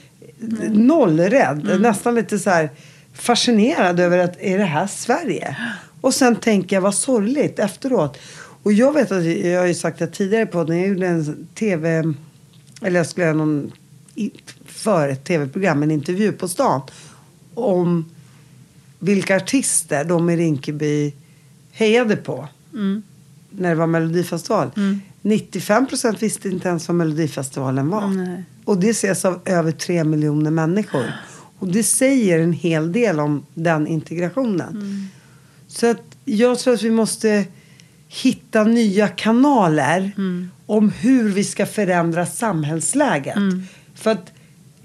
Noll 0.70 1.20
rädd. 1.20 1.82
Nästan 1.82 2.16
lite 2.16 2.40
så 2.40 2.50
här 2.50 2.70
fascinerad 3.14 4.00
över 4.00 4.18
att 4.18 4.38
är 4.40 4.58
det 4.58 4.66
här 4.66 4.88
Sverige? 4.88 5.58
Och 6.02 6.14
sen 6.14 6.36
tänker 6.36 6.76
jag 6.76 6.82
vad 6.82 6.96
sorgligt 6.96 7.60
efteråt. 7.60 8.18
Och 8.64 8.74
jag 8.74 8.94
vet 8.94 9.12
att 9.12 9.26
jag 9.26 9.60
har 9.60 9.68
ju 9.68 9.74
sagt 9.74 10.00
det 10.00 10.08
tidigare 10.08 10.46
på 10.46 10.64
när 10.64 10.76
jag 10.76 10.88
gjorde 10.88 11.08
en 11.08 11.48
tv 11.56 12.14
eller 12.82 13.00
jag 13.00 13.08
skulle 13.08 13.26
göra 13.26 13.36
någon 13.36 13.72
för 14.66 15.10
ett 15.10 15.24
tv-program, 15.24 15.84
en 15.84 15.92
intervju 15.92 16.32
på 16.32 16.48
stan 16.48 16.82
om 17.54 18.06
vilka 19.06 19.36
artister 19.36 20.04
de 20.04 20.30
i 20.30 20.36
Rinkeby 20.38 21.14
hejade 21.72 22.16
på 22.16 22.48
när 23.50 23.70
det 23.70 23.76
var 23.76 23.88
Melodifestival. 23.88 24.72
95 25.22 25.88
procent 25.88 26.24
visste 26.24 26.50
inte 26.50 26.68
ens 26.68 26.88
vad 26.88 26.96
Melodifestivalen 26.96 27.90
var. 27.90 28.08
Nej. 28.08 28.44
Och 28.66 28.78
det 28.78 28.90
ses 28.90 29.26
av 29.26 29.40
över 29.46 29.72
tre 29.72 30.04
miljoner 30.04 30.52
människor. 30.52 31.06
Och 31.60 31.68
det 31.68 31.84
säger 31.84 32.40
en 32.40 32.54
hel 32.54 32.92
del 32.92 33.20
om 33.20 33.46
den 33.54 33.88
integrationen. 33.88 34.70
Mm. 34.70 35.08
Så 35.68 35.92
att 35.92 36.02
jag 36.26 36.60
tror 36.60 36.74
att 36.74 36.84
vi 36.84 36.92
måste 36.92 37.46
hitta 38.08 38.64
nya 38.64 39.08
kanaler 39.08 40.12
Mm. 40.18 40.50
om 40.66 40.90
hur 40.90 41.30
vi 41.30 41.44
ska 41.44 41.66
förändra 41.66 42.26
samhällsläget. 42.26 43.36
Mm. 43.38 43.64
För 43.96 44.12
att 44.12 44.32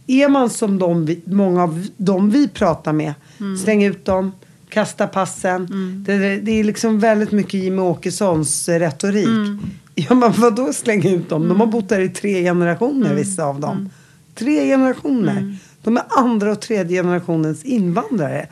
är 0.07 0.29
man 0.29 0.51
som 0.51 0.79
de 0.79 1.16
många 1.25 1.62
av 1.62 1.87
de 1.97 2.31
vi 2.31 2.49
pratar 2.49 2.93
med, 2.93 3.14
Mm. 3.41 3.59
släng 3.59 3.84
ut 3.84 4.05
dem, 4.05 4.32
kasta 4.68 5.07
passen. 5.07 5.66
Det, 6.07 6.36
det 6.41 6.61
är 6.61 6.64
liksom 6.64 6.99
väldigt 7.01 7.32
mycket 7.32 7.55
Jimmie 7.55 7.80
Åkessons 7.84 8.68
eh, 8.68 8.78
retorik. 8.78 9.26
Mm. 9.26 9.61
Ja 9.95 10.14
men 10.14 10.32
vadå 10.32 10.72
släng 10.72 11.07
ut 11.07 11.28
dem? 11.28 11.49
De 11.49 11.61
har 11.61 11.66
bott 11.66 11.88
där 11.88 12.01
i 12.01 12.09
tre 12.09 12.43
generationer 12.43 13.14
vissa 13.14 13.45
av 13.45 13.61
dem. 13.61 13.76
Mm. 13.76 13.91
Tre 14.34 14.66
generationer. 14.66 15.57
De 15.82 15.97
är 15.97 16.03
andra 16.09 16.53
och 16.53 16.61
tredje 16.61 17.03
generationens 17.03 17.64
invandrare. 17.64 18.47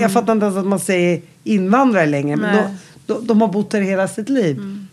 Jag 0.00 0.12
fattar 0.12 0.32
inte 0.32 0.46
ens 0.46 0.58
att 0.58 0.66
man 0.66 0.80
säger 0.80 1.22
invandrare 1.44 2.06
längre. 2.06 2.36
Men 2.36 2.58
Mm. 2.58 2.72
De, 3.06 3.14
de, 3.14 3.26
de 3.26 3.40
har 3.40 3.48
bott 3.48 3.70
där 3.70 3.80
hela 3.80 4.08
sitt 4.08 4.28
liv. 4.28 4.86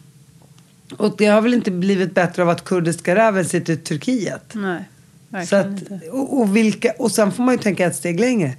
Och 0.97 1.15
det 1.17 1.25
har 1.25 1.41
väl 1.41 1.53
inte 1.53 1.71
blivit 1.71 2.13
bättre 2.13 2.41
av 2.41 2.49
att 2.49 2.63
kurdiska 2.63 3.15
räven 3.15 3.45
sitter 3.45 3.73
i 3.73 3.77
Turkiet. 3.77 4.53
Nej, 4.53 5.47
Så 5.47 5.55
att, 5.55 5.67
inte. 5.67 5.99
och, 6.11 6.39
och, 6.41 6.55
vilka, 6.55 6.91
och 6.99 7.11
sen 7.11 7.31
får 7.31 7.43
man 7.43 7.53
ju 7.53 7.57
tänka 7.61 7.85
ett 7.85 7.95
steg 7.95 8.19
längre. 8.19 8.53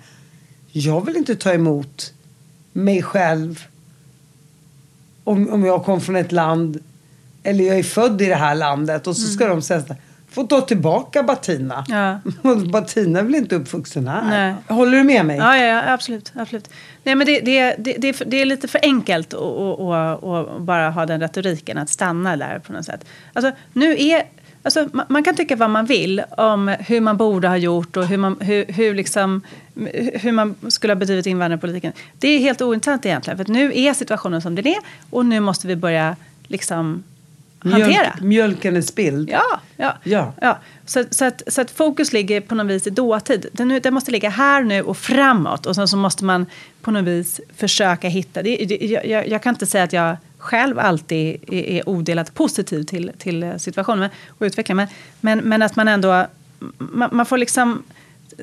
Jag 0.73 1.07
vill 1.07 1.17
inte 1.17 1.37
ta 1.37 1.53
emot 1.53 2.13
mig 2.73 3.03
själv 3.03 3.65
om, 5.25 5.51
om 5.51 5.65
jag 5.65 5.85
kom 5.85 6.01
från 6.01 6.17
ett 6.17 6.33
land 6.33 6.79
eller 7.43 7.65
jag 7.65 7.79
är 7.79 7.83
född 7.83 8.23
i 8.23 8.27
det 8.27 8.35
här 8.35 8.55
landet 8.55 9.07
och 9.07 9.17
så 9.17 9.29
ska 9.29 9.47
de 9.47 9.63
säga 9.63 9.81
så 9.83 9.95
får 10.31 10.47
ta 10.47 10.61
tillbaka 10.61 11.23
Batina. 11.23 11.85
Ja. 11.89 12.21
Batina 12.73 13.19
är 13.19 13.23
väl 13.23 13.35
inte 13.35 13.57
uppvuxen 13.57 14.09
här? 14.09 14.23
Nej. 14.31 14.55
Håller 14.69 14.99
du 14.99 15.05
med 15.05 15.27
mig? 15.27 15.37
Ja, 15.37 15.57
ja, 15.57 15.65
ja 15.65 15.93
absolut. 15.93 16.33
absolut. 16.35 16.69
Nej, 17.03 17.15
men 17.15 17.27
det, 17.27 17.41
det, 17.41 17.75
det, 17.79 17.97
det, 17.99 18.09
är 18.09 18.13
för- 18.13 18.25
det 18.25 18.37
är 18.37 18.45
lite 18.45 18.69
för 18.69 18.81
enkelt 18.83 19.35
att 19.35 20.61
bara 20.61 20.91
ha 20.91 21.07
den 21.07 21.21
retoriken, 21.21 21.79
att 21.79 21.89
stanna 21.89 22.37
där 22.37 22.59
på 22.59 22.73
något 22.73 22.85
sätt. 22.85 23.05
Alltså, 23.33 23.53
nu 23.73 23.97
är, 23.99 24.23
alltså, 24.63 24.89
man, 24.93 25.07
man 25.09 25.23
kan 25.23 25.37
tycka 25.37 25.57
vad 25.57 25.71
man 25.71 25.87
vill 25.87 26.23
om 26.31 26.69
hur 26.69 27.01
man 27.01 27.17
borde 27.17 27.49
ha 27.49 27.57
gjort 27.57 27.97
och 27.97 28.07
hur 28.07 28.17
man, 28.17 28.37
hur, 28.41 28.65
hur, 28.69 28.95
liksom, 28.95 29.41
hur 30.15 30.33
man 30.33 30.55
skulle 30.69 30.91
ha 30.93 30.99
bedrivit 30.99 31.27
invandrarpolitiken. 31.27 31.93
Det 32.19 32.29
är 32.29 32.39
helt 32.39 32.63
ointressant 32.63 33.07
egentligen, 33.07 33.37
för 33.37 33.43
att 33.43 33.49
nu 33.49 33.73
är 33.75 33.95
situationen 33.95 34.43
som 34.43 34.55
den 34.55 34.67
är 34.67 34.79
och 35.11 35.27
nu 35.27 35.41
måste 35.41 35.67
vi 35.67 35.77
börja 35.77 36.17
liksom 36.47 37.03
hantera. 37.59 37.87
Mjölk, 37.89 38.21
mjölken 38.21 38.77
är 38.77 38.81
spilld. 38.81 39.31
Ja, 39.31 39.61
ja. 39.77 39.95
Ja. 40.03 40.33
ja. 40.41 40.59
Så, 40.87 41.05
så, 41.11 41.25
att, 41.25 41.43
så 41.47 41.61
att 41.61 41.71
fokus 41.71 42.13
ligger 42.13 42.41
på 42.41 42.55
något 42.55 42.67
vis 42.67 42.87
i 42.87 42.91
dåtid. 42.91 43.47
Den, 43.53 43.81
den 43.83 43.95
måste 43.95 44.11
ligga 44.11 44.31
här 44.31 44.63
nu 44.63 44.83
och 44.83 44.97
framåt. 44.97 45.67
Och 45.67 45.75
sen 45.75 45.89
så 45.89 45.97
måste 45.97 46.25
man 46.25 46.47
på 46.81 46.91
något 46.91 47.05
vis 47.05 47.41
försöka 47.57 48.09
hitta... 48.09 48.43
Det, 48.43 48.57
det, 48.57 49.07
jag, 49.07 49.29
jag 49.29 49.43
kan 49.43 49.55
inte 49.55 49.67
säga 49.67 49.85
att 49.85 49.93
jag 49.93 50.17
själv 50.43 50.79
alltid 50.79 51.45
är, 51.47 51.63
är 51.63 51.89
odelat 51.89 52.35
positiv 52.35 52.83
till, 52.83 53.13
till 53.19 53.55
situationen 53.59 54.11
och 54.29 54.43
utvecklingen. 54.43 54.77
Men, 54.77 54.89
men, 55.21 55.49
men 55.49 55.63
att 55.63 55.77
man 55.77 55.89
ändå... 55.89 56.27
Man, 56.79 57.09
man 57.13 57.27
får 57.27 57.39
liksom 57.39 57.83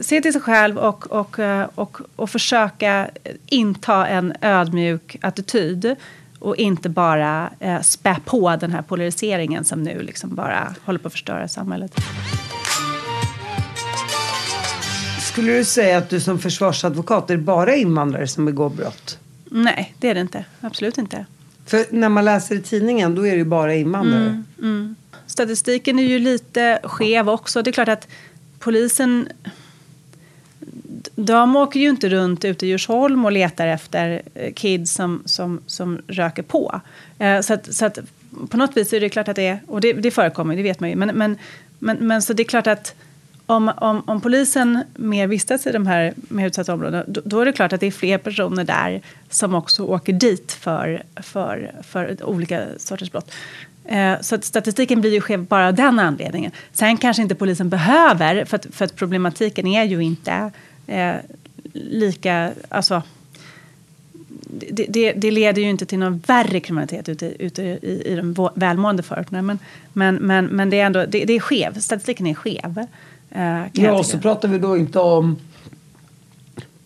se 0.02 0.22
till 0.22 0.34
sig 0.34 0.42
själv 0.42 0.78
och, 0.78 1.12
och, 1.12 1.40
eh, 1.40 1.68
och, 1.76 1.98
och 2.16 2.30
försöka 2.30 3.10
inta 3.46 4.08
en 4.08 4.34
ödmjuk 4.42 5.18
attityd 5.22 5.96
och 6.40 6.56
inte 6.56 6.90
bara 6.90 7.50
eh, 7.60 7.82
spä 7.82 8.18
på 8.26 8.56
den 8.56 8.72
här 8.72 8.82
polariseringen 8.82 9.66
som 9.66 9.84
nu 9.84 10.02
liksom 10.02 10.36
bara 10.36 10.76
håller 10.86 11.00
på 11.00 11.08
att 11.08 11.14
förstöra 11.14 11.48
samhället. 11.48 11.96
Skulle 15.22 15.52
du 15.58 15.66
säga 15.66 15.98
att 15.98 16.10
du 16.10 16.20
som 16.20 16.40
försvarsadvokat 16.40 17.30
är 17.30 17.38
det 17.38 17.44
bara 17.44 17.76
invandrare 17.76 18.28
som 18.28 18.46
begår 18.46 18.70
brott? 18.70 19.20
Nej, 19.46 19.96
det 20.00 20.10
är 20.10 20.14
det 20.14 20.22
inte. 20.22 20.46
Absolut 20.62 20.98
inte. 20.98 21.26
För 21.70 21.86
när 21.90 22.10
man 22.10 22.26
läser 22.26 22.56
i 22.56 22.62
tidningen 22.62 23.16
då 23.16 23.28
är 23.28 23.32
det 23.32 23.38
ju 23.38 23.46
bara 23.46 23.76
invandrare. 23.76 24.24
Mm, 24.24 24.46
mm. 24.62 24.96
Statistiken 25.28 26.00
är 26.00 26.04
ju 26.04 26.20
lite 26.20 26.80
skev 26.84 27.30
också. 27.30 27.62
Det 27.62 27.70
är 27.70 27.72
klart 27.72 27.88
att 27.88 28.08
polisen... 28.60 29.28
De 31.16 31.56
åker 31.56 31.80
ju 31.80 31.90
inte 31.90 32.10
runt 32.10 32.46
ute 32.46 32.66
i 32.66 32.70
Djursholm 32.70 33.26
och 33.26 33.32
letar 33.32 33.68
efter 33.68 34.22
eh, 34.34 34.54
kids 34.54 34.94
som, 34.94 35.22
som, 35.26 35.62
som 35.66 36.02
röker 36.08 36.44
på. 36.44 36.82
Eh, 37.20 37.42
så 37.42 37.54
att, 37.54 37.74
så 37.74 37.86
att 37.86 38.00
på 38.50 38.58
något 38.58 38.78
vis 38.78 38.94
är 38.94 39.00
det 39.00 39.10
klart 39.10 39.28
att 39.28 39.36
det 39.36 39.48
är... 39.48 39.60
Och 39.68 39.82
det, 39.82 39.94
det 39.94 40.12
förekommer, 40.12 40.56
det 40.56 40.64
vet 40.64 40.80
man 40.80 40.90
ju. 40.90 40.96
Men, 40.96 41.18
men, 41.18 41.38
men, 41.80 41.98
men 41.98 42.22
så 42.22 42.34
det 42.34 42.44
är 42.44 42.48
klart 42.48 42.68
att 42.68 42.96
om, 43.50 43.72
om, 43.78 44.04
om 44.06 44.22
polisen 44.22 44.84
mer 44.96 45.28
vistas 45.28 45.68
i 45.68 45.72
de 45.72 45.88
här 45.88 46.14
mer 46.18 46.48
utsatta 46.48 46.74
områdena 46.74 47.04
då, 47.08 47.22
då 47.26 47.40
är 47.40 47.46
det 47.46 47.52
klart 47.52 47.74
att 47.74 47.80
det 47.80 47.88
är 47.88 47.92
fler 47.92 48.18
personer 48.18 48.64
där 48.64 49.02
som 49.30 49.56
också 49.56 49.84
åker 49.84 50.14
dit 50.14 50.52
för, 50.52 51.04
för, 51.16 51.72
för 51.84 52.24
olika 52.24 52.66
sorters 52.78 53.12
brott. 53.12 53.32
Eh, 53.86 54.22
så 54.22 54.36
att 54.36 54.44
statistiken 54.44 55.02
blir 55.02 55.14
ju 55.14 55.22
skev 55.22 55.46
bara 55.46 55.68
av 55.68 55.74
den 55.74 56.00
anledningen. 56.00 56.52
Sen 56.74 56.98
kanske 56.98 57.22
inte 57.22 57.36
polisen 57.36 57.70
behöver, 57.70 58.46
för 58.46 58.56
att, 58.56 58.68
för 58.72 58.86
att 58.86 58.96
problematiken 58.96 59.68
är 59.68 59.84
ju 59.84 60.04
inte 60.04 60.52
eh, 60.88 61.16
lika... 61.74 62.52
Alltså, 62.70 63.02
det, 64.72 64.86
det, 64.90 65.12
det 65.12 65.32
leder 65.32 65.62
ju 65.62 65.70
inte 65.70 65.86
till 65.86 66.00
någon 66.00 66.20
värre 66.28 66.60
kriminalitet 66.60 67.10
ute, 67.10 67.44
ute 67.44 67.64
i, 67.64 68.02
i 68.06 68.16
de 68.16 68.50
välmående 68.56 69.04
förorterna. 69.04 69.42
Men, 69.42 69.60
men, 69.94 70.16
men, 70.16 70.46
men 70.46 70.70
det 70.70 70.80
är 70.80 70.86
ändå 70.86 71.06
det, 71.06 71.26
det 71.26 71.34
är 71.34 71.40
skev. 71.40 71.80
Statistiken 71.80 72.28
är 72.28 72.34
skev 72.34 72.86
eh, 73.32 73.62
Ja, 73.74 73.92
och 73.94 74.06
så 74.06 74.18
pratar 74.18 74.48
vi 74.48 74.58
då 74.60 74.78
inte 74.78 75.00
om 75.00 75.38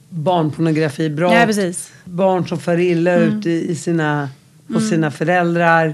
barnpornografibrott. 0.10 1.32
Precis. 1.46 1.92
Barn 2.06 2.48
som 2.48 2.60
far 2.60 2.78
illa 2.80 3.16
ut 3.16 3.46
i, 3.46 3.76
sina, 3.76 4.30
hos 4.74 4.90
sina 4.90 5.12
föräldrar. 5.12 5.94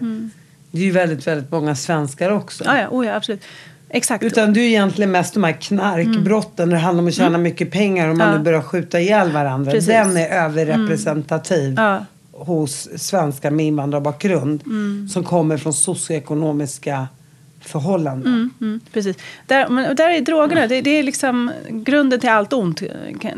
Det 0.71 0.79
är 0.79 0.85
ju 0.85 0.91
väldigt, 0.91 1.27
väldigt 1.27 1.51
många 1.51 1.75
svenskar 1.75 2.31
också. 2.31 2.63
Ja, 2.63 2.77
ja, 2.81 2.87
oh, 2.89 3.05
ja 3.05 3.15
absolut. 3.15 3.41
Exakt. 3.89 4.23
Utan 4.23 4.53
du 4.53 4.59
är 4.61 4.65
egentligen 4.67 5.11
mest 5.11 5.33
de 5.33 5.43
här 5.43 5.51
knarkbrotten 5.61 6.69
där 6.69 6.75
det 6.75 6.81
handlar 6.81 7.01
om 7.01 7.07
att 7.07 7.13
tjäna 7.13 7.37
mycket 7.37 7.71
pengar 7.71 8.07
och 8.09 8.17
man 8.17 8.27
Ja. 8.31 8.37
nu 8.37 8.43
börjar 8.43 8.61
skjuta 8.61 8.99
ihjäl 8.99 9.31
varandra. 9.31 9.71
Precis. 9.71 9.87
Den 9.87 10.17
är 10.17 10.29
överrepresentativ 10.29 11.73
Ja. 11.77 12.05
hos 12.31 12.89
svenskar 12.97 13.51
med 13.51 13.65
invandrarbakgrund. 13.65 14.63
Som 15.11 15.23
kommer 15.23 15.57
från 15.57 15.73
socioekonomiska 15.73 17.07
förhållanden. 17.61 18.27
Mm, 18.33 18.49
mm, 18.61 18.79
precis. 18.93 19.17
Där, 19.45 19.69
men, 19.69 19.89
och 19.89 19.95
där 19.95 20.09
är 20.09 20.21
drogerna, 20.21 20.67
det, 20.67 20.81
det 20.81 20.89
är 20.89 21.03
liksom 21.03 21.51
grunden 21.69 22.19
till 22.19 22.29
allt 22.29 22.53
ont, 22.53 22.81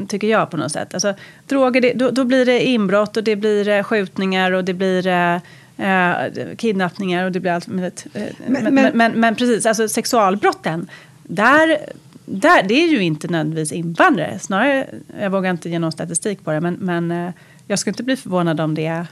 tycker 0.08 0.28
jag 0.28 0.50
på 0.50 0.58
något 0.58 0.72
sätt. 0.72 0.94
Alltså, 0.94 1.14
droger, 1.48 1.82
det, 1.82 1.94
då, 1.94 2.10
då 2.12 2.24
blir 2.24 2.46
det 2.46 2.64
inbrott 2.66 3.18
och 3.18 3.24
det 3.24 3.36
blir 3.36 3.68
eh, 3.68 3.84
skjutningar 3.84 4.52
och 4.52 4.64
det 4.66 4.74
blir 4.74 5.08
eh, 5.08 5.36
eh, 5.78 6.16
kidnappningar 6.58 7.26
och 7.26 7.32
det 7.32 7.40
blir 7.40 7.52
allt 7.52 7.68
möjligt. 7.68 8.06
Eh, 8.14 8.24
Men- 8.48 8.64
men, 8.64 8.74
men- 8.76 8.98
men, 8.98 9.12
men, 9.20 9.36
precis, 9.36 9.66
alltså 9.66 9.88
sexualbrotten, 9.88 10.88
där, 11.24 11.78
där, 12.26 12.64
det 12.64 12.74
är 12.84 12.88
ju 12.88 13.04
inte 13.04 13.28
nödvändigtvis 13.28 13.72
invandrare. 13.72 14.40
Snarare, 14.40 14.88
jag 15.20 15.30
vågar 15.30 15.52
inte 15.52 15.70
ge 15.70 15.80
någon 15.80 15.92
statistik 15.92 16.44
på 16.44 16.52
det, 16.52 16.62
men, 16.62 16.74
men 16.74 17.12
eh, 17.12 17.32
jag 17.68 17.80
skulle 17.80 17.92
inte 17.92 18.04
bli 18.04 18.16
förvånad 18.18 18.60
om 18.60 18.76
det, 18.76 19.06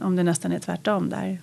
om 0.00 0.16
det 0.16 0.22
nästan 0.22 0.52
är 0.52 0.58
tvärtom 0.58 1.10
där. 1.10 1.38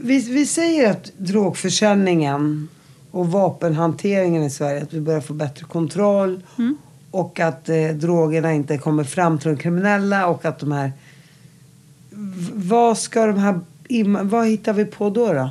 Vi, 0.00 0.18
vi 0.32 0.46
säger 0.46 0.90
att 0.90 1.12
drogförsäljningen 1.16 2.68
och 3.10 3.32
vapenhanteringen 3.32 4.42
i 4.42 4.50
Sverige, 4.50 4.82
att 4.82 4.92
vi 4.92 5.00
börjar 5.00 5.20
få 5.20 5.32
bättre 5.32 5.64
kontroll. 5.64 6.42
Och 7.10 7.40
att 7.40 7.68
eh, 7.68 7.88
drogerna 7.88 8.52
inte 8.52 8.78
kommer 8.78 9.04
fram 9.04 9.38
till 9.38 9.48
de 9.48 9.56
kriminella 9.56 10.26
och 10.26 10.44
att 10.44 10.58
de 10.58 10.72
här... 10.72 10.92
V- 12.10 12.52
vad 12.54 12.98
ska 12.98 13.26
de 13.26 13.38
här... 13.38 13.60
Vad 14.22 14.46
hittar 14.46 14.72
vi 14.72 14.84
på 14.84 15.10
då 15.10 15.32
då? 15.32 15.50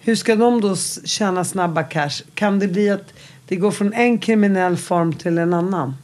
Hur 0.00 0.14
ska 0.14 0.36
de 0.36 0.60
då 0.60 0.76
tjäna 1.04 1.44
snabba 1.44 1.82
cash? 1.82 2.22
Kan 2.34 2.58
det 2.58 2.68
bli 2.68 2.90
att 2.90 3.12
det 3.48 3.56
går 3.56 3.70
från 3.70 3.92
en 3.92 4.18
kriminell 4.18 4.76
form 4.76 5.12
till 5.12 5.38
en 5.38 5.54
annan? 5.54 5.94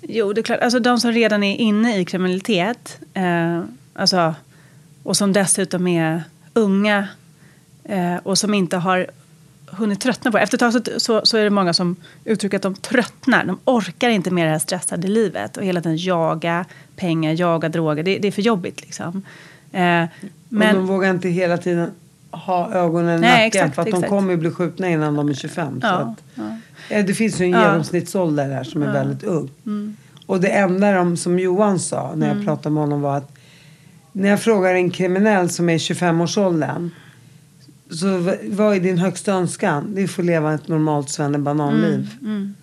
Jo, 0.00 0.32
det 0.32 0.40
är 0.40 0.42
klart. 0.42 0.60
Alltså 0.60 0.78
de 0.80 1.00
som 1.00 1.12
redan 1.12 1.42
är 1.42 1.56
inne 1.56 1.98
i 1.98 2.04
kriminalitet 2.04 2.98
eh, 3.14 3.62
alltså, 3.94 4.34
och 5.08 5.16
som 5.16 5.32
dessutom 5.32 5.86
är 5.86 6.22
unga 6.54 7.08
eh, 7.84 8.16
och 8.22 8.38
som 8.38 8.54
inte 8.54 8.76
har 8.76 9.06
hunnit 9.66 10.00
tröttna 10.00 10.30
på 10.30 10.36
det. 10.36 10.42
Efter 10.42 10.56
ett 10.56 10.60
tag 10.60 10.72
så, 10.72 11.00
så, 11.00 11.26
så 11.26 11.36
är 11.36 11.44
det 11.44 11.50
många 11.50 11.72
som 11.72 11.96
uttrycker 12.24 12.56
att 12.56 12.62
de 12.62 12.74
tröttnar. 12.74 13.44
De 13.44 13.58
orkar 13.64 14.08
inte 14.08 14.30
med 14.30 14.46
det 14.46 14.50
här 14.50 14.58
stressade 14.58 15.08
livet 15.08 15.56
och 15.56 15.64
hela 15.64 15.80
tiden 15.80 15.96
jaga 15.96 16.64
pengar, 16.96 17.32
jaga 17.32 17.68
droger. 17.68 18.02
Det, 18.02 18.18
det 18.18 18.28
är 18.28 18.32
för 18.32 18.42
jobbigt 18.42 18.80
liksom. 18.80 19.22
Eh, 19.72 19.80
Men, 19.80 20.08
men, 20.48 20.74
de 20.74 20.86
vågar 20.86 21.10
inte 21.10 21.28
hela 21.28 21.58
tiden 21.58 21.90
ha 22.30 22.72
ögonen 22.72 23.18
i 23.18 23.20
nacken 23.20 23.46
exakt, 23.46 23.74
för 23.74 23.82
att 23.82 23.86
de 23.86 23.94
exakt. 23.94 24.08
kommer 24.08 24.30
ju 24.30 24.36
bli 24.36 24.50
skjutna 24.50 24.88
innan 24.88 25.14
de 25.14 25.28
är 25.28 25.34
25. 25.34 25.80
Så 25.80 25.86
ja, 25.86 25.92
att, 25.92 26.24
ja. 26.34 26.96
Eh, 26.96 27.06
Det 27.06 27.14
finns 27.14 27.40
ju 27.40 27.44
en 27.44 27.50
Ja. 27.50 27.62
genomsnittsålder 27.62 28.48
här 28.48 28.64
som 28.64 28.82
är 28.82 28.92
väldigt 28.92 29.24
ung. 29.24 29.50
Mm. 29.66 29.96
Och 30.26 30.40
det 30.40 30.48
enda 30.48 30.92
de, 30.92 31.16
som 31.16 31.38
Johan 31.38 31.78
sa 31.78 32.12
när 32.16 32.34
jag 32.34 32.44
pratade 32.44 32.74
med 32.74 32.82
honom 32.82 33.00
var 33.00 33.16
att 33.16 33.37
när 34.12 34.28
jag 34.28 34.42
frågar 34.42 34.74
en 34.74 34.90
kriminell 34.90 35.50
som 35.50 35.68
är 35.68 35.74
i 35.74 35.78
25-årsåldern. 35.78 36.90
Så 37.90 38.36
vad 38.44 38.76
är 38.76 38.80
din 38.80 38.98
högsta 38.98 39.32
önskan? 39.32 39.94
Det 39.94 40.00
är 40.00 40.04
att 40.04 40.10
få 40.10 40.22
leva 40.22 40.54
ett 40.54 40.68
normalt 40.68 41.10
svennebananliv. 41.10 42.08
Mm, 42.20 42.34
mm. 42.36 42.54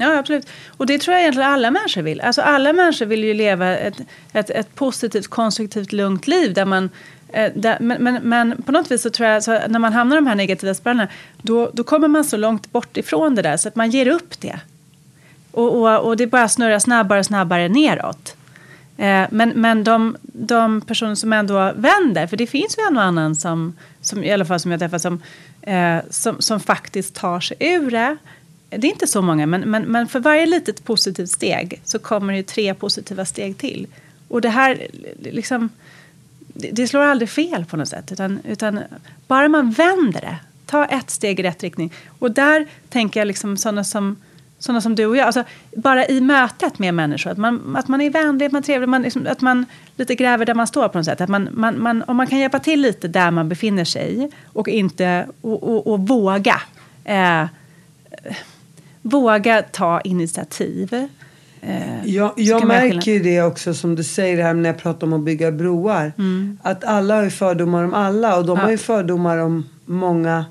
Ja, 0.00 0.18
absolut. 0.18 0.48
Och 0.68 0.86
det 0.86 0.98
tror 0.98 1.14
jag 1.14 1.22
egentligen 1.22 1.50
alla 1.50 1.70
människor 1.70 2.02
vill. 2.02 2.20
Alltså 2.20 2.42
alla 2.42 2.72
människor 2.72 3.06
vill 3.06 3.24
ju 3.24 3.34
leva 3.34 3.76
ett, 3.76 3.94
ett, 4.32 4.50
ett 4.50 4.74
positivt, 4.74 5.28
konstruktivt, 5.28 5.92
lugnt 5.92 6.26
liv. 6.26 6.54
Där 6.54 6.64
man, 6.64 6.90
eh, 7.28 7.52
där, 7.54 7.76
men, 7.80 8.02
men, 8.02 8.22
men 8.22 8.62
på 8.62 8.72
något 8.72 8.90
vis 8.90 9.02
så 9.02 9.10
tror 9.10 9.28
jag 9.28 9.44
så 9.44 9.60
när 9.68 9.78
man 9.78 9.92
hamnar 9.92 10.16
i 10.16 10.20
de 10.20 10.26
här 10.26 10.34
negativa 10.34 10.74
spirralerna 10.74 11.08
då, 11.42 11.70
då 11.72 11.84
kommer 11.84 12.08
man 12.08 12.24
så 12.24 12.36
långt 12.36 12.72
bort 12.72 12.96
ifrån 12.96 13.34
det 13.34 13.42
där 13.42 13.56
så 13.56 13.68
att 13.68 13.76
man 13.76 13.90
ger 13.90 14.08
upp 14.08 14.40
det. 14.40 14.60
Och, 15.50 15.80
och, 15.80 16.06
och 16.06 16.16
det 16.16 16.26
bara 16.26 16.48
snurrar 16.48 16.78
snabbare 16.78 17.18
och 17.18 17.26
snabbare 17.26 17.68
neråt. 17.68 18.36
Eh, 18.98 19.26
men 19.30 19.48
men 19.48 19.84
de, 19.84 20.16
de 20.22 20.80
personer 20.80 21.14
som 21.14 21.32
ändå 21.32 21.72
vänder, 21.76 22.26
för 22.26 22.36
det 22.36 22.46
finns 22.46 22.78
ju 22.78 22.82
en 22.82 22.96
och 22.96 23.02
annan 23.02 23.36
som, 23.36 23.76
som 24.00 24.24
i 24.24 24.32
alla 24.32 24.44
fall 24.44 24.60
som 24.60 24.70
jag 24.70 24.80
träffar, 24.80 24.98
som, 24.98 25.22
eh, 25.62 25.98
som, 26.10 26.36
som 26.40 26.60
faktiskt 26.60 27.14
tar 27.14 27.40
sig 27.40 27.56
ur 27.60 27.90
det. 27.90 28.16
Det 28.70 28.86
är 28.86 28.90
inte 28.90 29.06
så 29.06 29.22
många, 29.22 29.46
men, 29.46 29.60
men, 29.60 29.82
men 29.82 30.08
för 30.08 30.20
varje 30.20 30.46
litet 30.46 30.84
positivt 30.84 31.30
steg 31.30 31.80
så 31.84 31.98
kommer 31.98 32.32
det 32.32 32.36
ju 32.36 32.42
tre 32.42 32.74
positiva 32.74 33.24
steg 33.24 33.58
till. 33.58 33.86
Och 34.28 34.40
det 34.40 34.48
här, 34.48 34.86
liksom, 35.18 35.68
det 36.54 36.88
slår 36.88 37.00
aldrig 37.00 37.30
fel 37.30 37.64
på 37.64 37.76
något 37.76 37.88
sätt. 37.88 38.12
Utan, 38.12 38.40
utan 38.44 38.80
bara 39.26 39.48
man 39.48 39.70
vänder 39.70 40.20
det, 40.20 40.36
ta 40.66 40.84
ett 40.84 41.10
steg 41.10 41.40
i 41.40 41.42
rätt 41.42 41.62
riktning. 41.62 41.92
Och 42.18 42.30
där 42.30 42.66
tänker 42.88 43.20
jag 43.20 43.26
liksom 43.26 43.56
sådana 43.56 43.84
som, 43.84 44.16
sådana 44.58 44.80
som 44.80 44.94
du 44.94 45.06
och 45.06 45.16
jag. 45.16 45.26
Alltså, 45.26 45.44
bara 45.76 46.06
i 46.06 46.20
mötet 46.20 46.78
med 46.78 46.94
människor, 46.94 47.30
att 47.30 47.38
man, 47.38 47.76
att 47.76 47.88
man 47.88 48.00
är 48.00 48.10
vänlig, 48.10 48.46
att 48.46 48.52
man 48.52 48.62
är 48.62 48.66
trevlig, 48.66 48.88
man, 48.88 49.02
liksom, 49.02 49.26
att 49.30 49.40
man 49.40 49.66
lite 49.96 50.14
gräver 50.14 50.46
där 50.46 50.54
man 50.54 50.66
står 50.66 50.88
på 50.88 50.98
något 50.98 51.04
sätt. 51.04 51.20
Att 51.20 51.28
man, 51.28 51.48
man, 51.52 51.82
man, 51.82 52.02
om 52.06 52.16
man 52.16 52.26
kan 52.26 52.38
hjälpa 52.38 52.58
till 52.58 52.80
lite 52.80 53.08
där 53.08 53.30
man 53.30 53.48
befinner 53.48 53.84
sig 53.84 54.30
och, 54.46 54.68
inte, 54.68 55.26
och, 55.40 55.62
och, 55.62 55.86
och 55.86 56.08
våga. 56.08 56.60
Eh, 57.04 57.44
våga 59.02 59.62
ta 59.62 60.00
initiativ. 60.00 60.94
Eh, 61.60 62.04
Jag, 62.04 62.32
jag 62.36 62.66
märker 62.66 63.12
ju 63.12 63.18
det 63.18 63.42
också 63.42 63.74
som 63.74 63.94
du 63.94 64.04
säger 64.04 64.42
här 64.42 64.54
när 64.54 64.68
jag 64.68 64.78
pratar 64.78 65.06
om 65.06 65.12
att 65.12 65.20
bygga 65.20 65.52
broar. 65.52 66.12
Att 66.62 66.84
alla 66.84 67.14
har 67.14 67.22
ju 67.22 67.30
fördomar 67.30 67.84
om 67.84 67.94
alla 67.94 68.36
och 68.36 68.44
de 68.44 68.50
Mm. 68.50 68.58
Ja. 68.60 68.64
har 68.64 68.70
ju 68.70 68.78
fördomar 68.78 69.38
om 69.38 69.68
många 69.84 70.44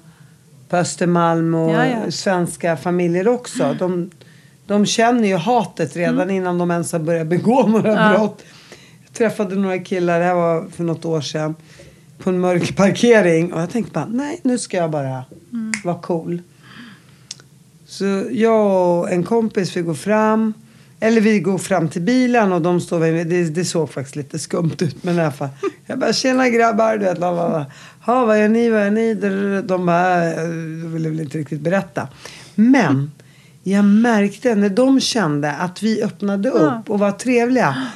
på 0.70 0.78
Östermalm 0.78 1.56
och 1.56 1.72
Ja, 1.74 1.86
ja. 1.86 2.12
svenska 2.12 2.78
familjer 2.78 3.28
också. 3.28 3.76
De, 3.80 4.10
de 4.68 4.86
känner 4.86 5.28
ju 5.28 5.36
hatet 5.36 5.96
redan 5.96 6.30
innan 6.30 6.58
de 6.58 6.72
ens 6.72 6.92
har 6.92 7.00
börjat 7.00 7.28
begå 7.28 7.62
några 7.68 7.92
Mm. 7.92 8.04
Ja. 8.04 8.18
brott. 8.18 8.44
Jag 9.06 9.14
träffade 9.14 9.56
några 9.56 9.80
killar, 9.80 10.20
det 10.20 10.26
här 10.26 10.36
var 10.36 10.66
för 10.76 10.84
något 10.84 11.06
år 11.06 11.22
sedan, 11.22 11.56
på 12.18 12.30
en 12.30 12.40
mörk 12.40 12.76
parkering 12.76 13.54
och 13.54 13.62
jag 13.62 13.70
tänkte 13.70 13.92
bara, 13.94 14.06
nej 14.06 14.40
nu 14.44 14.58
ska 14.58 14.78
jag 14.78 14.92
bara 14.92 15.24
Mm. 15.54 15.72
vara 15.84 15.98
cool. 16.02 16.42
Så 17.86 18.24
jag 18.32 18.98
och 19.00 19.12
en 19.12 19.24
kompis 19.24 19.72
fick 19.72 19.86
gå 19.86 19.94
fram. 19.94 20.54
Eller 21.00 21.22
vi 21.22 21.40
går 21.40 21.58
fram 21.58 21.90
till 21.90 22.02
bilen 22.02 22.52
och 22.54 22.62
de 22.62 22.82
står 22.82 23.00
vid, 23.00 23.28
det, 23.28 23.44
det 23.44 23.66
såg 23.66 23.90
faktiskt 23.94 24.16
lite 24.16 24.40
skumt 24.40 24.76
ut 24.80 25.04
men 25.04 25.16
i 25.16 25.22
alla 25.22 25.32
fall. 25.32 25.50
Jag 25.86 26.00
bara 26.00 26.14
tjena 26.14 26.50
grabbar, 26.50 26.98
du 26.98 27.06
vet. 27.06 27.20
lalala. 27.20 27.66
Ha, 28.06 28.26
vad 28.26 28.40
gör 28.42 28.50
ni, 28.50 28.70
vad 28.70 28.84
gör 28.84 28.92
ni? 28.92 29.14
De 29.62 29.86
bara, 29.86 30.32
eh, 30.34 30.38
de 30.48 30.94
ville 30.94 31.10
väl 31.10 31.20
inte 31.20 31.38
riktigt 31.38 31.62
berätta. 31.62 32.08
Men 32.56 33.12
jag 33.64 33.86
märkte 33.86 34.56
när 34.56 34.70
de 34.70 35.00
kände 35.00 35.52
att 35.52 35.84
vi 35.84 36.04
öppnade 36.04 36.50
upp 36.50 36.90
och 36.90 37.00
var 37.00 37.12
trevliga. 37.12 37.88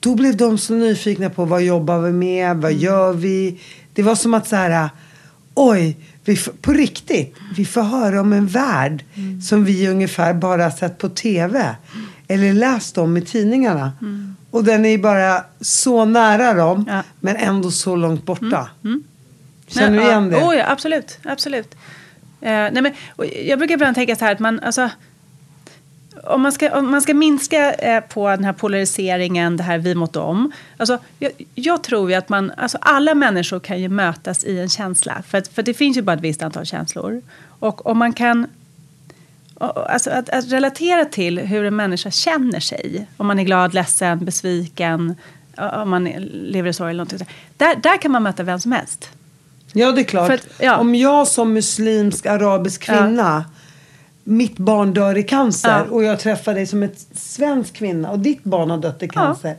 Då 0.00 0.14
blev 0.14 0.36
de 0.36 0.58
så 0.58 0.74
nyfikna 0.74 1.30
på 1.30 1.44
vad 1.44 1.62
jobbar 1.62 1.98
vi 1.98 2.12
med, 2.12 2.56
vad 2.56 2.72
gör 2.72 3.12
vi? 3.12 3.60
Det 3.94 4.02
var 4.02 4.14
som 4.14 4.34
att 4.34 4.48
så 4.48 4.56
här, 4.56 4.88
oj, 5.54 5.96
vi, 6.24 6.32
f- 6.32 6.48
på 6.60 6.72
riktigt, 6.72 7.34
vi 7.56 7.64
får 7.64 7.82
höra 7.82 8.20
om 8.20 8.32
en 8.32 8.46
värld 8.46 9.04
som 9.48 9.64
vi 9.64 9.88
ungefär 9.88 10.34
bara 10.34 10.70
sett 10.70 10.98
på 10.98 11.08
tv. 11.08 11.76
Eller 12.28 12.52
läst 12.52 12.98
om 12.98 13.16
i 13.16 13.20
tidningarna. 13.22 13.92
Och 14.50 14.64
den 14.64 14.84
är 14.84 14.88
ju 14.90 14.98
bara 14.98 15.44
så 15.60 16.04
nära 16.04 16.54
dem, 16.54 16.84
Ja. 16.88 17.02
men 17.20 17.36
ändå 17.36 17.70
så 17.70 17.96
långt 17.96 18.24
borta. 18.26 18.68
Känner 19.66 19.96
du 19.98 20.02
Ja, 20.04 20.08
igen 20.10 20.30
det? 20.30 20.36
Oh, 20.36 20.54
ja, 20.56 20.64
absolut. 20.68 21.18
absolut. 21.24 21.74
Eh, 22.40 22.50
nej, 22.50 22.82
men, 22.82 22.92
jag 23.46 23.58
brukar 23.58 23.74
ibland 23.74 23.94
tänka 23.94 24.16
så 24.16 24.24
här 24.24 24.32
att 24.32 24.38
man, 24.38 24.60
alltså, 24.60 24.90
om, 26.24 26.40
man 26.42 26.52
ska, 26.52 26.78
om 26.78 26.90
man 26.90 27.02
ska 27.02 27.14
minska 27.14 27.72
eh, 27.72 28.00
på 28.00 28.28
den 28.28 28.44
här 28.44 28.52
polariseringen, 28.52 29.56
det 29.56 29.62
här 29.62 29.78
vi 29.78 29.94
mot 29.94 30.12
dem. 30.12 30.52
Alltså, 30.76 30.98
jag, 31.18 31.32
jag 31.54 31.82
tror 31.82 32.10
ju 32.10 32.16
att 32.16 32.28
man, 32.28 32.52
alltså, 32.56 32.78
alla 32.80 33.14
människor 33.14 33.60
kan 33.60 33.80
ju 33.80 33.88
mötas 33.88 34.44
i 34.44 34.58
en 34.60 34.68
känsla. 34.68 35.22
För, 35.28 35.38
att, 35.38 35.48
för 35.48 35.62
det 35.62 35.74
finns 35.74 35.96
ju 35.96 36.02
bara 36.02 36.16
ett 36.16 36.20
visst 36.22 36.42
antal 36.42 36.64
känslor. 36.66 37.22
Och 37.58 37.86
om 37.86 37.98
man 37.98 38.12
kan 38.12 38.46
Alltså 39.60 40.10
att, 40.10 40.28
att 40.30 40.52
relatera 40.52 41.04
till 41.04 41.38
hur 41.38 41.64
en 41.64 41.76
människa 41.76 42.10
känner 42.10 42.60
sig. 42.60 43.06
Om 43.16 43.26
man 43.26 43.38
är 43.38 43.42
glad, 43.44 43.74
ledsen, 43.74 44.24
besviken, 44.24 45.14
om 45.72 45.90
man 45.90 46.04
lever 46.32 46.70
i 46.70 46.72
sorg 46.72 46.90
eller 46.90 47.04
någonting. 47.04 47.28
Där, 47.56 47.76
där 47.82 47.96
kan 48.02 48.10
man 48.10 48.22
möta 48.22 48.42
vem 48.42 48.60
som 48.60 48.72
helst. 48.72 49.08
Ja, 49.72 49.92
det 49.92 50.00
är 50.00 50.04
klart. 50.04 50.30
Att- 50.30 50.46
ja. 50.60 50.76
Om 50.76 50.94
jag 50.94 51.28
som 51.28 51.52
muslimsk 51.52 52.26
arabisk 52.26 52.82
kvinna, 52.82 53.44
mitt 54.24 54.56
barn 54.58 54.94
dör 54.94 55.18
i 55.18 55.22
cancer 55.22 55.68
Ja. 55.68 55.82
och 55.94 56.04
jag 56.04 56.20
träffar 56.20 56.54
dig 56.54 56.66
som 56.66 56.82
ett 56.82 57.06
svensk 57.14 57.74
kvinna 57.74 58.10
och 58.10 58.18
ditt 58.18 58.44
barn 58.44 58.70
har 58.70 58.78
dött 58.78 59.02
i 59.02 59.08
cancer. 59.08 59.56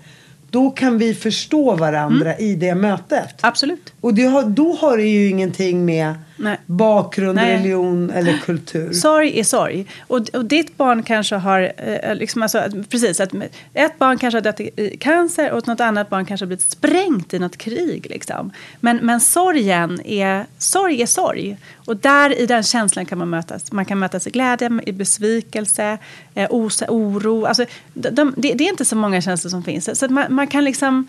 Då 0.50 0.70
kan 0.70 0.98
vi 0.98 1.14
förstå 1.14 1.76
varandra 1.76 2.34
Mm. 2.34 2.46
i 2.46 2.56
det 2.56 2.76
mötet. 2.76 3.36
Absolut. 3.42 3.94
Och 4.02 4.14
det 4.14 4.24
har, 4.26 4.44
då 4.44 4.74
har 4.76 4.98
det 4.98 5.04
ju 5.04 5.30
ingenting 5.30 5.86
med 5.86 6.14
Nej. 6.38 6.58
bakgrund, 6.66 7.36
Nej. 7.36 7.58
religion 7.58 8.10
eller 8.10 8.38
kultur. 8.38 8.94
Sorg 8.94 9.40
är 9.40 9.44
sorg. 9.44 9.86
Och, 10.08 10.30
och 10.34 10.46
ditt 10.46 10.78
barn 10.78 11.04
kanske 11.04 11.36
har... 11.36 11.74
Eh, 11.78 12.16
liksom 12.16 12.42
alltså, 12.42 12.64
precis, 12.90 13.20
att 13.20 13.34
ett 13.74 14.00
barn 14.00 14.18
kanske 14.18 14.36
har 14.38 14.42
dött 14.42 14.60
i 14.60 14.98
cancer 15.00 15.52
och 15.52 15.68
något 15.68 15.80
annat 15.80 16.10
barn 16.10 16.26
kanske 16.26 16.44
har 16.44 16.48
blivit 16.48 16.72
sprängt 16.72 17.34
i 17.34 17.40
något 17.40 17.58
krig. 17.58 18.08
Liksom. 18.10 18.52
Men, 18.80 18.98
men 18.98 19.20
sorgen 19.20 20.02
är, 20.06 20.46
sorg 20.58 21.02
är 21.02 21.06
sorg. 21.06 21.58
Och 21.76 21.98
där 21.98 22.40
i 22.40 22.46
den 22.46 22.64
känslan 22.64 23.06
kan 23.06 23.18
man 23.18 23.30
mötas. 23.30 23.72
Man 23.72 23.86
kan 23.86 24.00
mötas 24.00 24.28
i 24.28 24.30
glädje, 24.30 24.80
i 24.86 24.92
besvikelse, 24.92 25.98
eh, 26.34 26.48
os, 26.50 26.84
oro. 26.88 27.46
Alltså, 27.46 27.66
de, 27.94 28.10
de, 28.10 28.34
det, 28.38 28.54
det 28.54 28.64
är 28.64 28.70
inte 28.70 28.86
så 28.86 28.96
många 28.96 29.22
känslor 29.22 29.50
som 29.50 29.64
finns. 29.64 30.00
Så 30.00 30.08
man, 30.08 30.26
man 30.34 30.48
kan 30.48 30.64
liksom... 30.64 31.08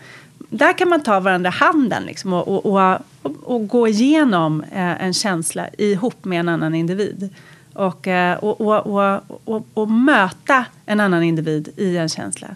Där 0.49 0.77
kan 0.77 0.89
man 0.89 1.03
ta 1.03 1.19
varandra 1.19 1.49
handen 1.49 2.03
liksom, 2.03 2.33
och, 2.33 2.65
och, 2.65 2.99
och, 3.21 3.31
och, 3.43 3.67
gå 3.67 3.87
igenom 3.87 4.61
eh, 4.61 5.03
en 5.03 5.13
känsla 5.13 5.67
ihop 5.77 6.25
med 6.25 6.39
en 6.39 6.49
annan 6.49 6.75
individ. 6.75 7.29
Och, 7.73 8.07
eh, 8.07 8.37
och, 8.37 9.63
och 9.73 9.89
möta 9.89 10.65
en 10.85 10.99
annan 10.99 11.23
individ 11.23 11.69
i 11.77 11.97
en 11.97 12.09
känsla. 12.09 12.47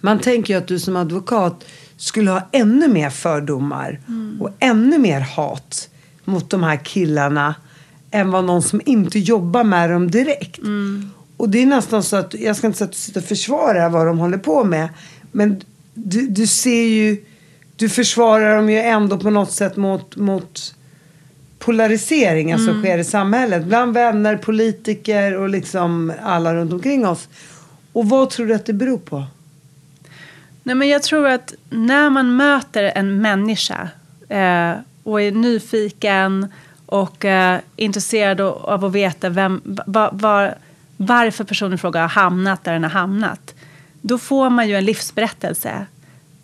Man 0.00 0.18
tänker 0.18 0.54
ju 0.54 0.58
att 0.58 0.66
du 0.68 0.78
som 0.78 0.96
advokat 0.96 1.64
skulle 1.96 2.30
ha 2.30 2.48
ännu 2.52 2.88
mer 2.88 3.10
fördomar 3.10 4.00
Mm. 4.08 4.42
och 4.42 4.50
ännu 4.58 4.98
mer 4.98 5.20
hat 5.20 5.88
mot 6.24 6.50
de 6.50 6.62
här 6.62 6.76
killarna 6.76 7.54
än 8.10 8.30
vad 8.30 8.44
någon 8.44 8.62
som 8.62 8.80
inte 8.84 9.18
jobbar 9.18 9.64
med 9.64 9.90
dem 9.90 10.10
direkt. 10.10 10.58
Mm. 10.58 11.10
Och 11.36 11.48
det 11.48 11.62
är 11.62 11.66
nästan 11.66 12.02
så 12.02 12.16
att, 12.16 12.34
jag 12.34 12.56
ska 12.56 12.66
inte 12.66 12.78
säga 12.78 12.86
att 12.86 12.92
du 12.92 12.98
sitter 12.98 13.20
och 13.20 13.26
försvarar 13.26 13.88
vad 13.90 14.06
de 14.06 14.18
håller 14.18 14.38
på 14.38 14.64
med, 14.64 14.88
men 15.32 15.60
du, 15.94 16.26
du 16.26 16.46
ser 16.46 16.82
ju, 16.82 17.24
du 17.76 17.88
försvarar 17.88 18.56
dem 18.56 18.70
ju 18.70 18.78
ändå 18.78 19.18
på 19.18 19.30
något 19.30 19.52
sätt 19.52 19.76
mot, 19.76 20.16
mot 20.16 20.74
polariseringen 21.58 22.58
Mm. 22.60 22.72
som 22.72 22.82
sker 22.82 22.98
i 22.98 23.04
samhället. 23.04 23.64
Bland 23.64 23.94
vänner, 23.94 24.36
politiker 24.36 25.36
och 25.36 25.48
liksom 25.48 26.12
alla 26.22 26.54
runt 26.54 26.72
omkring 26.72 27.06
oss. 27.06 27.28
Och 27.92 28.08
vad 28.08 28.30
tror 28.30 28.46
du 28.46 28.54
att 28.54 28.66
det 28.66 28.72
beror 28.72 28.98
på? 28.98 29.24
Nej, 30.62 30.74
men 30.74 30.88
jag 30.88 31.02
tror 31.02 31.28
att 31.28 31.54
när 31.70 32.10
man 32.10 32.36
möter 32.36 32.92
en 32.94 33.22
människa 33.22 33.88
eh, 34.28 34.72
och 35.02 35.20
är 35.20 35.32
nyfiken 35.32 36.52
och 36.86 37.24
eh, 37.24 37.60
intresserad 37.76 38.40
av 38.40 38.84
att 38.84 38.92
veta 38.92 39.28
vem, 39.28 39.60
va, 39.86 40.10
va, 40.12 40.50
varför 40.96 41.44
personen 41.44 41.74
i 41.74 41.78
fråga 41.78 42.00
har 42.00 42.08
hamnat 42.08 42.64
där 42.64 42.72
den 42.72 42.82
har 42.82 42.90
hamnat 42.90 43.54
då 44.00 44.18
får 44.18 44.50
man 44.50 44.68
ju 44.68 44.74
en 44.74 44.84
livsberättelse 44.84 45.86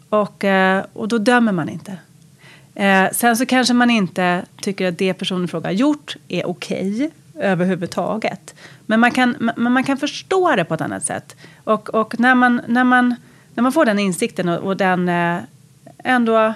och, 0.09 0.45
eh, 0.45 0.85
och 0.93 1.09
då 1.09 1.19
dömer 1.19 1.53
man 1.53 1.69
inte. 1.69 1.99
Eh, 2.75 3.11
sen 3.13 3.37
så 3.37 3.47
kanske 3.47 3.75
man 3.75 3.91
inte 3.91 4.45
tycker 4.61 4.89
att 4.89 4.99
det 4.99 5.15
personen 5.15 5.45
i 5.45 5.49
fråga 5.49 5.69
har 5.69 5.75
gjort 5.75 6.17
är 6.29 6.47
okej 6.47 7.11
överhuvudtaget. 7.35 8.55
Men 8.87 9.01
man 9.01 9.11
kan, 9.11 9.51
men 9.57 9.73
man 9.73 9.85
kan 9.85 9.97
förstå 9.97 10.57
det 10.57 10.65
på 10.65 10.75
ett 10.75 10.81
annat 10.81 11.05
sätt. 11.05 11.37
Och, 11.65 11.95
och 11.95 12.21
när, 12.21 12.35
man, 12.35 12.61
när, 12.67 12.85
man, 12.85 13.15
när 13.55 13.63
man 13.63 13.73
får 13.73 13.85
den 13.85 13.99
insikten 13.99 14.49
och, 14.49 14.59
och 14.59 14.77
den 14.77 15.09
eh, 15.09 15.39
ändå 15.99 16.55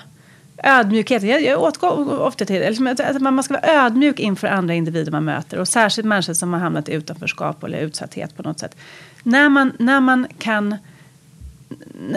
ödmjukheten. 0.63 1.29
Jag, 1.29 1.43
jag 1.43 1.63
återgår 1.63 2.21
ofta 2.21 2.45
till 2.45 2.61
liksom, 2.61 2.87
att 2.87 3.21
man 3.21 3.43
ska 3.43 3.55
vara 3.55 3.85
ödmjuk 3.87 4.21
inför 4.21 4.47
andra 4.47 4.75
individer 4.75 5.13
man 5.13 5.25
möter. 5.25 5.59
Och 5.59 5.69
särskilt 5.69 6.07
människor 6.07 6.35
som 6.35 6.53
har 6.53 6.61
hamnat 6.61 6.89
i 6.89 6.93
utanförskap 6.93 7.65
eller 7.65 7.79
utsatthet 7.79 8.37
på 8.37 8.43
något 8.43 8.59
sätt. 8.59 8.77
När 9.23 9.49
man, 9.49 9.73
när 9.79 10.01
man 10.01 10.27
kan 10.39 10.77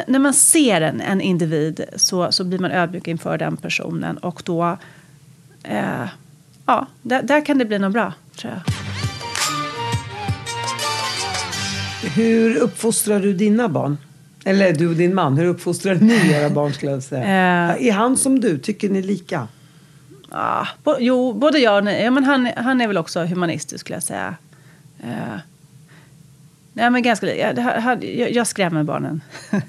när 0.08 0.20
man 0.20 0.34
ser 0.34 0.82
en, 0.82 1.02
en 1.02 1.22
individ 1.22 1.84
så, 1.96 2.32
så 2.32 2.44
blir 2.44 2.60
man 2.60 2.72
ödmjuk 2.72 3.08
inför 3.08 3.38
den 3.38 3.58
personen 3.58 4.18
och 4.18 4.42
då, 4.46 4.78
eh, 5.64 6.08
ja, 6.66 6.88
där, 7.02 7.24
där 7.24 7.46
kan 7.46 7.58
det 7.58 7.66
bli 7.66 7.80
något 7.80 7.94
bra 7.94 8.14
tror 8.36 8.54
jag. 8.54 8.74
Hur 12.10 12.56
uppfostrar 12.58 13.20
du 13.20 13.34
dina 13.34 13.70
barn? 13.70 13.98
Eller 14.46 14.74
du 14.74 14.88
och 14.90 14.96
din 14.96 15.16
man, 15.16 15.38
hur 15.38 15.46
uppfostrar 15.46 15.96
ni 15.96 16.32
era 16.32 16.50
barn 16.50 16.74
skulle 16.74 16.92
jag 16.92 17.04
säga? 17.04 17.24
Eh. 17.24 17.88
Är 17.88 17.92
han 17.92 18.18
som 18.18 18.40
du? 18.40 18.58
Tycker 18.58 18.90
ni 18.90 19.02
lika? 19.02 19.48
Ja, 20.32 20.68
bo, 20.84 20.96
jo, 21.00 21.34
både 21.34 21.60
jag 21.60 21.78
och 21.78 21.84
nej. 21.84 22.04
Ja, 22.04 22.12
men 22.12 22.24
han, 22.24 22.50
han 22.56 22.82
är 22.82 22.88
väl 22.88 22.98
också 22.98 23.26
humanistisk 23.26 23.80
skulle 23.80 23.96
jag 23.96 24.04
säga. 24.04 24.36
Eh, 25.04 25.40
nej, 26.74 26.90
men 26.90 27.02
ganska, 27.02 27.26
li- 27.26 27.40
jag, 28.20 28.32
jag 28.32 28.48
skrämmer 28.48 28.84
barnen 28.84 29.22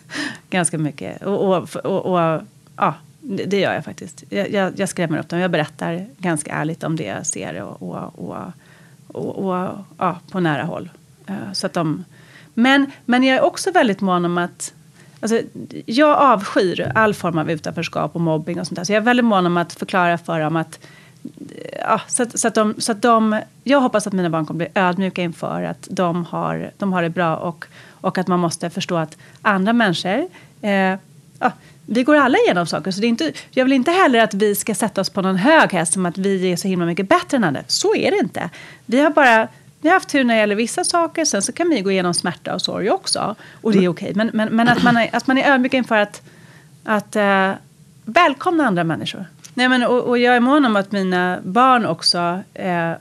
ganska 0.51 0.79
mycket. 0.79 1.23
Och, 1.23 1.57
och, 1.57 1.77
och, 1.77 2.07
och 2.07 2.43
ja, 2.77 2.95
det, 3.21 3.61
gör 3.61 3.75
jag 3.75 3.85
faktiskt. 3.85 4.25
Jag, 4.29 4.51
jag, 4.51 4.79
jag 4.79 4.89
skrämmer 4.89 5.19
upp 5.19 5.29
dem. 5.29 5.39
Jag 5.39 5.51
berättar 5.51 6.07
ganska 6.19 6.53
ärligt 6.53 6.85
om 6.85 6.97
det 6.97 7.05
jag 7.05 7.27
ser 7.27 7.63
och, 7.63 7.83
och, 7.83 8.19
och, 8.19 8.37
och, 9.09 9.39
och 9.39 9.79
ja, 9.99 10.19
på 10.31 10.41
nära 10.41 10.63
håll. 10.63 10.91
Eh, 11.27 11.53
så 11.53 11.67
att 11.67 11.73
de, 11.73 12.05
men, 12.55 12.91
men 13.05 13.23
jag 13.23 13.37
är 13.37 13.43
också 13.43 13.71
väldigt 13.71 14.01
mån 14.01 14.25
om 14.25 14.39
att 14.39 14.73
Alltså, 15.21 15.41
jag 15.87 16.19
avskyr 16.19 16.93
all 16.95 17.15
form 17.15 17.39
av 17.39 17.51
utanförskap 17.51 18.15
och 18.15 18.21
mobbing 18.21 18.61
och 18.61 18.67
sånt 18.67 18.77
där. 18.77 18.85
Så 18.85 18.93
jag 18.93 18.97
är 18.97 19.05
väldigt 19.05 19.25
mån 19.25 19.47
om 19.47 19.57
att 19.57 19.73
förklara 19.73 20.19
för 20.19 20.41
dem 20.41 20.57
att 20.57 20.79
Ja, 21.79 22.01
så, 22.09 22.23
att, 22.23 22.39
så, 22.39 22.49
att 22.49 22.55
de, 22.55 22.75
så 22.79 22.93
att 22.93 23.03
de, 23.03 23.41
jag 23.65 23.81
hoppas 23.81 24.07
att 24.07 24.13
mina 24.13 24.31
barn 24.31 24.47
kommer 24.47 24.59
bli 24.59 24.69
ödmjuka 24.83 25.23
inför 25.23 25.63
att 25.63 25.89
de 25.91 26.25
har, 26.25 26.71
de 26.79 26.93
har 26.93 27.03
det 27.03 27.11
bra 27.11 27.37
och, 27.37 27.65
och 28.01 28.19
att 28.19 28.29
man 28.29 28.41
måste 28.41 28.71
förstå 28.71 28.97
att 28.97 29.17
andra 29.43 29.73
människor 29.73 30.29
eh, 30.63 30.99
ja, 31.39 31.53
vi 31.87 32.03
går 32.03 32.15
alla 32.15 32.39
igenom 32.39 32.67
saker. 32.67 32.91
Så 32.91 33.01
det 33.01 33.07
är 33.07 33.09
inte, 33.09 33.33
jag 33.51 33.65
vill 33.65 33.73
inte 33.73 33.91
heller 33.91 34.21
att 34.21 34.35
vi 34.35 34.55
ska 34.55 34.75
sätta 34.75 35.01
oss 35.01 35.11
på 35.11 35.23
någon 35.23 35.37
hög 35.37 35.73
häst 35.73 35.93
som 35.93 36.07
att 36.07 36.19
vi 36.19 36.53
är 36.53 36.57
så 36.57 36.69
himla 36.69 36.87
mycket 36.87 37.09
bättre 37.09 37.37
än 37.37 37.45
andra. 37.45 37.61
Så 37.67 37.97
är 37.97 38.11
det 38.11 38.19
inte. 38.19 38.51
Vi 38.87 39.01
har 39.01 39.11
bara 39.11 39.49
vi 39.81 39.89
har 39.89 39.95
haft 39.95 40.09
tur 40.09 40.25
när 40.25 40.35
det 40.35 40.41
gäller 40.41 40.55
vissa 40.55 40.85
saker. 40.85 41.25
Sen 41.25 41.43
så 41.43 41.53
kan 41.53 41.69
vi 41.69 41.81
gå 41.81 41.91
igenom 41.91 42.15
smärta 42.15 42.55
och 42.55 42.63
sorg 42.63 42.91
också. 42.91 43.35
Och 43.63 43.73
det 43.73 43.85
är 43.85 43.89
okej. 43.89 44.13
Men, 44.15 44.31
men, 44.35 44.49
men 44.49 44.69
att, 44.69 44.83
man 44.83 44.97
är, 44.97 45.11
att 45.13 45.27
man 45.27 45.39
är 45.39 45.53
ödmjuk 45.53 45.75
inför 45.75 45.97
att, 45.97 46.23
att 46.85 47.17
eh, 47.17 47.53
välkomna 48.05 48.67
andra 48.67 48.85
människor. 48.85 49.27
Nej, 49.55 49.69
men, 49.69 49.83
och, 49.83 50.01
och 50.01 50.19
jag 50.19 50.37
är 50.37 50.41
mån 50.41 50.65
om 50.65 50.77
att 50.77 50.93
mina 50.93 51.41
barn 51.45 51.87
också 51.87 52.41
eh, 52.55 52.93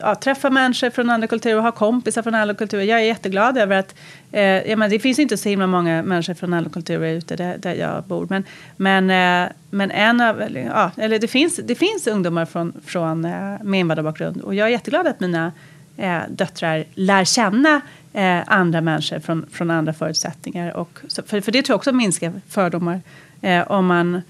ja, 0.00 0.14
träffar 0.14 0.50
människor 0.50 0.90
från 0.90 1.10
andra 1.10 1.26
kulturer 1.26 1.56
och 1.56 1.62
har 1.62 1.72
kompisar 1.72 2.22
från 2.22 2.34
andra 2.34 2.54
kulturer. 2.54 2.84
Jag 2.84 3.00
är 3.00 3.04
jätteglad 3.04 3.58
över 3.58 3.78
att 3.78 3.94
eh, 4.32 4.42
ja, 4.42 4.76
men 4.76 4.90
det 4.90 4.98
finns 4.98 5.18
inte 5.18 5.36
så 5.36 5.48
himla 5.48 5.66
många 5.66 6.02
människor 6.02 6.34
från 6.34 6.54
andra 6.54 6.70
kulturer 6.70 7.12
ute 7.12 7.36
där, 7.36 7.58
där 7.58 7.74
jag 7.74 8.04
bor. 8.04 8.26
Men, 8.30 8.44
men, 8.76 9.10
eh, 9.10 9.52
men 9.70 9.90
en 9.90 10.20
av, 10.20 10.42
ja, 10.54 10.90
eller 10.96 11.18
det, 11.18 11.28
finns, 11.28 11.56
det 11.56 11.74
finns 11.74 12.06
ungdomar 12.06 12.44
från, 12.44 12.72
från, 12.86 13.24
eh, 13.24 13.62
med 13.62 13.80
invandrarbakgrund 13.80 14.40
och 14.40 14.54
jag 14.54 14.66
är 14.66 14.70
jätteglad 14.70 15.06
att 15.06 15.20
mina 15.20 15.52
eh, 15.96 16.20
döttrar 16.28 16.84
lär 16.94 17.24
känna 17.24 17.80
eh, 18.12 18.40
andra 18.46 18.80
människor 18.80 19.18
från, 19.18 19.46
från 19.52 19.70
andra 19.70 19.92
förutsättningar. 19.92 20.76
Och, 20.76 20.98
så, 21.08 21.22
för, 21.22 21.40
för 21.40 21.52
det 21.52 21.62
tror 21.62 21.74
jag 21.74 21.78
också 21.78 21.92
minskar 21.92 22.32
fördomar 22.48 23.00
eh, 23.40 23.70
om 23.70 23.86
man 23.86 24.22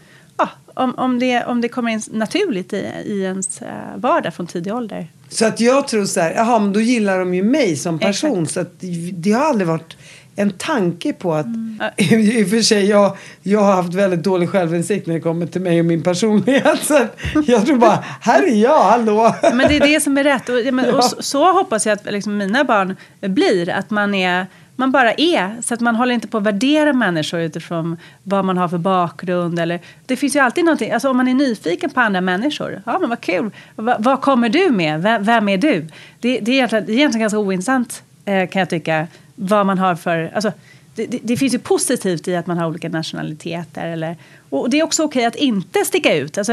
om, 0.81 0.95
om, 0.95 1.19
det, 1.19 1.45
om 1.45 1.61
det 1.61 1.69
kommer 1.69 1.91
in 1.91 2.03
naturligt 2.11 2.73
i, 2.73 2.77
i 3.05 3.23
ens 3.23 3.63
eh, 3.63 3.69
vardag 3.97 4.35
från 4.35 4.47
tidig 4.47 4.75
ålder. 4.75 5.09
Så 5.29 5.47
att 5.47 5.61
jag 5.61 5.89
tror 5.89 6.05
så 6.05 6.21
här, 6.21 6.35
jaha 6.35 6.59
men 6.59 6.73
då 6.73 6.81
gillar 6.81 7.19
de 7.19 7.35
ju 7.35 7.43
mig 7.43 7.77
som 7.77 7.99
person. 7.99 8.47
Så 8.47 8.61
att 8.61 8.75
det 9.13 9.33
har 9.33 9.45
aldrig 9.45 9.69
varit 9.69 9.97
en 10.37 10.51
tanke 10.51 11.13
på 11.13 11.35
att, 11.35 11.47
i 11.97 12.45
och 12.45 12.49
för 12.49 12.63
sig 12.63 12.85
jag, 12.85 13.17
jag 13.43 13.61
har 13.61 13.73
haft 13.73 13.95
väldigt 13.95 14.23
dålig 14.23 14.49
självinsikt 14.49 15.07
när 15.07 15.15
det 15.15 15.21
kommer 15.21 15.47
till 15.47 15.61
mig 15.61 15.81
och 15.81 15.87
min 15.87 16.03
personlighet. 16.03 16.81
Så 16.83 17.07
jag 17.47 17.67
tror 17.67 17.77
bara, 17.77 18.05
här 18.21 18.43
är 18.43 18.63
jag, 18.63 18.85
hallå. 18.85 19.35
Men 19.43 19.59
det 19.59 19.77
är 19.77 19.81
det 19.81 20.01
som 20.01 20.19
är 20.19 20.25
rätt. 20.25 20.49
Och, 20.49 20.61
ja, 20.61 20.73
men, 20.73 20.95
och 20.95 21.05
så, 21.11 21.23
så 21.23 21.53
hoppas 21.53 21.87
jag 21.87 21.93
att 21.93 22.13
liksom, 22.13 22.37
mina 22.37 22.65
barn 22.65 22.97
blir. 23.21 23.71
Att 23.71 23.91
man 23.91 24.15
är 24.15 24.47
man 24.81 24.91
bara 24.91 25.13
är. 25.13 25.63
Så 25.63 25.75
att 25.75 25.81
man 25.81 25.97
håller 25.97 26.15
inte 26.15 26.29
på 26.29 26.39
att 26.39 26.45
värdera 26.45 26.93
människor 26.93 27.41
utifrån 27.41 27.97
vad 28.23 28.45
man 28.45 28.57
har 28.57 28.69
för 28.69 28.79
bakgrund. 28.79 29.59
Eller, 29.59 29.81
det 30.07 30.17
finns 30.17 30.37
ju 30.37 30.41
alltid 30.41 30.65
någonting, 30.65 30.91
alltså 30.91 31.11
om 31.11 31.17
man 31.17 31.29
är 31.29 31.35
nyfiken 31.35 31.91
på 31.91 32.01
andra 32.01 32.21
människor. 32.21 32.83
Ja 32.87 32.99
men 32.99 33.09
vad 33.09 33.21
kul, 33.21 33.51
Va, 33.77 33.97
vad 33.99 34.21
kommer 34.21 34.49
du 34.49 34.71
med? 34.71 35.03
V 35.03 35.19
vem 35.21 35.49
är 35.49 35.59
du? 35.59 35.87
Det, 36.21 36.41
det, 36.41 36.51
är 36.51 36.55
egentligen, 36.55 36.87
det 36.87 36.93
är 36.93 36.97
egentligen 36.97 37.21
ganska 37.21 37.39
ointressant 37.39 38.03
eh, 38.25 38.49
kan 38.49 38.61
jag 38.61 38.71
tycka. 38.71 39.07
Vad 39.35 39.67
man 39.67 39.79
har 39.79 39.95
för, 39.95 40.31
alltså, 40.35 40.53
det, 40.95 41.07
det, 41.07 41.19
det, 41.23 41.37
finns 41.37 41.55
ju 41.55 41.59
positivt 41.59 42.29
i 42.29 42.37
att 42.37 42.47
man 42.47 42.59
har 42.59 42.69
olika 42.69 42.89
nationaliteter. 42.89 43.87
Eller, 43.87 44.17
och 44.51 44.71
det 44.71 44.81
är 44.81 44.85
också 44.85 45.05
okej 45.05 45.25
att 45.25 45.37
inte 45.37 45.85
sticka 45.85 46.17
ut. 46.17 46.39
Alltså, 46.39 46.53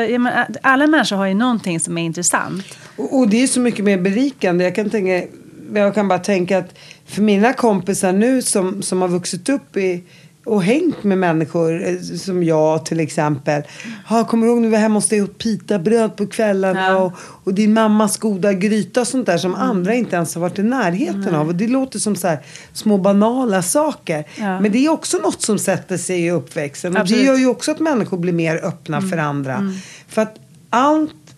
alla 0.61 0.87
människor 0.87 1.15
har 1.15 1.25
ju 1.25 1.33
någonting 1.33 1.79
som 1.79 1.97
är 1.97 2.03
intressant. 2.03 2.77
Och, 2.95 3.19
och 3.19 3.29
det 3.29 3.43
är 3.43 3.47
så 3.47 3.59
mycket 3.59 3.85
mer 3.85 3.97
berikande. 3.97 4.63
Jag 4.63 4.75
kan, 4.75 4.89
tänka, 4.89 5.27
jag 5.73 5.95
kan 5.95 6.07
bara 6.07 6.19
tänka 6.19 6.57
att 6.57 6.73
för 7.05 7.21
mina 7.21 7.53
kompisar 7.53 8.11
nu 8.13 8.41
som, 8.41 8.81
som 8.81 9.01
har 9.01 9.07
vuxit 9.07 9.49
upp 9.49 9.77
i, 9.77 10.03
och 10.47 10.63
hängt 10.63 11.03
med 11.03 11.17
människor 11.17 11.87
eh, 11.87 11.99
som 11.99 12.43
jag 12.43 12.85
till 12.85 12.99
exempel. 12.99 13.63
Ha, 14.07 14.25
kommer 14.25 14.45
du 14.47 14.51
ihåg 14.53 14.61
när 14.61 14.67
vi 14.67 14.71
var 14.71 14.79
hemma 14.79 14.95
hos 14.95 15.07
dig 15.09 15.21
och 15.21 15.29
åt 15.29 15.37
pitabröd 15.37 16.15
på 16.15 16.27
kvällarna 16.27 16.87
Ja. 16.87 16.97
och, 16.97 17.13
och 17.19 17.53
din 17.53 17.73
mammas 17.73 18.17
goda 18.17 18.53
gryta 18.53 19.01
och 19.01 19.07
sånt 19.07 19.25
där 19.25 19.37
som 19.37 19.55
andra 19.55 19.93
inte 19.93 20.15
ens 20.15 20.35
har 20.35 20.41
varit 20.41 20.59
i 20.59 20.63
närheten 20.63 21.35
av. 21.35 21.47
Och 21.47 21.55
det 21.55 21.67
låter 21.67 21.99
som 21.99 22.15
så 22.15 22.27
här, 22.27 22.39
små 22.73 22.97
banala 22.97 23.61
saker. 23.61 24.25
Ja. 24.35 24.59
Men 24.61 24.71
det 24.71 24.85
är 24.85 24.89
också 24.89 25.17
något 25.17 25.41
som 25.41 25.59
sätter 25.59 25.97
sig 25.97 26.25
i 26.25 26.31
uppväxten. 26.31 26.93
Och 26.95 27.01
Absolut. 27.01 27.21
det 27.21 27.27
gör 27.27 27.37
ju 27.37 27.47
också 27.47 27.71
att 27.71 27.79
människor 27.79 28.17
blir 28.17 28.33
mer 28.33 28.65
öppna 28.65 29.01
för 29.01 29.17
andra. 29.17 29.73
För 30.07 30.21
att 30.21 30.35
allt 30.69 31.35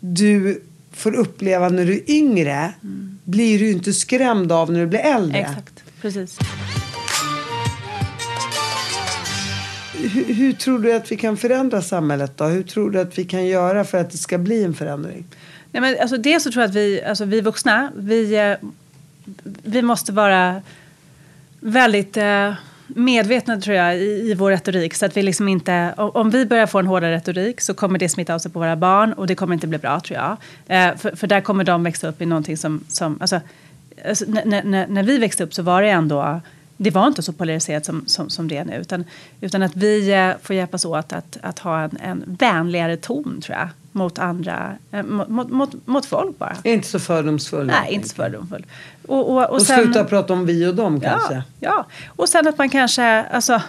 du 0.00 0.62
får 0.92 1.14
uppleva 1.14 1.68
när 1.68 1.84
du 1.84 1.92
är 1.92 2.10
yngre 2.10 2.72
blir 3.24 3.58
du 3.58 3.70
inte 3.70 3.92
skrämd 3.92 4.52
av 4.52 4.72
när 4.72 4.80
du 4.80 4.86
blir 4.86 5.00
äldre. 5.00 5.38
Exakt, 5.38 5.84
precis. 6.00 6.38
Hur, 9.94 10.34
hur 10.34 10.52
tror 10.52 10.78
du 10.78 10.92
att 10.92 11.12
vi 11.12 11.16
kan 11.16 11.36
förändra 11.36 11.82
samhället 11.82 12.36
då? 12.36 12.44
Hur 12.44 12.62
tror 12.62 12.90
du 12.90 13.00
att 13.00 13.18
vi 13.18 13.24
kan 13.24 13.46
göra 13.46 13.84
för 13.84 13.98
att 13.98 14.10
det 14.10 14.18
ska 14.18 14.38
bli 14.38 14.64
en 14.64 14.74
förändring? 14.74 15.24
Nej, 15.72 15.80
men 15.80 15.96
alltså 16.00 16.16
dels 16.16 16.44
så 16.44 16.52
tror 16.52 16.62
jag 16.62 16.68
att 16.68 16.76
vi, 16.76 17.02
alltså 17.02 17.24
vi 17.24 17.40
vuxna, 17.40 17.92
vi, 17.96 18.34
eh, 18.34 18.68
vi 19.62 19.82
måste 19.82 20.12
vara 20.12 20.62
väldigt 21.60 22.16
eh, 22.16 22.54
medvetna 22.96 23.60
tror 23.60 23.76
jag 23.76 23.96
i, 23.96 24.30
i 24.30 24.34
vår 24.34 24.50
retorik. 24.50 24.94
Så 24.94 25.06
att 25.06 25.16
vi 25.16 25.22
liksom 25.22 25.48
inte, 25.48 25.94
om, 25.96 26.30
vi 26.30 26.46
börjar 26.46 26.66
få 26.66 26.78
en 26.78 26.86
hårdare 26.86 27.14
retorik 27.14 27.60
så 27.60 27.74
kommer 27.74 27.98
det 27.98 28.08
smitta 28.08 28.34
av 28.34 28.38
sig 28.38 28.50
på 28.50 28.58
våra 28.58 28.76
barn 28.76 29.12
och 29.12 29.26
det 29.26 29.34
kommer 29.34 29.54
inte 29.54 29.66
bli 29.66 29.78
bra 29.78 30.00
tror 30.00 30.18
jag. 30.18 30.36
Eh, 30.66 30.96
för, 30.96 31.16
för 31.16 31.26
där 31.26 31.40
kommer 31.40 31.64
de 31.64 31.82
växa 31.82 32.08
upp 32.08 32.22
i 32.22 32.26
någonting 32.26 32.56
som, 32.56 32.84
som 32.88 33.18
alltså, 33.20 33.40
alltså, 34.08 34.24
när, 34.28 34.64
när, 34.64 34.86
när 34.86 35.02
vi 35.02 35.18
växte 35.18 35.44
upp 35.44 35.54
så 35.54 35.62
var 35.62 35.82
det 35.82 35.88
ändå 35.88 36.40
det 36.76 36.90
var 36.90 37.06
inte 37.06 37.22
så 37.22 37.32
polariserat 37.32 37.84
som, 37.84 38.04
som, 38.06 38.30
som 38.30 38.48
det 38.48 38.56
är 38.56 38.64
nu. 38.64 38.76
Utan, 38.76 39.04
utan 39.40 39.62
att 39.62 39.76
vi 39.76 40.12
eh, 40.12 40.30
får 40.42 40.56
hjälpas 40.56 40.84
åt 40.84 41.12
att, 41.12 41.38
att 41.42 41.58
ha 41.58 41.80
en, 41.80 41.98
en 42.02 42.24
vänligare 42.26 42.96
ton, 42.96 43.40
tror 43.40 43.58
jag, 43.58 43.68
mot 43.92 44.18
andra, 44.18 44.76
eh, 44.90 45.02
mot, 45.02 45.50
mot, 45.50 45.86
mot, 45.86 46.06
folk 46.06 46.38
bara. 46.38 46.56
Inte 46.64 46.88
så 46.88 46.98
fördomsfull. 46.98 47.66
Nej, 47.66 47.94
inte 47.94 48.08
så 48.08 48.14
fördomsfull. 48.14 48.66
Och, 49.06 49.30
och, 49.30 49.36
och, 49.36 49.50
Och 49.50 49.62
sen, 49.62 49.82
sluta 49.82 50.04
prata 50.04 50.32
om 50.32 50.46
vi 50.46 50.66
och 50.66 50.74
dem 50.74 51.00
kanske. 51.00 51.42
ja, 51.60 51.86
och 52.16 52.28
sen 52.28 52.48
att 52.48 52.58
man 52.58 52.68
kanske, 52.68 53.04
alltså, 53.22 53.62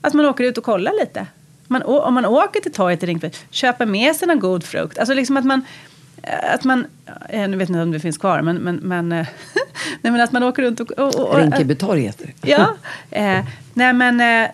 att 0.00 0.14
man 0.14 0.26
åker 0.26 0.44
ut 0.44 0.58
och 0.58 0.64
kollar 0.64 0.92
lite. 1.00 1.26
Man, 1.66 1.82
om 1.82 2.14
man 2.14 2.26
åker 2.26 2.60
till 2.60 2.72
torget 2.72 3.02
i 3.02 3.06
Rinkeby, 3.06 3.34
köper 3.50 3.86
med 3.86 4.16
sig 4.16 4.28
någon 4.28 4.40
god 4.40 4.64
frukt. 4.64 4.98
Alltså 4.98 5.14
liksom 5.14 5.36
att 5.36 5.44
man, 5.44 5.64
eh, 6.22 6.54
att 6.54 6.64
man, 6.64 6.86
eh, 7.28 7.48
nu 7.48 7.56
vet 7.56 7.68
inte 7.68 7.82
om 7.82 7.92
det 7.92 8.00
finns 8.00 8.18
kvar, 8.18 8.42
men, 8.42 8.56
men, 8.56 8.76
men, 8.76 9.08
nej, 10.02 10.12
men 10.12 10.20
att 10.20 10.32
man 10.32 10.42
åker 10.42 10.62
runt 10.62 10.80
och... 10.80 10.90
och, 10.90 11.14
och 11.14 11.36
Rinkebytorg 11.36 12.00
heter 12.00 12.32
det. 12.40 12.50
Ja. 12.50 12.76
Eh, 13.10 13.44
nej 13.74 13.92
men, 13.92 14.48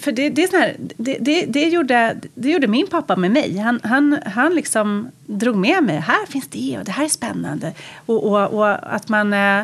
för 0.00 0.12
det, 0.12 0.30
det 0.30 0.42
är 0.42 0.60
här, 0.60 0.76
det, 0.96 1.18
det, 1.20 1.46
det, 1.46 1.68
gjorde, 1.68 2.16
det 2.34 2.50
gjorde 2.50 2.66
min 2.66 2.86
pappa 2.86 3.16
med 3.16 3.30
mig. 3.30 3.56
Han, 3.56 3.80
han, 3.82 4.18
han 4.26 4.54
liksom 4.54 5.10
drog 5.26 5.56
med 5.56 5.84
mig. 5.84 5.96
Här 5.96 6.26
finns 6.26 6.48
det 6.48 6.78
och 6.78 6.84
det 6.84 6.92
här 6.92 7.04
är 7.04 7.08
spännande. 7.08 7.72
Och, 8.06 8.24
och, 8.24 8.54
och 8.54 8.94
att 8.94 9.08
man... 9.08 9.32
Eh, 9.32 9.62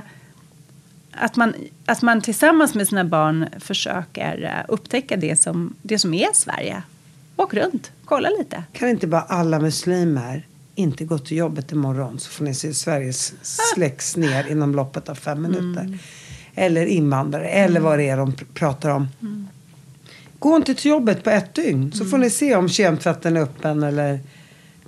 att 1.19 1.37
man, 1.37 1.55
att 1.87 2.03
man 2.03 2.21
tillsammans 2.21 2.75
med 2.75 2.89
sina 2.89 3.05
barn 3.05 3.47
försöker 3.61 4.43
eh, 4.45 4.75
upptäcka 4.75 5.17
det 5.17 5.41
som, 5.41 5.75
det 5.83 5.99
som 5.99 6.14
är 6.14 6.29
Sverige. 6.35 6.83
Åk 7.37 7.55
runt, 7.55 7.91
kolla 8.05 8.29
lite. 8.39 8.62
Kan 8.73 8.89
inte 8.89 9.07
bara 9.07 9.21
alla 9.21 9.59
muslimer 9.59 10.47
inte 10.75 11.05
gå 11.05 11.19
till 11.19 11.37
jobbet 11.37 11.73
imorgon 11.73 12.19
så 12.19 12.31
får 12.31 12.45
ni 12.45 12.55
se 12.55 12.75
Sveriges 12.75 13.35
släcks 13.43 14.17
ner 14.17 14.51
inom 14.51 14.75
loppet 14.75 15.09
av 15.09 15.14
fem 15.14 15.43
minuter. 15.43 15.99
Eller 16.55 16.87
invandrare, 16.87 17.49
eller 17.49 17.81
vad 17.81 17.99
det 17.99 18.09
är 18.09 18.17
de 18.17 18.33
pr- 18.33 18.45
pratar 18.55 18.91
om. 18.91 19.09
Gå 20.39 20.57
inte 20.57 20.74
till 20.74 20.91
jobbet 20.91 21.24
på 21.24 21.30
ett 21.30 21.55
dygn 21.55 21.93
så 21.93 22.05
får 22.05 22.18
ni 22.18 22.30
se 22.30 22.57
om 22.57 22.68
kemtvätten 22.68 23.37
är 23.37 23.41
öppen 23.41 23.82
eller 23.82 24.20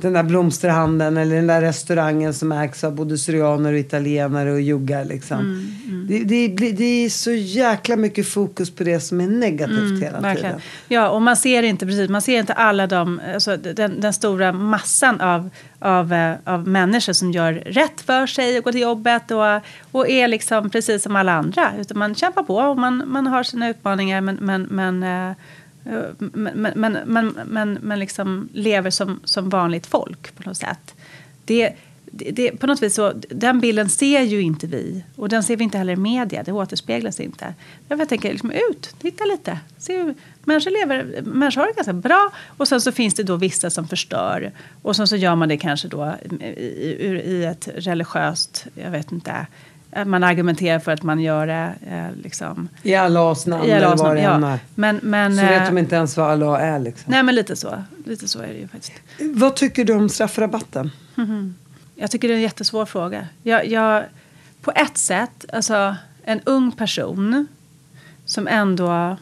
den 0.00 0.12
där 0.12 0.22
blomsterhandeln 0.22 1.16
eller 1.16 1.36
den 1.36 1.46
där 1.46 1.60
restaurangen 1.60 2.34
som 2.34 2.52
ägs 2.52 2.84
av 2.84 2.94
både 2.94 3.18
syrianer 3.18 3.72
och 3.72 3.78
italienare 3.78 4.52
och 4.52 4.60
juggar. 4.60 5.04
Liksom. 5.04 5.38
Mm, 5.38 6.06
Det, 6.08 6.18
det, 6.24 6.48
blir- 6.54 6.72
det 6.72 7.04
är 7.04 7.08
så 7.08 7.30
jäkla 7.32 7.96
mycket 7.96 8.28
fokus 8.28 8.70
på 8.70 8.84
det 8.84 9.00
som 9.00 9.20
är 9.20 9.26
negativt 9.28 10.02
hela 10.02 10.08
Mm, 10.18 10.22
Verkligen. 10.22 10.50
tiden. 10.54 10.60
Ja, 10.88 11.08
och 11.08 11.22
man 11.22 11.36
ser 11.36 11.62
inte 11.62 11.86
precis, 11.86 12.08
man 12.10 12.22
ser 12.22 12.38
inte 12.38 12.52
alla 12.52 12.86
de, 12.86 13.20
alltså 13.34 13.56
den, 13.56 14.00
den 14.00 14.12
stora 14.12 14.52
massan 14.52 15.20
av, 15.20 15.50
av, 15.78 16.12
eh, 16.12 16.34
av 16.44 16.68
människor 16.68 17.12
som 17.12 17.32
gör 17.32 17.52
rätt 17.52 18.00
för 18.00 18.26
sig 18.26 18.58
och 18.58 18.64
går 18.64 18.72
till 18.72 18.80
jobbet 18.80 19.30
och, 19.30 19.60
och 19.92 20.08
är 20.08 20.28
liksom 20.28 20.70
precis 20.70 21.02
som 21.02 21.16
alla 21.16 21.32
andra. 21.32 21.72
Utan 21.80 21.98
man 21.98 22.14
kämpar 22.14 22.42
på 22.42 22.56
och 22.56 22.78
man, 22.78 23.02
man 23.06 23.26
har 23.26 23.42
sina 23.42 23.68
utmaningar 23.68 24.20
men, 24.20 24.34
men, 24.40 24.62
men, 24.62 25.02
eh, 25.30 25.36
Eh, 25.84 26.00
men, 26.18 26.72
men, 26.76 26.92
men, 27.06 27.38
men, 27.46 27.78
men, 27.82 27.98
liksom 27.98 28.48
lever 28.52 28.90
som, 28.90 29.20
som 29.24 29.48
vanligt 29.48 29.86
folk 29.86 30.36
på 30.36 30.48
något 30.48 30.56
sätt. 30.56 30.94
Det, 31.44 31.72
det, 32.04 32.30
det, 32.30 32.50
på 32.50 32.66
något 32.66 32.82
vis 32.82 32.94
så, 32.94 33.12
den 33.30 33.60
bilden 33.60 33.88
ser 33.88 34.22
ju 34.22 34.40
inte 34.40 34.66
vi. 34.66 35.04
Och 35.16 35.28
den 35.28 35.42
ser 35.42 35.56
vi 35.56 35.64
inte 35.64 35.78
heller 35.78 35.92
i 35.92 35.96
media. 35.96 36.42
Det 36.42 36.52
återspeglas 36.52 37.20
inte. 37.20 37.54
Därför 37.88 38.02
jag 38.02 38.08
tänker 38.08 38.30
liksom 38.30 38.52
ut, 38.70 38.94
titta 39.00 39.24
lite. 39.24 39.58
Se 39.78 40.02
hur 40.02 40.14
människor 40.44 40.70
lever, 40.70 41.22
människor 41.22 41.60
har 41.60 41.68
det 41.68 41.74
ganska 41.74 41.92
bra. 41.92 42.30
Och 42.56 42.68
sen 42.68 42.80
så 42.80 42.92
finns 42.92 43.14
det 43.14 43.22
då 43.22 43.36
vissa 43.36 43.70
som 43.70 43.88
förstör. 43.88 44.52
Och 44.82 44.96
sen 44.96 45.08
så 45.08 45.16
gör 45.16 45.34
man 45.34 45.48
det 45.48 45.56
kanske 45.56 45.88
då 45.88 46.14
i, 46.40 46.44
i, 46.44 47.22
i 47.24 47.44
ett 47.44 47.68
religiöst, 47.74 48.66
jag 48.74 48.90
vet 48.90 49.12
inte. 49.12 49.46
Man 50.06 50.24
argumenterar 50.24 50.78
för 50.78 50.92
att 50.92 51.02
man 51.02 51.20
gör 51.20 51.46
det 51.46 51.74
eh, 51.90 52.22
liksom. 52.22 52.68
I 52.82 52.94
Allahs 52.94 53.46
namn 53.46 53.64
I 53.64 53.72
Allahs 53.72 54.02
namn, 54.02 54.18
ja. 54.18 54.58
Men, 54.74 55.00
men, 55.02 55.36
Så 55.36 55.42
vet 55.42 55.60
eh, 55.60 55.66
de 55.66 55.78
inte 55.78 55.96
ens 55.96 56.16
vad 56.16 56.30
Allah 56.30 56.62
är 56.62 56.78
liksom. 56.78 57.12
Nej 57.12 57.22
men 57.22 57.34
lite 57.34 57.56
så. 57.56 57.82
Lite 58.04 58.28
så 58.28 58.40
är 58.40 58.48
det 58.48 58.58
ju 58.58 58.68
faktiskt. 58.68 58.92
Vad 59.34 59.56
tycker 59.56 59.84
du 59.84 59.94
om 59.94 60.08
straffrabatten? 60.08 60.90
Jag 61.94 62.10
tycker 62.10 62.28
det 62.28 62.34
är 62.34 62.36
en 62.36 62.42
jättesvår 62.42 62.86
fråga. 62.86 63.28
Jag, 63.42 63.66
jag, 63.66 64.04
på 64.60 64.72
ett 64.74 64.98
sätt, 64.98 65.44
alltså 65.52 65.96
en 66.22 66.40
ung 66.44 66.72
person 66.72 67.46
som 68.24 68.48
ändå... 68.48 69.16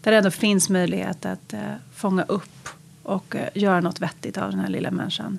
Där 0.00 0.10
det 0.10 0.16
ändå 0.16 0.30
finns 0.30 0.68
möjlighet 0.68 1.26
att 1.26 1.52
eh, 1.52 1.60
fånga 1.94 2.22
upp 2.22 2.68
och 3.02 3.36
eh, 3.36 3.48
göra 3.54 3.80
något 3.80 4.00
vettigt 4.00 4.38
av 4.38 4.50
den 4.50 4.60
här 4.60 4.68
lilla 4.68 4.90
människan. 4.90 5.38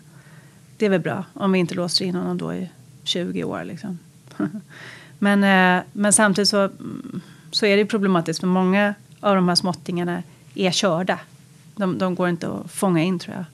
Det 0.77 0.85
är 0.85 0.89
väl 0.89 1.01
bra 1.01 1.25
om 1.33 1.51
vi 1.51 1.59
inte 1.59 1.75
låser 1.75 2.05
in 2.05 2.15
honom 2.15 2.37
då 2.37 2.53
i 2.53 2.69
20 3.03 3.43
år. 3.43 3.63
Liksom. 3.63 3.99
men, 5.19 5.43
eh, 5.43 5.83
men 5.93 6.13
samtidigt 6.13 6.49
så, 6.49 6.69
så 7.51 7.65
är 7.65 7.77
det 7.77 7.85
problematiskt 7.85 8.39
för 8.39 8.47
många 8.47 8.93
av 9.19 9.35
de 9.35 9.47
här 9.47 9.55
småttingarna 9.55 10.23
är 10.55 10.71
körda. 10.71 11.19
De, 11.75 11.97
de 11.97 12.15
går 12.15 12.29
inte 12.29 12.49
att 12.51 12.71
fånga 12.71 13.03
in 13.03 13.19
tror 13.19 13.35
jag. 13.35 13.45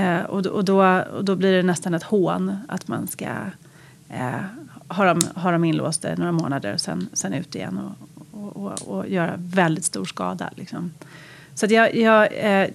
Eh, 0.00 0.22
och, 0.24 0.42
då- 0.42 0.50
och, 0.50 0.64
då, 0.64 0.84
och 1.00 1.24
då 1.24 1.36
blir 1.36 1.52
det 1.56 1.62
nästan 1.62 1.94
ett 1.94 2.02
hån 2.02 2.56
att 2.68 2.88
man 2.88 3.06
ska 3.08 3.26
eh, 4.08 4.30
ha, 4.88 5.04
dem, 5.04 5.20
ha 5.34 5.50
dem 5.50 5.64
inlåsta 5.64 6.12
i 6.12 6.16
några 6.16 6.32
månader 6.32 6.74
och 6.74 6.80
sen, 6.80 7.08
sen 7.12 7.32
ut 7.34 7.54
igen 7.54 7.78
och, 7.78 7.92
och, 8.46 8.56
och, 8.66 8.88
och 8.98 9.08
göra 9.08 9.32
väldigt 9.36 9.84
stor 9.84 10.04
skada. 10.04 10.50
Liksom. 10.56 10.92
Så 11.54 11.66
jag, 11.66 11.94
jag, 11.96 12.28
eh, 12.32 12.68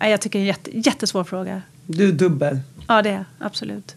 jag 0.00 0.20
tycker 0.20 0.38
det 0.38 0.40
är 0.40 0.42
en 0.42 0.46
jätte, 0.46 0.78
jättesvår 0.78 1.24
fråga. 1.24 1.62
Du 1.86 2.08
är 2.08 2.12
dubbel. 2.12 2.58
Ja, 2.88 3.02
det 3.02 3.10
är 3.10 3.24
absolut. 3.38 3.96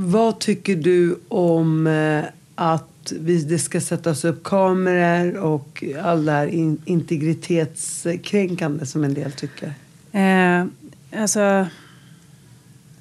Vad 0.00 0.38
tycker 0.38 0.76
du 0.76 1.18
om 1.28 1.86
eh, 1.86 2.24
att 2.54 3.12
vi, 3.20 3.42
det 3.42 3.58
ska 3.58 3.80
sättas 3.80 4.24
upp 4.24 4.44
kameror 4.44 5.36
och 5.36 5.84
all 6.02 6.24
det 6.24 6.32
här 6.32 6.46
in, 6.46 6.82
integritetskränkande 6.84 8.86
som 8.86 9.04
en 9.04 9.14
del 9.14 9.32
tycker? 9.32 9.74
Eh, 10.12 10.64
alltså, 11.20 11.66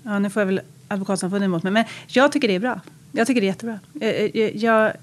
ja, 0.04 0.20
nu 0.20 0.30
får 0.30 0.42
jag 0.42 0.48
väl 0.48 0.62
advokatsamfundet 0.88 1.46
emot 1.46 1.64
mig. 1.64 1.72
Men 1.72 1.86
jag 2.08 2.32
tycker 2.32 2.48
det 2.48 2.56
är 2.56 2.60
bra. 2.60 2.82
Jag 3.12 3.28
tycker 3.28 3.42
det 3.42 3.48
är 3.48 3.50
jättebra. 3.50 3.80
Eh, 4.02 4.10
eh, 4.10 4.36
jag, 4.36 4.56
jag, 4.56 4.94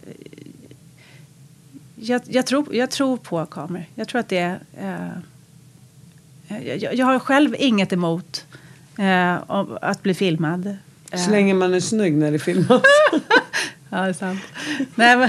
jag, 1.97 2.23
jag, 2.27 2.47
tror, 2.47 2.75
jag 2.75 2.91
tror 2.91 3.17
på 3.17 3.47
kameror. 3.47 3.85
Jag 3.95 4.09
tror 4.09 4.21
att 4.21 4.29
det 4.29 4.39
är... 4.39 4.59
Eh, 6.49 6.77
jag, 6.77 6.95
jag 6.95 7.07
har 7.07 7.19
själv 7.19 7.57
inget 7.59 7.93
emot 7.93 8.47
eh, 8.99 9.35
att 9.81 10.03
bli 10.03 10.15
filmad. 10.15 10.77
Så 11.17 11.31
länge 11.31 11.55
man 11.55 11.75
är 11.75 11.81
snygg 11.81 12.15
när 12.15 12.31
det 12.33 12.39
filmas. 12.39 12.83
Ja, 13.91 14.01
det 14.01 14.09
är 14.09 14.13
sant. 14.13 14.41
nej, 14.95 15.17
men, 15.17 15.29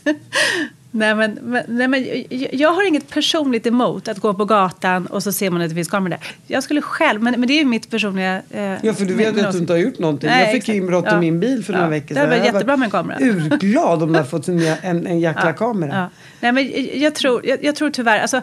nej, 0.90 1.14
men, 1.14 1.62
nej, 1.68 1.88
men 1.88 2.06
jag- 2.52 2.70
har 2.72 2.88
inget 2.88 3.10
personligt 3.10 3.66
emot 3.66 4.08
att 4.08 4.18
gå 4.18 4.34
på 4.34 4.44
gatan 4.44 5.06
och 5.06 5.22
så 5.22 5.32
ser 5.32 5.50
man 5.50 5.60
att 5.62 5.68
det 5.68 5.74
finns 5.74 5.88
kameror 5.88 6.10
där. 6.10 6.20
Jag 6.46 6.62
skulle 6.62 6.82
själv, 6.82 7.22
men, 7.22 7.40
men 7.40 7.46
det 7.48 7.52
är 7.54 7.58
ju 7.58 7.64
mitt 7.64 7.90
personliga... 7.90 8.42
Eh, 8.50 8.62
Ja, 8.82 8.94
för 8.94 9.04
du 9.04 9.14
vet 9.14 9.34
min 9.36 9.44
att 9.44 9.52
du 9.52 9.58
inte 9.58 9.72
har 9.72 9.78
gjort 9.78 9.98
någonting. 9.98 10.28
Nej, 10.30 10.40
jag 10.42 10.48
fick 10.52 10.58
exakt. 10.62 10.76
inbrott 10.76 11.04
Ja. 11.08 11.16
i 11.16 11.20
min 11.20 11.40
bil 11.40 11.64
för 11.64 11.72
några 11.72 11.86
Ja. 11.86 11.90
veckor 11.90 12.14
Det 12.14 12.20
hade 12.20 12.30
varit 12.30 12.44
Jag 12.46 12.52
var 12.52 12.58
jättebra 12.58 12.76
med 12.76 12.84
en 12.86 12.90
kamera. 12.90 13.18
Urglad 13.20 14.02
om 14.02 14.12
du 14.12 14.18
hade 14.18 14.30
fått 14.30 14.48
en, 14.48 14.60
en, 14.82 15.06
en 15.06 15.20
jäkla 15.20 15.46
Ja, 15.46 15.52
kamera. 15.52 16.10
Nej, 16.40 16.52
men 16.52 16.70
jag, 17.00 17.14
tror, 17.14 17.46
jag, 17.46 17.64
jag 17.64 17.76
tror 17.76 17.90
tyvärr... 17.90 18.18
Alltså, 18.20 18.42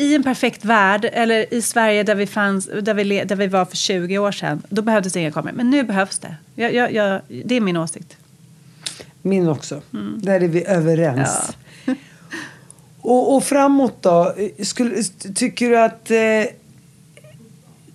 I 0.00 0.14
en 0.14 0.22
perfekt 0.22 0.64
värld, 0.64 1.10
eller 1.12 1.54
i 1.54 1.62
Sverige 1.62 2.02
där 2.02 2.14
vi, 2.14 2.26
fanns, 2.26 2.68
där, 2.82 2.94
vi, 2.94 3.24
där 3.24 3.36
vi 3.36 3.46
var 3.46 3.64
för 3.64 3.76
20 3.76 4.18
år 4.18 4.32
sedan, 4.32 4.62
då 4.68 4.82
behövdes 4.82 5.16
inga 5.16 5.32
kameror. 5.32 5.56
Men 5.56 5.70
nu 5.70 5.82
behövs 5.82 6.18
det. 6.18 6.36
Jag, 6.54 6.74
jag, 6.74 6.92
jag, 6.92 7.20
det 7.44 7.54
är 7.54 7.60
min 7.60 7.76
åsikt. 7.76 8.16
Min 9.22 9.48
också. 9.48 9.82
Mm. 9.92 10.20
Där 10.22 10.40
är 10.40 10.48
vi 10.48 10.66
överens. 10.66 11.56
Och, 13.02 13.36
och 13.36 13.44
framåt 13.44 14.02
då? 14.02 14.34
Skulle, 14.62 15.02
tycker 15.34 15.70
du 15.70 15.78
att 15.78 16.10
eh, 16.10 16.54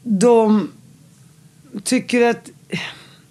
de... 0.03 0.71
Tycker 1.83 2.19
du 2.19 2.25
att 2.25 2.49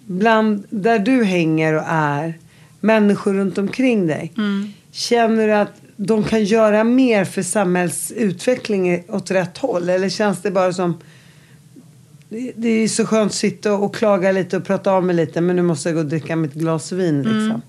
bland 0.05 0.65
där 0.69 0.99
du 0.99 1.23
hänger 1.23 1.73
och 1.73 1.83
är, 1.87 2.33
människor 2.79 3.33
runt 3.33 3.57
omkring 3.57 4.07
dig. 4.07 4.33
Mm. 4.37 4.73
Känner 4.91 5.47
du 5.47 5.53
att 5.53 5.81
de 5.95 6.23
kan 6.23 6.43
göra 6.43 6.83
mer 6.83 7.25
för 7.25 7.41
samhällsutveckling 7.41 9.03
åt 9.07 9.31
rätt 9.31 9.57
håll? 9.57 9.89
Eller 9.89 10.09
känns 10.09 10.41
det 10.41 10.51
bara 10.51 10.73
som... 10.73 10.97
Det, 12.55 12.69
är 12.69 12.87
så 12.87 13.05
skönt 13.05 13.31
att 13.31 13.35
sitta 13.35 13.73
och 13.73 13.95
klaga 13.95 14.31
lite 14.31 14.57
och 14.57 14.65
prata 14.65 14.91
av 14.91 15.03
mig 15.03 15.15
lite 15.15 15.41
men 15.41 15.55
nu 15.55 15.61
måste 15.61 15.89
jag 15.89 15.95
gå 15.95 15.99
och 15.99 16.05
dricka 16.05 16.35
mitt 16.35 16.53
glas 16.53 16.91
vin 16.91 17.21
Mm. 17.21 17.21
liksom. 17.21 17.61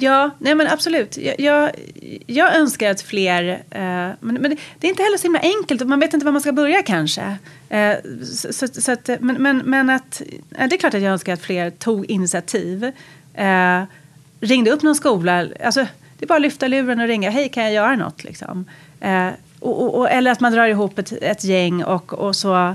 Ja, 0.00 0.30
nej 0.38 0.54
men 0.54 0.66
absolut. 0.66 1.16
Jag, 1.18 1.40
jag, 1.40 1.70
jag 2.26 2.56
önskar 2.56 2.90
att 2.90 3.00
fler... 3.00 3.48
Eh, 3.70 3.80
men 3.80 4.16
men 4.20 4.42
det, 4.42 4.56
det 4.78 4.86
är 4.86 4.88
inte 4.88 5.02
heller 5.02 5.18
så 5.18 5.22
himla 5.22 5.40
enkelt 5.40 5.80
och 5.80 5.88
man 5.88 6.00
vet 6.00 6.14
inte 6.14 6.26
var 6.26 6.32
man 6.32 6.40
ska 6.40 6.52
börja 6.52 6.82
kanske. 6.82 7.36
Eh, 7.68 7.96
så, 8.24 8.52
så, 8.52 8.66
så 8.68 8.92
att, 8.92 9.10
men, 9.20 9.42
men, 9.42 9.58
men 9.58 9.90
att, 9.90 10.22
eh, 10.58 10.68
det 10.68 10.76
är 10.76 10.78
klart 10.78 10.94
att 10.94 11.02
jag 11.02 11.12
önskar 11.12 11.32
att 11.32 11.40
fler 11.40 11.70
tog 11.70 12.04
initiativ. 12.04 12.92
Eh, 13.34 13.82
ringde 14.40 14.70
upp 14.70 14.82
någon 14.82 14.94
skola. 14.94 15.48
Alltså, 15.64 15.86
det 16.18 16.24
är 16.24 16.26
bara 16.26 16.36
att 16.36 16.42
lyfta 16.42 16.68
luren 16.68 17.00
och 17.00 17.06
ringa. 17.06 17.30
Hej, 17.30 17.48
kan 17.48 17.62
jag 17.64 17.72
göra 17.72 17.96
något? 17.96 18.24
Liksom. 18.24 18.64
Eh, 19.00 19.28
och, 19.60 19.82
och, 19.82 19.98
och, 19.98 20.10
eller 20.10 20.30
att 20.30 20.40
man 20.40 20.52
drar 20.52 20.66
ihop 20.66 20.98
ett, 20.98 21.12
ett 21.12 21.44
gäng 21.44 21.84
och, 21.84 22.12
och 22.12 22.36
så... 22.36 22.74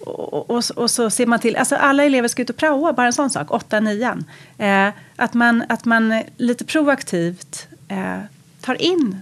Och, 0.00 0.50
och, 0.50 0.62
och 0.76 0.90
så 0.90 1.10
ser 1.10 1.26
man 1.26 1.38
till, 1.38 1.56
alltså 1.56 1.76
alla 1.76 2.04
elever 2.04 2.28
ska 2.28 2.42
ut 2.42 2.50
och 2.50 2.56
praoa, 2.56 2.92
bara 2.92 3.06
en 3.06 3.12
sån 3.12 3.30
sak, 3.30 3.50
åtta, 3.50 3.80
nian. 3.80 4.24
Eh, 4.58 4.88
att, 5.16 5.34
man, 5.34 5.64
att 5.68 5.84
man 5.84 6.22
lite 6.36 6.64
proaktivt 6.64 7.68
eh, 7.88 8.18
tar 8.60 8.82
in 8.82 9.16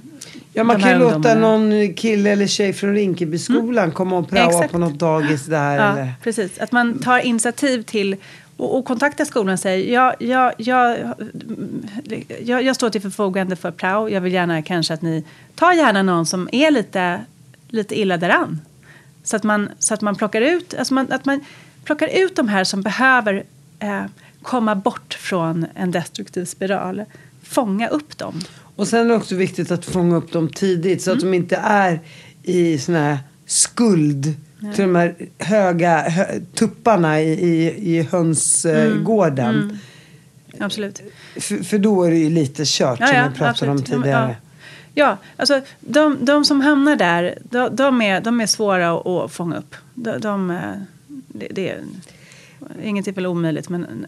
Ja, 0.52 0.64
man 0.64 0.80
kan 0.82 0.90
ju 0.90 0.98
låta 0.98 1.34
någon 1.34 1.94
kille 1.94 2.30
eller 2.30 2.46
tjej 2.46 2.72
från 2.72 2.94
Rinkebyskolan 2.94 3.90
komma 3.90 4.18
och 4.18 4.30
praoa 4.30 4.48
Exakt. 4.48 4.72
på 4.72 4.78
något 4.78 4.98
dagis 4.98 5.46
där. 5.46 5.76
Ja, 5.76 5.92
Eller. 5.92 6.12
precis. 6.22 6.58
Att 6.58 6.72
man 6.72 6.98
tar 6.98 7.18
initiativ 7.18 7.82
till 7.82 8.16
och, 8.56 8.78
och 8.78 8.84
kontaktar 8.84 9.24
skolan 9.24 9.52
och 9.52 9.60
säger 9.60 9.92
jag, 9.94 10.14
jag, 10.18 10.52
jag, 10.56 11.14
jag, 12.44 12.62
jag 12.62 12.76
står 12.76 12.90
till 12.90 13.00
förfogande 13.00 13.56
för 13.56 13.70
prao. 13.70 14.08
Jag 14.08 14.20
vill 14.20 14.32
gärna 14.32 14.62
kanske 14.62 14.94
att 14.94 15.02
ni 15.02 15.24
tar 15.54 15.72
gärna 15.72 16.02
någon 16.02 16.26
som 16.26 16.48
är 16.52 16.70
lite, 16.70 17.24
lite 17.68 18.00
illa 18.00 18.16
däran. 18.16 18.60
Så 19.24 19.36
att 19.36 19.42
man, 19.42 19.68
så 19.78 19.94
att 19.94 20.00
man 20.00 20.16
plockar 20.16 20.40
ut, 20.40 20.74
alltså 20.74 20.94
man, 20.94 21.12
att 21.12 21.24
man 21.24 21.40
plockar 21.84 22.08
ut 22.08 22.36
de 22.36 22.48
här 22.48 22.64
som 22.64 22.82
behöver 22.82 23.44
eh, 23.78 24.04
komma 24.42 24.74
bort 24.74 25.14
från 25.14 25.66
en 25.74 25.90
destruktiv 25.90 26.44
spiral. 26.44 27.04
Fånga 27.42 27.88
upp 27.88 28.18
dem. 28.18 28.40
Och 28.76 28.88
sen 28.88 29.00
är 29.00 29.08
det 29.08 29.14
också 29.14 29.34
viktigt 29.34 29.70
att 29.70 29.84
fånga 29.84 30.16
upp 30.16 30.32
dem 30.32 30.48
tidigt 30.48 31.02
så 31.02 31.12
att 31.12 31.20
de 31.20 31.34
inte 31.34 31.56
är 31.56 32.00
i 32.42 32.78
sån 32.78 32.94
här 32.94 33.18
skuld 33.46 34.34
till 34.60 34.84
de 34.84 34.96
här 34.96 35.14
höga 35.38 36.08
hö, 36.08 36.40
tupparna 36.54 37.20
i, 37.20 37.32
i, 37.32 37.96
i 37.96 38.02
hönsgården. 38.02 39.78
Absolut. 40.58 41.02
För, 41.36 41.64
för 41.64 41.78
då 41.78 42.02
är 42.02 42.10
det 42.10 42.18
ju 42.18 42.30
lite 42.30 42.62
kört 42.66 42.98
som 42.98 43.06
vi 43.06 43.38
pratade 43.38 43.70
om 43.70 43.76
absolut. 43.76 43.88
Ja, 43.88 43.94
men- 43.94 44.02
tidigare. 44.02 44.36
Ja, 44.94 45.04
ja 45.04 45.18
alltså 45.36 45.60
de, 45.80 46.18
de 46.20 46.44
som 46.44 46.60
hamnar 46.60 46.96
där, 46.96 47.38
de, 47.42 47.76
de, 47.76 48.02
är, 48.02 48.20
de 48.20 48.40
är 48.40 48.46
svåra 48.46 49.24
att, 49.24 49.32
fånga 49.32 49.56
upp. 49.56 49.74
De, 49.94 50.20
de, 50.20 50.50
eh, 50.50 50.58
det, 51.08 51.48
det 51.50 51.70
är 51.70 51.84
inget 52.82 53.08
är 53.08 53.12
väl 53.12 53.26
omöjligt, 53.26 53.68
men 53.68 54.06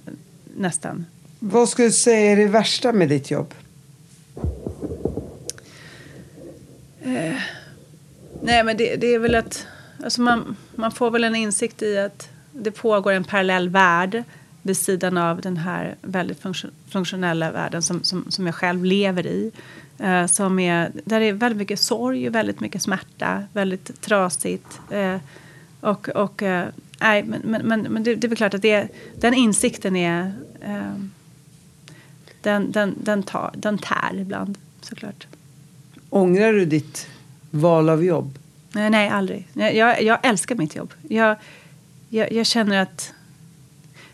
nästan. 0.56 1.06
Vad 1.38 1.68
skulle 1.68 1.88
du 1.88 1.92
säga 1.92 2.32
är 2.32 2.36
det 2.36 2.46
värsta 2.46 2.92
med 2.92 3.08
ditt 3.08 3.30
jobb? 3.30 3.54
Nej, 7.02 7.42
Nej, 8.42 8.64
men 8.64 8.76
det, 8.76 8.96
det 8.96 9.14
är 9.14 9.18
väl 9.18 9.34
att 9.34 9.66
alltså 10.04 10.20
man, 10.20 10.56
man 10.74 10.92
får 10.92 11.10
väl 11.10 11.24
en 11.24 11.36
insikt 11.36 11.82
i 11.82 11.98
att 11.98 12.28
det 12.52 12.70
pågår 12.70 13.12
en 13.12 13.24
parallell 13.24 13.68
värld 13.68 14.24
vid 14.62 14.76
sidan 14.76 15.16
av 15.16 15.40
den 15.40 15.56
här 15.56 15.96
väldigt 16.02 16.42
funktionella 16.88 17.50
världen 17.50 17.82
som, 17.82 18.02
som, 18.02 18.30
som 18.30 18.46
jag 18.46 18.54
själv 18.54 18.84
lever 18.84 19.26
i. 19.26 19.52
Eh, 19.98 20.26
som 20.26 20.58
är, 20.58 20.92
där 21.04 21.20
det 21.20 21.26
är 21.26 21.32
väldigt 21.32 21.58
mycket 21.58 21.80
sorg, 21.80 22.28
väldigt 22.28 22.60
mycket 22.60 22.82
smärta, 22.82 23.44
väldigt 23.52 24.00
trasigt. 24.00 24.80
Eh, 24.90 25.16
och, 25.80 26.08
och 26.08 26.42
eh, 26.42 26.68
nej, 27.00 27.22
men, 27.22 27.40
men, 27.44 27.66
men, 27.66 27.80
men 27.80 28.04
det, 28.04 28.14
det, 28.14 28.26
är 28.26 28.28
väl 28.28 28.36
klart 28.36 28.54
att 28.54 28.62
det, 28.62 28.88
den 29.14 29.34
insikten 29.34 29.96
är... 29.96 30.32
Eh, 30.60 30.92
den, 32.42 32.72
den, 32.72 32.94
den, 33.02 33.22
tar, 33.22 33.50
den 33.54 33.78
tär 33.78 34.14
ibland, 34.14 34.58
såklart. 34.80 35.26
Ångrar 36.10 36.52
du 36.52 36.64
ditt 36.64 37.06
val 37.50 37.88
av 37.88 38.04
jobb? 38.04 38.37
Nej, 38.72 39.08
aldrig. 39.08 39.48
Jag, 39.52 40.02
jag 40.02 40.18
älskar 40.22 40.54
mitt 40.54 40.76
jobb. 40.76 40.94
Jag, 41.08 41.36
jag, 42.08 42.32
jag 42.32 42.46
känner 42.46 42.82
att, 42.82 43.12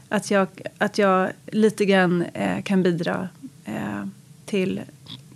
att, 0.09 0.31
jag, 0.31 0.49
att 0.79 0.99
jag 0.99 1.31
lite 1.47 1.85
grann 1.85 2.23
eh, 2.23 2.63
kan 2.63 2.83
bidra 2.83 3.29
eh, 3.65 4.07
till, 4.47 4.81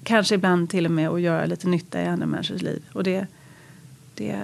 kanske 0.02 0.34
ibland 0.34 0.70
till 0.70 0.84
och 0.84 0.90
med 0.90 1.08
att 1.08 1.20
göra 1.20 1.46
lite 1.46 1.68
nytta 1.68 2.02
i 2.02 2.06
andra 2.06 2.26
människors 2.26 2.62
liv. 2.62 2.82
Och 2.92 3.04
det, 3.04 3.26
det, 4.14 4.36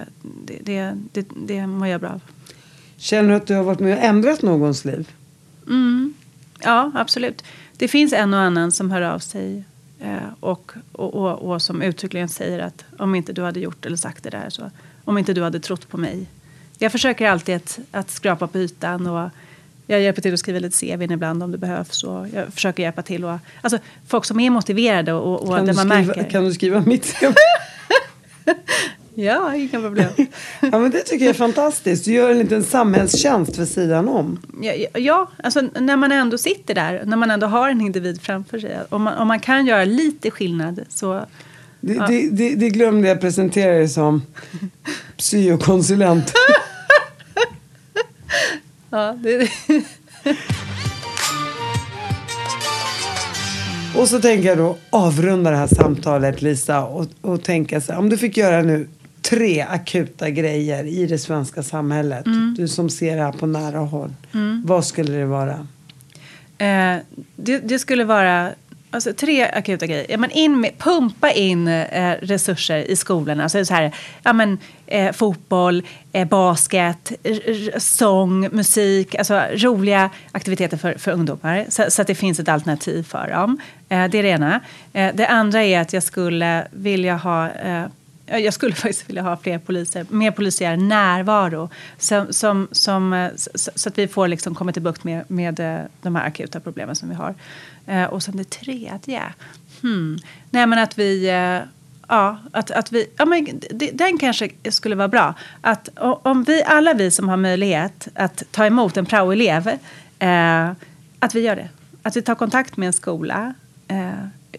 det, 0.45 0.59
det, 0.63 0.93
det, 1.11 1.27
det 1.35 1.67
mår 1.67 1.87
jag 1.87 2.01
bra 2.01 2.09
av. 2.09 2.21
Känner 2.97 3.29
du 3.29 3.35
att 3.35 3.47
du 3.47 3.53
har 3.53 3.63
varit 3.63 3.79
med 3.79 3.97
och 3.97 4.03
ändrat 4.03 4.41
någons 4.41 4.85
liv? 4.85 5.11
Mm. 5.67 6.13
Ja, 6.59 6.91
absolut. 6.95 7.43
Det 7.77 7.87
finns 7.87 8.13
en 8.13 8.33
och 8.33 8.39
annan 8.39 8.71
som 8.71 8.91
hör 8.91 9.01
av 9.01 9.19
sig 9.19 9.63
och, 10.39 10.71
och, 10.91 11.13
och, 11.13 11.51
och, 11.51 11.61
som 11.61 11.81
uttryckligen 11.81 12.29
säger 12.29 12.59
att 12.59 12.85
om 12.97 13.15
inte 13.15 13.33
du 13.33 13.41
hade 13.41 13.59
gjort 13.59 13.85
eller 13.85 13.97
sagt 13.97 14.23
det 14.23 14.29
där 14.29 14.49
så 14.49 14.71
om 15.03 15.17
inte 15.17 15.33
du 15.33 15.43
hade 15.43 15.59
trott 15.59 15.89
på 15.89 15.97
mig. 15.97 16.27
Jag 16.77 16.91
försöker 16.91 17.27
alltid 17.29 17.55
att, 17.55 17.79
att 17.91 18.11
skrapa 18.11 18.47
på 18.47 18.57
ytan 18.57 19.07
och 19.07 19.29
jag 19.87 20.01
hjälper 20.01 20.21
till 20.21 20.33
att 20.33 20.39
skriva 20.39 20.59
lite 20.59 20.77
CVn 20.77 21.11
ibland 21.11 21.43
om 21.43 21.51
det 21.51 21.57
behövs. 21.57 22.03
Och 22.03 22.27
jag 22.33 22.53
försöker 22.53 22.83
hjälpa 22.83 23.01
till. 23.01 23.25
Och, 23.25 23.37
alltså, 23.61 23.79
folk 24.07 24.25
som 24.25 24.39
är 24.39 24.49
motiverade 24.49 25.13
och, 25.13 25.41
och 25.41 25.55
kan 25.55 25.65
där 25.65 25.73
man 25.73 25.89
skriva, 25.89 26.05
märker. 26.05 26.29
Kan 26.29 26.43
du 26.43 26.53
skriva 26.53 26.81
mitt 26.81 27.05
CV? 27.19 27.33
Ja, 29.15 29.55
inga 29.55 29.81
problem. 29.81 30.09
ja, 30.61 30.79
men 30.79 30.91
det 30.91 30.99
tycker 30.99 31.25
jag 31.25 31.29
är 31.29 31.37
fantastiskt. 31.37 32.05
Du 32.05 32.11
gör 32.11 32.31
en 32.31 32.39
liten 32.39 32.63
samhällstjänst 32.63 33.55
för 33.55 33.65
sidan 33.65 34.09
om. 34.09 34.39
Ja, 34.61 34.73
ja, 34.93 35.31
alltså 35.43 35.61
när 35.61 35.95
man 35.95 36.11
ändå 36.11 36.37
sitter 36.37 36.75
där, 36.75 37.03
när 37.05 37.17
man 37.17 37.31
ändå 37.31 37.47
har 37.47 37.69
en 37.69 37.81
individ 37.81 38.21
framför 38.21 38.59
sig. 38.59 38.79
Om 38.89 39.01
man, 39.01 39.17
om 39.17 39.27
man 39.27 39.39
kan 39.39 39.65
göra 39.65 39.85
lite 39.85 40.31
skillnad 40.31 40.85
så... 40.89 41.25
Det, 41.81 41.93
ja. 41.93 42.07
det, 42.07 42.29
det, 42.29 42.55
det 42.55 42.69
glömde 42.69 43.07
jag 43.07 43.21
presentera 43.21 43.71
dig 43.71 43.89
som 43.89 44.21
syokonsulent. 45.17 46.33
ja, 48.89 49.17
det... 49.23 49.49
Och 53.97 54.07
så 54.07 54.21
tänker 54.21 54.49
jag 54.49 54.57
då 54.57 54.77
avrunda 54.89 55.51
det 55.51 55.57
här 55.57 55.67
samtalet 55.67 56.41
Lisa 56.41 56.85
och, 56.85 57.07
och 57.21 57.43
tänka 57.43 57.81
så 57.81 57.91
här, 57.91 57.99
om 57.99 58.09
du 58.09 58.17
fick 58.17 58.37
göra 58.37 58.61
nu 58.61 58.87
tre 59.29 59.61
akuta 59.61 60.29
grejer 60.29 60.83
i 60.83 61.05
det 61.05 61.17
svenska 61.17 61.63
samhället. 61.63 62.25
Mm. 62.25 62.55
Du 62.57 62.67
som 62.67 62.89
ser 62.89 63.15
det 63.15 63.21
här 63.21 63.31
på 63.31 63.45
nära 63.45 63.79
håll. 63.79 64.13
Mm. 64.33 64.63
Vad 64.65 64.85
skulle 64.85 65.17
det 65.17 65.25
vara? 65.25 65.67
Eh, 66.57 66.97
det, 67.35 67.59
det, 67.59 67.79
skulle 67.79 68.03
vara 68.03 68.49
alltså, 68.91 69.13
tre 69.13 69.43
akuta 69.43 69.85
grejer. 69.85 70.17
men 70.17 70.31
in 70.31 70.61
med, 70.61 70.77
pumpa 70.77 71.31
in 71.31 71.67
eh, 71.67 72.15
resurser 72.21 72.77
i 72.77 72.95
skolorna. 72.95 73.43
Alltså, 73.43 73.65
så 73.65 73.73
här, 73.73 73.95
ja, 74.23 74.33
men, 74.33 74.57
eh, 74.87 75.11
fotboll, 75.11 75.83
eh, 76.11 76.27
basket, 76.27 77.11
sång, 77.77 78.49
musik. 78.51 79.15
Alltså 79.15 79.41
roliga 79.53 80.09
aktiviteter 80.31 80.77
för, 80.77 80.93
för 80.93 81.11
ungdomar. 81.11 81.65
Så, 81.69 81.85
så, 81.89 82.01
att 82.01 82.07
det 82.07 82.15
finns 82.15 82.39
ett 82.39 82.49
alternativ 82.49 83.03
för 83.03 83.27
dem. 83.27 83.57
Eh, 83.89 84.05
det 84.09 84.17
är 84.17 84.23
det 84.23 84.29
ena. 84.29 84.61
Eh, 84.93 85.15
det 85.15 85.27
andra 85.27 85.63
är 85.63 85.79
att 85.79 85.93
jag 85.93 86.03
skulle 86.03 86.67
vilja 86.71 87.15
ha 87.15 87.49
jag 88.25 88.53
skulle 88.53 88.75
faktiskt 88.75 89.09
vilja 89.09 89.21
ha 89.21 89.37
fler 89.37 89.59
poliser, 89.59 90.05
mer 90.09 90.31
polisiär 90.31 90.77
närvaro 90.77 91.69
som, 91.97 92.33
som, 92.33 92.67
som, 92.71 93.13
eh, 93.13 93.31
så, 93.35 93.71
så 93.75 93.89
att 93.89 93.97
vi 93.97 94.07
får 94.07 94.27
liksom 94.27 94.55
komma 94.55 94.71
till 94.71 94.81
bukt 94.81 95.03
med, 95.03 95.23
med 95.27 95.59
eh, 95.59 95.85
de 96.01 96.15
här 96.15 96.27
akuta 96.27 96.59
problemen 96.59 96.95
som 96.95 97.09
vi 97.09 97.15
har. 97.15 97.35
Eh, 97.87 98.03
och 98.03 98.23
sen 98.23 98.37
det 98.37 98.49
tredje, 98.49 99.23
hmm. 99.81 100.17
Nej, 100.49 100.67
men 100.67 100.79
att 100.79 100.99
vi... 100.99 101.31
Ja, 102.07 102.37
att, 102.51 102.71
att 102.71 102.91
vi, 102.91 103.07
ja, 103.17 103.25
men 103.25 103.61
den 103.93 104.17
kanske 104.17 104.49
skulle 104.69 104.95
vara 104.95 105.07
bra. 105.07 105.33
Att 105.61 105.89
om 105.99 106.43
vi, 106.43 106.63
alla 106.63 106.93
vi 106.93 107.11
som 107.11 107.29
har 107.29 107.37
möjlighet 107.37 108.07
att 108.15 108.43
ta 108.51 108.65
emot 108.65 108.97
en 108.97 109.05
praoelev, 109.05 109.67
eh, 110.19 110.71
att 111.19 111.35
vi 111.35 111.39
gör 111.39 111.55
det. 111.55 111.69
Att 112.01 112.15
vi 112.15 112.21
tar 112.21 112.35
kontakt 112.35 112.77
med 112.77 112.87
en 112.87 112.93
skola 112.93 113.53
eh, 113.87 114.11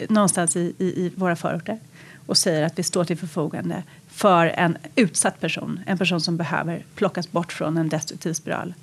någonstans 0.09 0.57
i, 0.57 0.75
i, 0.79 0.85
i 0.85 1.13
våra 1.17 1.37
förorter 1.37 1.79
och 2.27 2.39
säger 2.39 2.63
att 2.63 2.79
vi 2.79 2.83
står 2.83 3.05
till 3.05 3.17
förfogande 3.17 3.83
för 4.09 4.47
en 4.47 4.77
utsatt 4.95 5.41
person. 5.41 5.81
En 5.87 5.99
person 5.99 6.21
som 6.21 6.37
behöver 6.37 6.85
plockas 6.95 7.33
bort 7.33 7.53
från 7.53 7.77
en 7.77 7.89
destruktiv 7.89 8.33
spiral. 8.33 8.75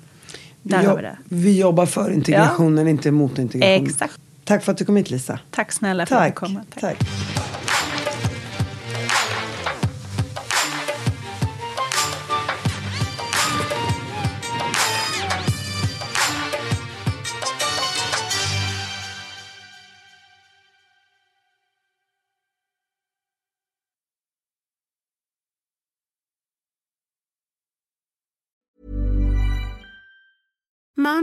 Där 0.62 0.80
vi, 0.80 0.86
har 0.86 0.96
vi 0.96 1.02
det. 1.02 1.16
Vi 1.24 1.60
jobbar 1.60 1.86
för 1.86 2.10
integrationen, 2.10 2.86
ja. 2.86 2.90
inte 2.90 3.10
mot 3.10 3.38
integrationen. 3.38 3.86
Exakt. 3.86 4.18
Tack 4.44 4.64
för 4.64 4.72
att 4.72 4.78
du 4.78 4.84
kom 4.84 4.96
hit 4.96 5.10
Lisa. 5.10 5.38
Tack 5.50 5.72
snälla 5.72 6.06
för 6.06 6.16
Tack. 6.16 6.42
att 6.42 6.48
du 6.48 6.54
kom. 6.54 6.64
Tack. 6.70 6.80
Tack. 6.80 7.33